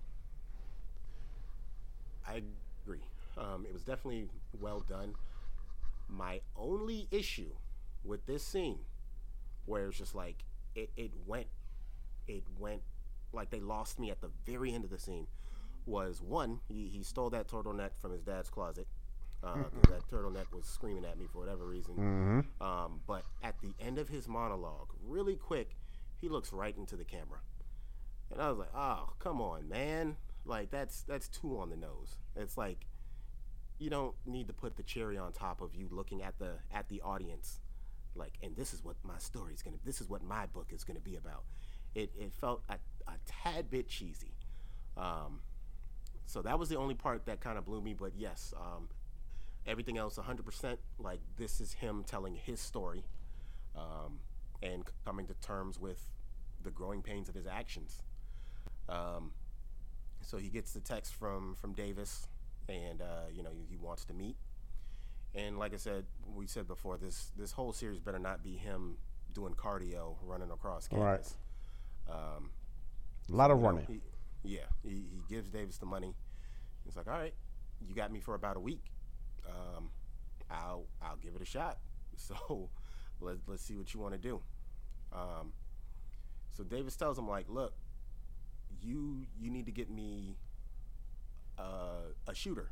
[2.27, 2.43] I
[2.87, 3.03] agree.
[3.37, 4.29] Um, it was definitely
[4.61, 5.15] well done.
[6.09, 7.51] My only issue
[8.05, 8.79] with this scene,
[9.67, 11.47] where it's just like it, it went,
[12.29, 12.83] it went
[13.33, 15.27] like they lost me at the very end of the scene,
[15.87, 18.87] was one he, he stole that turtleneck from his dad's closet.
[19.43, 21.95] Uh, that turtleneck was screaming at me for whatever reason.
[21.95, 22.67] Mm-hmm.
[22.67, 25.77] Um, but at the end of his monologue, really quick,
[26.19, 27.41] he looks right into the camera,
[28.31, 30.17] and I was like, "Oh, come on, man!
[30.47, 32.17] Like that's that's too on the nose.
[32.37, 32.87] It's like
[33.79, 36.89] you don't need to put the cherry on top of you looking at the at
[36.89, 37.61] the audience,
[38.15, 39.77] like, and this is what my story's gonna.
[39.85, 41.45] This is what my book is gonna be about.
[41.95, 42.75] It it felt a,
[43.07, 44.33] a tad bit cheesy.
[44.97, 45.41] Um,
[46.27, 47.95] so that was the only part that kind of blew me.
[47.95, 48.89] But yes, um,
[49.67, 53.05] everything else 100% like this is him telling his story
[53.77, 54.19] um,
[54.63, 56.11] and coming to terms with
[56.63, 58.03] the growing pains of his actions
[58.89, 59.33] um,
[60.21, 62.29] so he gets the text from from davis
[62.69, 64.37] and uh, you know he wants to meet
[65.35, 68.97] and like i said we said before this this whole series better not be him
[69.33, 71.17] doing cardio running across Right.
[71.17, 71.37] campus
[72.11, 72.51] um,
[73.31, 73.87] A lot of you know, running.
[73.87, 74.01] he-
[74.45, 76.15] yeah, he, he gives Davis the money.
[76.85, 77.35] He's like, all right,
[77.87, 78.85] you got me for about a week.
[79.49, 79.91] Um,
[80.51, 81.79] I'll I'll give it a shot.
[82.17, 82.71] So
[83.21, 84.41] let let's see what you want to do.
[85.13, 85.53] Um,
[86.53, 87.75] so Davis tells him like, look,
[88.81, 90.37] you you need to get me
[91.59, 92.71] uh, a shooter.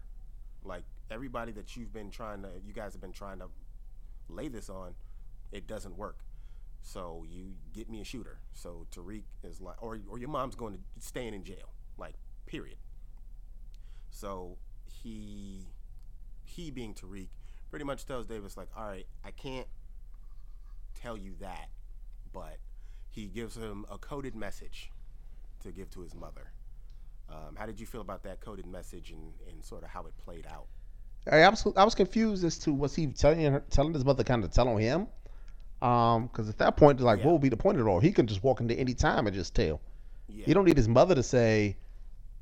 [0.65, 3.47] Like everybody that you've been trying to, you guys have been trying to
[4.29, 4.95] lay this on,
[5.51, 6.19] it doesn't work.
[6.83, 8.39] So you get me a shooter.
[8.53, 12.15] So Tariq is like, or or your mom's going to staying in jail, like
[12.47, 12.77] period.
[14.11, 14.59] So
[15.03, 15.67] he
[16.45, 17.29] he being Tariq
[17.71, 19.67] pretty much tells Davis like, all right, I can't
[21.01, 21.69] tell you that,
[22.33, 22.59] but
[23.09, 24.91] he gives him a coded message
[25.63, 26.51] to give to his mother.
[27.31, 30.13] Um, how did you feel about that coded message and, and sort of how it
[30.19, 30.67] played out?
[31.31, 34.43] I was I was confused as to was he telling her, telling his mother kind
[34.43, 35.07] of telling him,
[35.83, 37.27] um, because at that point, like, Yeah.
[37.27, 38.01] what would be the point of it all?
[38.01, 39.81] He can just walk into any time and just tell.
[40.29, 41.77] Yeah, You don't need his mother to say,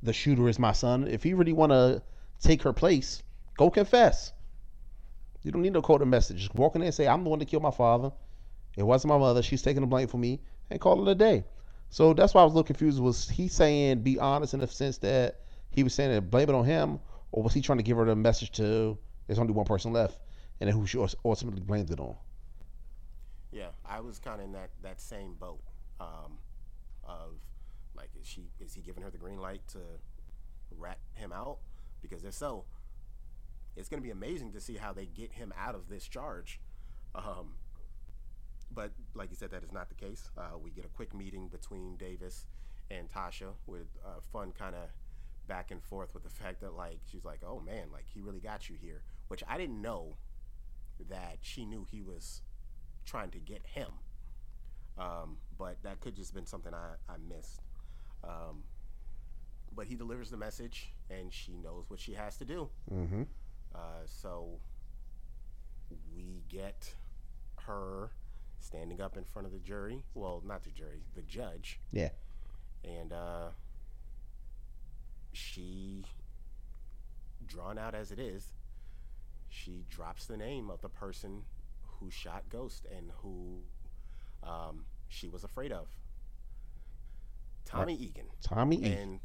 [0.02, 2.02] "The shooter is my son." If he really want to
[2.40, 3.22] take her place,
[3.56, 4.32] go confess.
[5.42, 6.36] You don't need no coded message.
[6.38, 8.12] Just walk in there and say, "I'm the one that killed my father.
[8.76, 9.42] It wasn't my mother.
[9.42, 10.40] She's taking the blame for me,"
[10.70, 11.44] and call it a day.
[11.88, 13.00] So that's why I was a little confused.
[13.00, 15.40] Was he saying be honest in the sense that
[15.70, 17.00] he was saying that blame it on him,
[17.32, 20.18] or was he trying to give her the message to there's only one person left,
[20.60, 22.14] and who she ultimately blamed it on?
[23.52, 25.60] Yeah, I was kind of in that, that same boat
[26.00, 26.38] um,
[27.04, 27.34] of
[27.96, 29.78] like, is she is he giving her the green light to
[30.76, 31.58] rat him out?
[32.00, 32.64] Because if so,
[33.76, 36.60] it's going to be amazing to see how they get him out of this charge.
[37.14, 37.54] Um,
[38.72, 40.30] but like you said, that is not the case.
[40.38, 42.46] Uh, we get a quick meeting between Davis
[42.90, 44.88] and Tasha with uh, fun kind of
[45.48, 48.40] back and forth with the fact that like she's like, oh man, like he really
[48.40, 50.16] got you here, which I didn't know
[51.08, 52.42] that she knew he was
[53.04, 53.88] trying to get him.
[54.98, 57.62] Um, but that could just been something I, I missed.
[58.24, 58.64] Um,
[59.74, 62.68] but he delivers the message, and she knows what she has to do.
[62.92, 63.22] Mm-hmm.
[63.74, 64.58] Uh, so
[66.14, 66.94] we get
[67.66, 68.10] her
[68.58, 70.02] standing up in front of the jury.
[70.14, 71.80] Well, not the jury, the judge.
[71.92, 72.10] Yeah.
[72.84, 73.48] And uh,
[75.32, 76.04] she,
[77.46, 78.52] drawn out as it is,
[79.48, 81.42] she drops the name of the person
[82.00, 83.60] who shot Ghost and who
[84.42, 85.86] um, she was afraid of.
[87.64, 88.26] Tommy Egan.
[88.42, 88.92] Tommy Egan.
[88.92, 89.20] And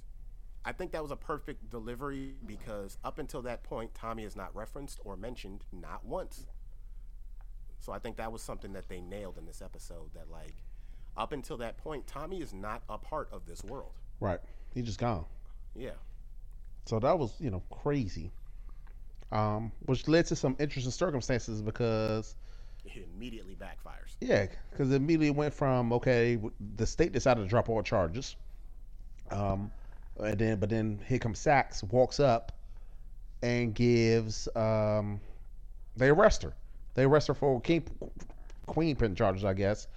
[0.65, 4.55] I think that was a perfect delivery because up until that point, Tommy is not
[4.55, 6.45] referenced or mentioned not once.
[7.79, 10.11] So I think that was something that they nailed in this episode.
[10.13, 10.55] That like,
[11.17, 13.93] up until that point, Tommy is not a part of this world.
[14.19, 14.39] Right.
[14.73, 15.25] He just gone.
[15.75, 15.91] Yeah,
[16.85, 18.31] So that was, you know, crazy.
[19.31, 22.35] Um, which led to some interesting circumstances because,
[22.85, 24.15] it immediately backfires.
[24.21, 26.39] yeah, because it immediately went from okay,
[26.77, 28.35] the state decided to drop all charges,
[29.31, 29.71] um,
[30.19, 32.51] and then but then here comes Saxe, walks up,
[33.41, 35.19] and gives um,
[35.97, 36.53] they arrest her.
[36.93, 37.85] They arrest her for king,
[38.65, 39.87] queen pin charges, I guess,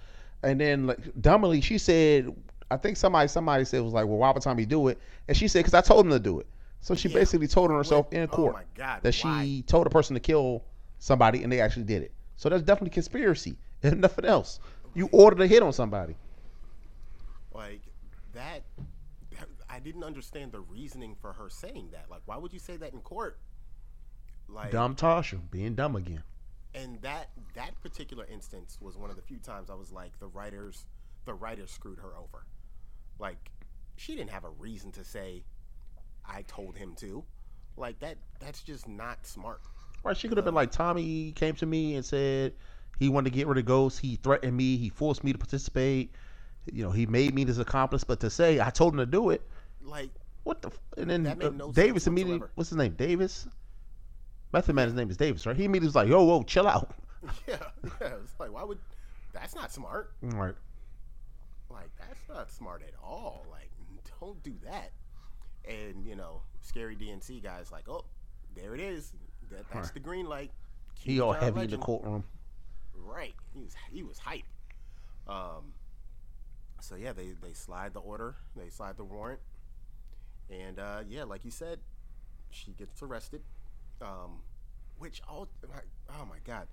[0.43, 2.35] and then like dumbly she said,
[2.71, 4.99] I think somebody somebody said was like, well, why would Tommy do it?
[5.27, 6.47] And she said, because I told him to do it.
[6.81, 7.15] So she Yeah.
[7.15, 9.01] basically told on herself When- in court Oh God!
[9.03, 9.45] that why?
[9.45, 10.63] she told a person to kill
[10.99, 12.11] somebody and they actually did it.
[12.39, 14.61] So that's definitely conspiracy and nothing else.
[14.93, 16.15] You ordered a hit on somebody.
[17.53, 17.81] like
[18.33, 18.63] that.
[19.69, 22.09] I didn't understand the reasoning for her saying that.
[22.09, 23.39] Like, why would you say that in court?
[24.47, 26.23] Like, Dumb Tasha being dumb again.
[26.73, 30.27] and that that particular instance was one of the few times I was like, the
[30.27, 30.85] writers,
[31.25, 32.45] the writers screwed her over.
[33.19, 33.51] Like,
[33.97, 35.43] she didn't have a reason to say,
[36.25, 37.23] I told him to.
[37.77, 38.17] Like that.
[38.39, 39.61] That's just not smart.
[40.03, 40.15] Right?
[40.17, 42.53] She could have been like Tommy came to me and said
[42.99, 43.99] he wanted to get rid of ghosts.
[43.99, 44.77] He threatened me.
[44.77, 46.13] He forced me to participate.
[46.71, 48.03] You know, he made me this accomplice.
[48.03, 49.41] But to say I told him to do it,
[49.81, 50.09] Like,
[50.43, 50.69] what the?
[50.69, 52.39] F- and then That uh, no Davis immediately.
[52.39, 52.51] whatsoever.
[52.55, 52.93] What's his name?
[52.93, 53.47] Davis.
[54.51, 55.55] Method Man's name is Davis, right?
[55.55, 56.91] He immediately was like, "Yo, whoa, chill out."
[57.47, 57.57] yeah,
[58.01, 58.13] yeah.
[58.23, 58.79] It's like, why would?
[59.33, 60.11] That's not smart.
[60.23, 60.55] Right.
[61.69, 63.45] Like that's not smart at all.
[63.51, 63.69] Like
[64.19, 64.91] don't do that.
[65.69, 68.05] And you know, scary DNC guys like, oh,
[68.55, 69.13] there it is.
[69.49, 69.93] That, that's Right.
[69.93, 70.51] the green light.
[70.99, 72.23] He all heavy in the courtroom.
[72.95, 73.33] Right.
[73.53, 74.43] He was he was hype.
[75.27, 75.73] Um.
[76.81, 78.35] So yeah, they they slide the order.
[78.55, 79.39] They slide the warrant.
[80.49, 81.79] And uh, yeah, like you said,
[82.49, 83.41] she gets arrested.
[84.01, 84.39] Um,
[84.97, 85.47] which all
[86.09, 86.67] oh my god.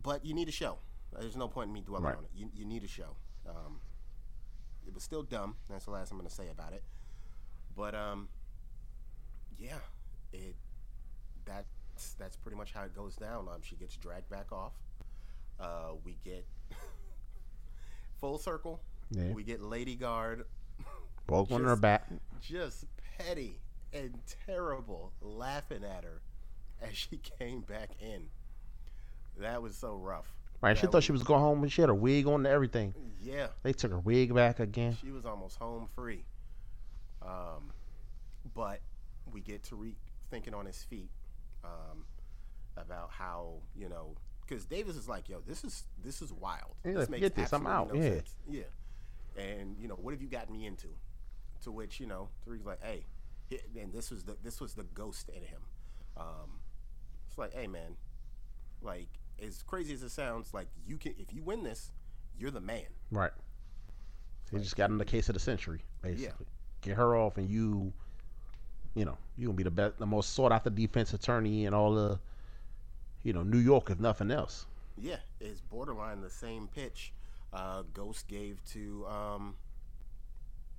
[0.00, 0.78] But you need a show.
[1.18, 2.16] There's no point in me dwelling Right.
[2.16, 2.30] on it.
[2.34, 3.16] You, you need a show.
[3.46, 3.80] Um,
[4.86, 5.56] it was still dumb.
[5.68, 6.82] That's the last I'm going to say about it.
[7.76, 8.28] But um,
[9.58, 9.78] yeah,
[10.32, 10.54] it
[11.56, 13.48] that's that's pretty much how it goes down.
[13.48, 14.72] Um, she gets dragged back off.
[15.60, 16.44] Uh, we get
[18.20, 18.80] full circle.
[19.10, 19.32] Yeah.
[19.32, 20.44] We get Lady Guard,
[21.26, 22.08] Both on her back.
[22.40, 22.86] just
[23.18, 23.58] petty
[23.92, 26.22] and terrible, laughing at her
[26.80, 28.22] as she came back in.
[29.38, 30.32] That was so rough.
[30.62, 30.78] Right.
[30.78, 32.94] She thought she was going home and she had a wig on and everything.
[33.20, 34.96] Yeah, They took her wig back again.
[35.00, 36.24] she was almost home free.
[37.20, 37.72] Um,
[38.54, 38.80] but
[39.32, 39.94] we get Tariq
[40.30, 41.08] thinking on his feet
[41.64, 42.04] um,
[42.76, 44.16] about how you know
[44.46, 46.74] because Davis is like, yo, this is this is wild.
[46.84, 48.10] Yeah, this forget this, I'm out, no yeah.
[48.10, 48.34] sense.
[48.48, 48.62] yeah.
[49.36, 50.88] And you know, what have you gotten me into?
[51.64, 53.04] To which you know, Tariq's like, hey,
[53.80, 55.62] and this was the this was the ghost in him.
[56.16, 56.60] Um,
[57.28, 57.96] it's like, hey, man,
[58.82, 59.08] like
[59.42, 61.90] as crazy as it sounds, like you can if you win this,
[62.38, 62.86] you're the man.
[63.10, 63.30] Right.
[64.50, 66.46] He just got in the case of the century, basically.
[66.82, 67.92] Get her off, and you,
[68.94, 71.94] you know, you're gonna be the best, the most sought after defense attorney in all
[71.94, 72.18] the,
[73.22, 74.66] you know, New York, if nothing else.
[74.98, 77.12] Yeah, it's borderline the same pitch
[77.52, 79.54] uh, Ghost gave to um,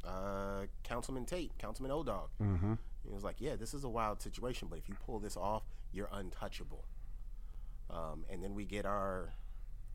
[0.06, 2.30] uh, Councilman Tate, Councilman O Dog.
[2.42, 2.74] Mm-hmm.
[3.06, 5.64] He was like, "Yeah, this is a wild situation, but if you pull this off,
[5.92, 6.86] you're untouchable."
[7.90, 9.30] Um, and then we get our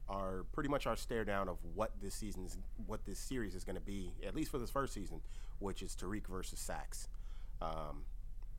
[0.08, 3.76] our pretty much our stare down of what this season's what this series is going
[3.76, 5.20] to be, at least for this first season,
[5.58, 7.08] which is Tariq versus Saxe.
[7.60, 8.04] Um,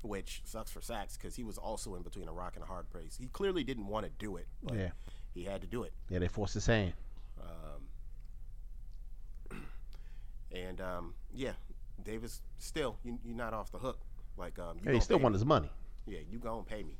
[0.02, 2.90] which sucks for Saxe because he was also in between a rock and a hard
[2.90, 3.18] place.
[3.20, 4.92] He clearly didn't want to do it, but Yeah.
[5.34, 5.92] he had to do it.
[6.10, 6.94] Yeah, they forced his hand.
[9.52, 9.60] Um,
[10.52, 11.52] and um, yeah,
[12.04, 14.00] Davis still you, you're not off the hook.
[14.38, 15.38] Like um, you Hey, he still won me.
[15.38, 15.70] his money.
[16.08, 16.98] Yeah, you gonna pay me.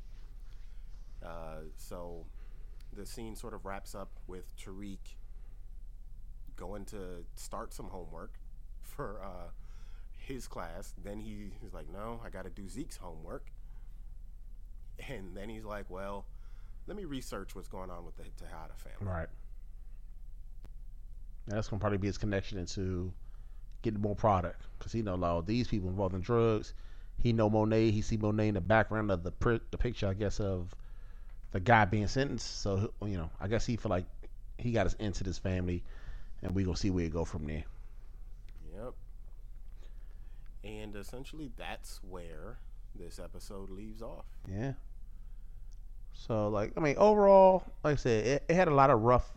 [1.24, 2.26] Uh, so
[2.92, 4.98] the scene sort of wraps up with Tariq
[6.56, 8.34] going to start some homework
[8.82, 9.48] for uh,
[10.30, 10.94] his class.
[11.02, 13.50] Then he, he's like, "No, I got to do Zeke's homework."
[15.08, 16.24] And then he's like, "Well,
[16.86, 19.28] let me research what's going on with the Tejada family." Right.
[21.46, 23.12] And that's gonna probably be his connection into
[23.82, 26.74] getting more product because he know a lot of these people involved in drugs.
[27.18, 27.90] He know Monet.
[27.90, 30.74] He see Monet in the background of the the picture, I guess, of
[31.52, 32.60] the guy being sentenced.
[32.60, 34.06] So you know, I guess he feel like
[34.58, 35.82] he got us into this family,
[36.42, 37.64] and we gonna see where it go from there.
[40.64, 42.58] And essentially, that's where
[42.94, 44.26] this episode leaves off.
[44.50, 44.72] Yeah.
[46.12, 49.30] So like, I mean, overall, like I said, it, it had a lot of rough,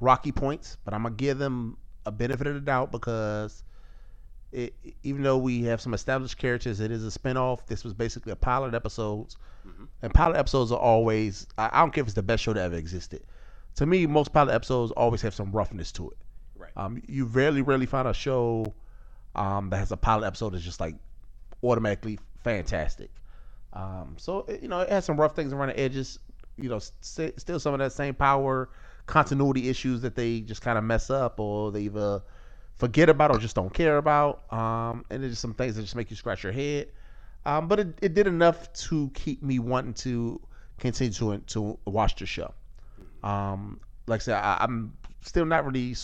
[0.00, 1.76] rocky points, but I'm gonna give them
[2.06, 3.62] a benefit of the doubt because
[4.52, 7.66] it, even though we have some established characters, it is a spinoff.
[7.66, 9.36] This was basically a pilot episodes,
[10.02, 11.46] and pilot episodes are always.
[11.58, 13.22] I, I don't care if it's the best show that ever existed.
[13.76, 16.16] To me, most pilot episodes always have some roughness to it.
[16.56, 16.72] Right.
[16.76, 18.72] Um, you rarely, rarely find a show
[19.38, 20.96] um, that has a pilot episode that's just like
[21.62, 23.10] automatically fantastic.
[23.72, 26.18] Um, so it- you know, it has some rough things around the edges.
[26.56, 28.68] You know, st- still some of that same power
[29.06, 32.22] continuity issues that they just kind of mess up or they either
[32.74, 34.52] forget about or just don't care about.
[34.52, 36.88] Um, and there's just some things that just make you scratch your head.
[37.46, 40.40] Um, but it, it did enough to keep me wanting to
[40.78, 42.52] continue to to watch the show.
[43.22, 44.92] Um, like I said, I, I'm
[45.22, 45.94] still not really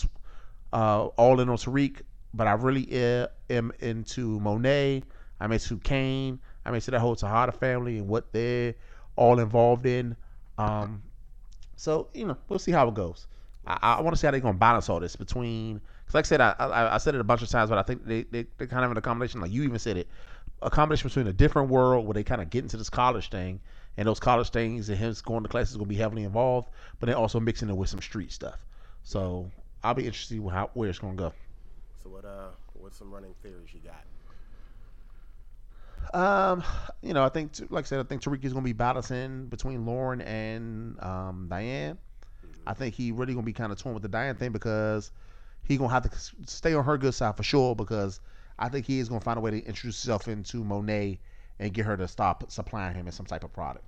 [0.73, 2.01] uh, all in on Tariq,
[2.35, 2.91] but I really
[3.49, 5.03] am into Monet.
[5.39, 6.39] I'm into Cane.
[6.65, 8.75] I'm into the whole Tejada family and what they're
[9.15, 10.15] all involved in.
[10.57, 11.03] Um,
[11.75, 13.27] so you know, we'll see how it goes.
[13.67, 15.79] I, I want to see how they're gonna balance all this between.
[16.05, 17.83] Cause like I said, I, I, I said it a bunch of times, but I
[17.83, 19.41] think they they they kind of in a combination.
[19.41, 20.07] Like you even said it,
[20.61, 23.59] a combination between a different world where they kind of get into this college thing,
[23.97, 27.15] and those college things and him going to classes gonna be heavily involved, but then
[27.15, 28.57] also mixing it with some street stuff.
[29.03, 29.51] So
[29.83, 31.33] I'll be interested to see how where it's gonna go.
[32.05, 34.05] So what uh what's some running theories you got?
[36.13, 36.63] Um,
[37.01, 39.47] you know, I think, like I said, I think Tariq is going to be balancing
[39.47, 41.97] between Lauren and um, Diane.
[42.67, 45.11] I think he really going to be kind of torn with the Diane thing because
[45.63, 48.19] he going to have to stay on her good side for sure because
[48.59, 51.19] I think he is going to find a way to introduce himself into Monet
[51.59, 53.85] and get her to stop supplying him in some type of product.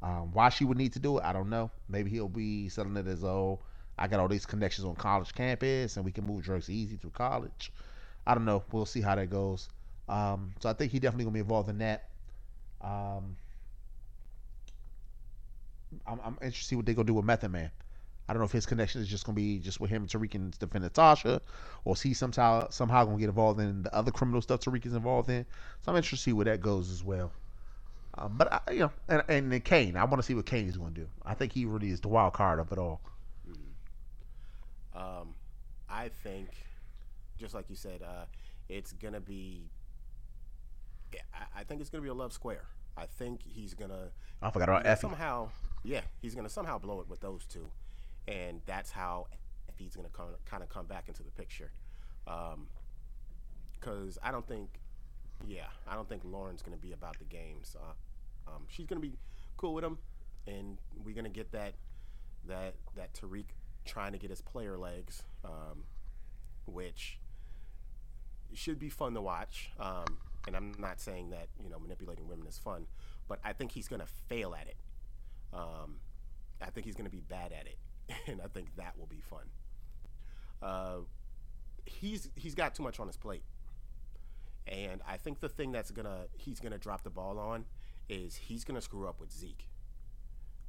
[0.00, 1.70] Um, why she would need to do it, I don't know.
[1.86, 3.60] Maybe he'll be selling it as oh,
[3.98, 7.10] I got all these connections on college campus and we can move drugs easy through
[7.10, 7.72] college.
[8.26, 8.62] I don't know.
[8.72, 9.68] We'll see how that goes.
[10.08, 12.08] Um, so I think he definitely gonna be involved in that.
[12.80, 13.36] Um,
[16.06, 17.70] I'm, I'm interested to see what they gonna do with Method Man.
[18.28, 20.34] I don't know if his connection is just gonna be just with him and Tariq
[20.34, 21.40] and defend Natasha,
[21.84, 24.94] or is he somehow somehow gonna get involved in the other criminal stuff Tariq is
[24.94, 25.44] involved in.
[25.82, 27.32] So I'm interested to see where that goes as well.
[28.16, 30.68] Um, but I, you know, and, and then Cane, I want to see what Cane
[30.68, 31.08] is to do.
[31.24, 33.00] I think he really is the wild card of it all.
[34.94, 35.34] Um,
[35.88, 36.48] I think,
[37.38, 38.24] just like you said, uh,
[38.68, 39.70] it's gonna be
[41.56, 42.64] I, think it's going to be a love square.
[42.96, 44.10] I think he's going to.
[44.40, 45.02] I forgot about Effie.
[45.02, 45.48] Somehow,
[45.82, 47.68] yeah, he's to somehow blow it with those two,
[48.28, 49.26] and that's how
[49.68, 50.14] Effie's going to
[50.44, 51.70] kind of come back into the picture.
[52.26, 52.68] Um,
[53.78, 54.68] Because I don't think,
[55.46, 57.76] yeah, I don't think Lauren's going to be about the games.
[57.78, 59.16] Uh, um, she's going to be
[59.56, 59.98] cool with him,
[60.46, 61.74] and we're going to get that
[62.46, 63.46] that that Tariq
[63.84, 65.84] trying to get his player legs, um,
[66.66, 67.18] which
[68.54, 69.70] should be fun to watch.
[69.78, 72.86] Um, and I'm not saying that you know manipulating women is fun,
[73.28, 74.76] but I think he's going to fail at it.
[75.52, 75.96] Um,
[76.60, 77.78] I think he's going to be bad at it,
[78.26, 79.44] and I think that will be fun.
[80.62, 80.98] Uh,
[81.84, 83.44] he's he's got too much on his plate,
[84.66, 87.64] and I think the thing that's gonna he's gonna drop the ball on
[88.08, 89.68] is he's gonna screw up with Zeke.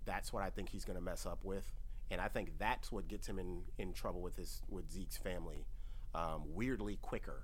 [0.06, 1.72] That's what I think he's gonna mess up with,
[2.12, 5.66] and I think that's what gets him in in trouble with his with Zeke's family.
[6.16, 7.44] Um, weirdly quicker,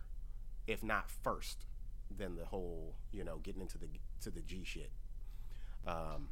[0.67, 1.65] if not first,
[2.15, 3.87] than the whole you know getting into the
[4.21, 4.91] to the G shit.
[5.87, 6.29] Um,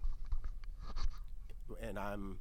[1.82, 2.38] and I'm,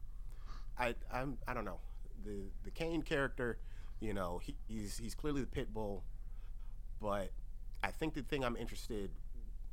[0.78, 1.80] I I'm I don't know
[2.24, 3.58] the the Cane character,
[4.00, 6.04] you know he, he's he's clearly the pit bull,
[7.00, 7.30] but
[7.82, 9.10] I think the thing I'm interested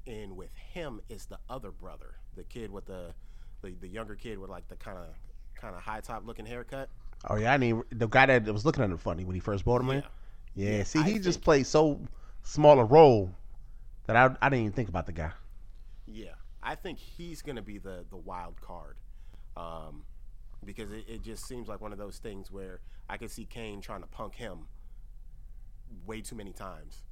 [0.06, 3.14] in with him is the other brother, the kid with the
[3.62, 5.08] the, the younger kid with like the kind of
[5.64, 6.90] kind of high top looking haircut.
[7.30, 9.64] Oh yeah, I mean the guy that was looking at him funny when he first
[9.64, 9.94] bought him yeah.
[9.94, 10.04] in.
[10.56, 12.02] Yeah, yeah see, I he just played so
[12.44, 13.34] small a role
[14.06, 15.32] that I, I didn't even think about the guy.
[16.06, 18.98] Yeah, I think he's going to be the the wild card,
[19.56, 20.04] um,
[20.66, 23.80] because it, it just seems like one of those things where I could see Cane
[23.80, 24.68] trying to punk him
[26.06, 27.04] way too many times,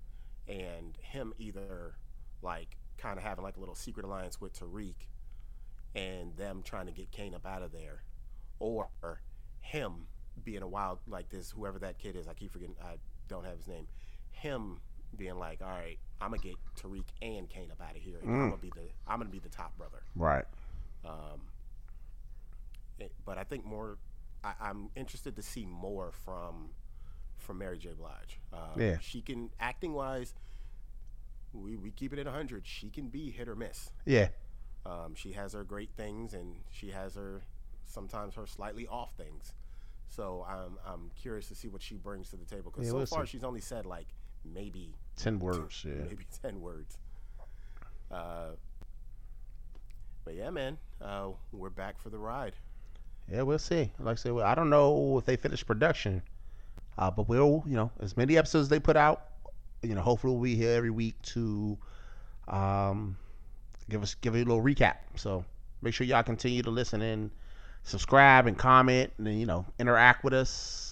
[0.50, 1.96] and him either
[2.42, 4.96] like kind of having like a little secret alliance with Tariq,
[5.96, 8.04] and them trying to get Cane up out of there,
[8.62, 9.22] or
[9.60, 10.08] him
[10.44, 12.28] being a wild like this whoever that kid is.
[12.28, 12.76] I keep forgetting.
[12.84, 12.96] I
[13.28, 13.88] don't have his name.
[14.32, 14.80] Him
[15.16, 18.18] being like, all right, I'm gonna get Tariq and Cane up out of here.
[18.22, 18.34] And mm.
[18.34, 20.04] I'm gonna be the I'm gonna be the top brother.
[20.16, 20.46] Right.
[21.06, 21.42] Um.
[23.00, 23.98] It, but I think more.
[24.44, 26.70] I, am interested to see more from
[27.38, 27.90] from Mary J.
[27.94, 28.40] Blige.
[28.54, 28.98] Um, yeah.
[29.02, 30.34] She can acting wise.
[31.54, 32.66] We, we keep it at 100.
[32.66, 33.92] She can be hit or miss.
[34.06, 34.30] Yeah.
[34.86, 37.42] Um, she has her great things and she has her
[37.92, 39.54] sometimes her slightly off things.
[40.08, 42.98] So I'm I'm curious to see what she brings to the table because yeah, so
[42.98, 44.08] we'll far she's only said like
[44.44, 45.86] maybe ten words.
[45.88, 46.98] yeah, maybe ten words.
[48.12, 48.50] Uh,
[50.26, 52.54] but yeah, man, uh, we're back for the ride.
[53.32, 53.92] Yeah, we'll see.
[54.00, 56.22] Like I said, well, I don't know if they finish production,
[56.98, 59.28] uh, but we'll, you know, as many episodes they put out,
[59.82, 61.78] you know, hopefully we'll be here every week to
[62.50, 63.16] um,
[63.90, 64.98] give us give you a little recap.
[65.16, 65.46] So
[65.82, 67.32] make sure y'all continue to listen and
[67.84, 70.92] subscribe and comment and you know interact with us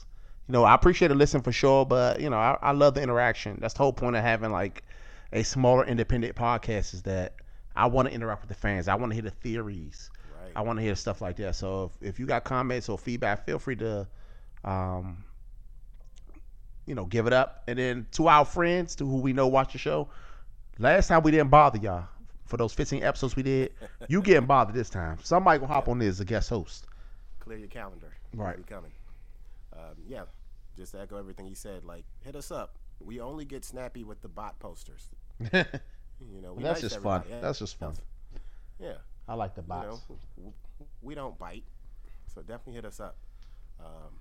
[0.50, 3.04] you know, I appreciate a listen for sure, but you know, I, I love the
[3.04, 3.60] interaction.
[3.62, 4.84] That's the whole point of having like
[5.32, 7.36] a smaller independent podcast is that
[7.76, 8.88] I want to interact with the fans.
[8.88, 10.10] I want to hear the theories.
[10.42, 10.52] Right.
[10.56, 11.56] I want to hear stuff like that.
[11.56, 14.08] So if, if you got comments or feedback, feel free to,
[14.66, 15.24] um,
[16.88, 17.62] you know, give it up.
[17.68, 20.10] And then to our friends, to who we know watch the show,
[20.80, 22.06] last time we didn't bother y'all
[22.50, 23.72] for those 15 episodes we did.
[24.08, 25.18] you getting bothered this time.
[25.24, 26.88] Somebody gonna hop on this as a guest host.
[27.40, 28.12] Clear your calendar.
[28.34, 28.58] Right.
[28.58, 28.92] We coming.
[29.74, 30.24] Um, yeah,
[30.76, 32.76] just to echo everything he said, like hit us up.
[33.00, 35.08] We only get snappy with the bot posters.
[36.36, 37.20] You know, we That's nice just to fun.
[37.22, 37.36] everybody.
[37.36, 37.94] Yeah, That's just fun.
[38.78, 38.94] Yeah,
[39.28, 40.02] I like the you bots.
[40.10, 40.54] know,
[41.02, 41.64] we don't bite,
[42.34, 43.16] so definitely hit us up.
[43.80, 44.20] Um,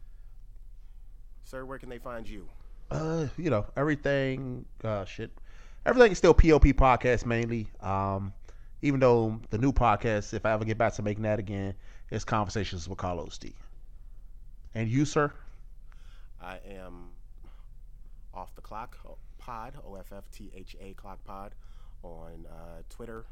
[1.42, 2.46] sir, where can they find you?
[2.92, 4.64] Uh, you know, everything.
[4.84, 5.32] Uh, shit,
[5.86, 7.68] everything is still POP podcast mainly.
[7.80, 8.32] Um,
[8.82, 11.74] even though the new podcast, if I ever get back to making that again,
[12.10, 13.55] is conversations with Carlos D.
[14.74, 15.32] And you, sir?
[16.40, 17.10] I am
[18.32, 18.96] off the clock
[19.38, 21.55] pod, O F F T H A clock pod,
[22.02, 23.24] on uh, Twitter,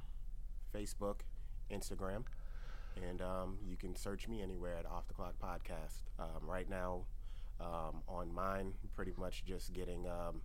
[0.75, 1.17] Facebook,
[1.71, 2.25] Instagram,
[3.07, 6.03] and um, you can search me anywhere at Off the Clock Podcast.
[6.19, 7.03] Um, right now,
[7.61, 10.41] um, on mine, pretty much just getting um,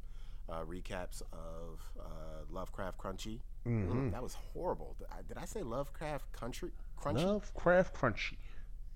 [0.52, 2.04] uh, recaps of uh,
[2.50, 3.40] Lovecraft Crunchy.
[3.68, 4.96] Mm, that was horrible.
[4.98, 7.26] Did I, did I say Lovecraft Country Crunchy?
[7.26, 8.38] Lovecraft Crunchy.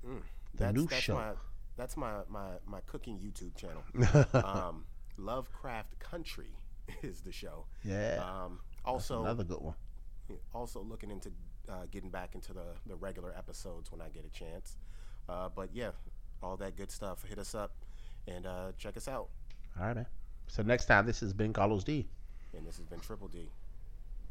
[0.03, 0.19] the
[0.55, 1.15] that's, new that's show.
[1.15, 1.31] My,
[1.77, 3.83] that's my, my, my cooking YouTube channel.
[4.33, 4.85] um,
[5.17, 6.49] Lovecraft Country
[7.03, 7.65] is the show.
[7.83, 8.21] Yeah.
[8.23, 9.75] Um, also, Another good one.
[10.53, 11.31] also looking into
[11.69, 14.77] uh, getting back into the, the regular episodes when I get a chance.
[15.27, 15.91] Uh, but yeah,
[16.43, 17.23] all that good stuff.
[17.27, 17.71] Hit us up
[18.27, 19.29] and uh, check us out.
[19.79, 20.05] All right, man.
[20.47, 22.07] So next time, this has been Carlos D.
[22.55, 23.49] And this has been Triple D.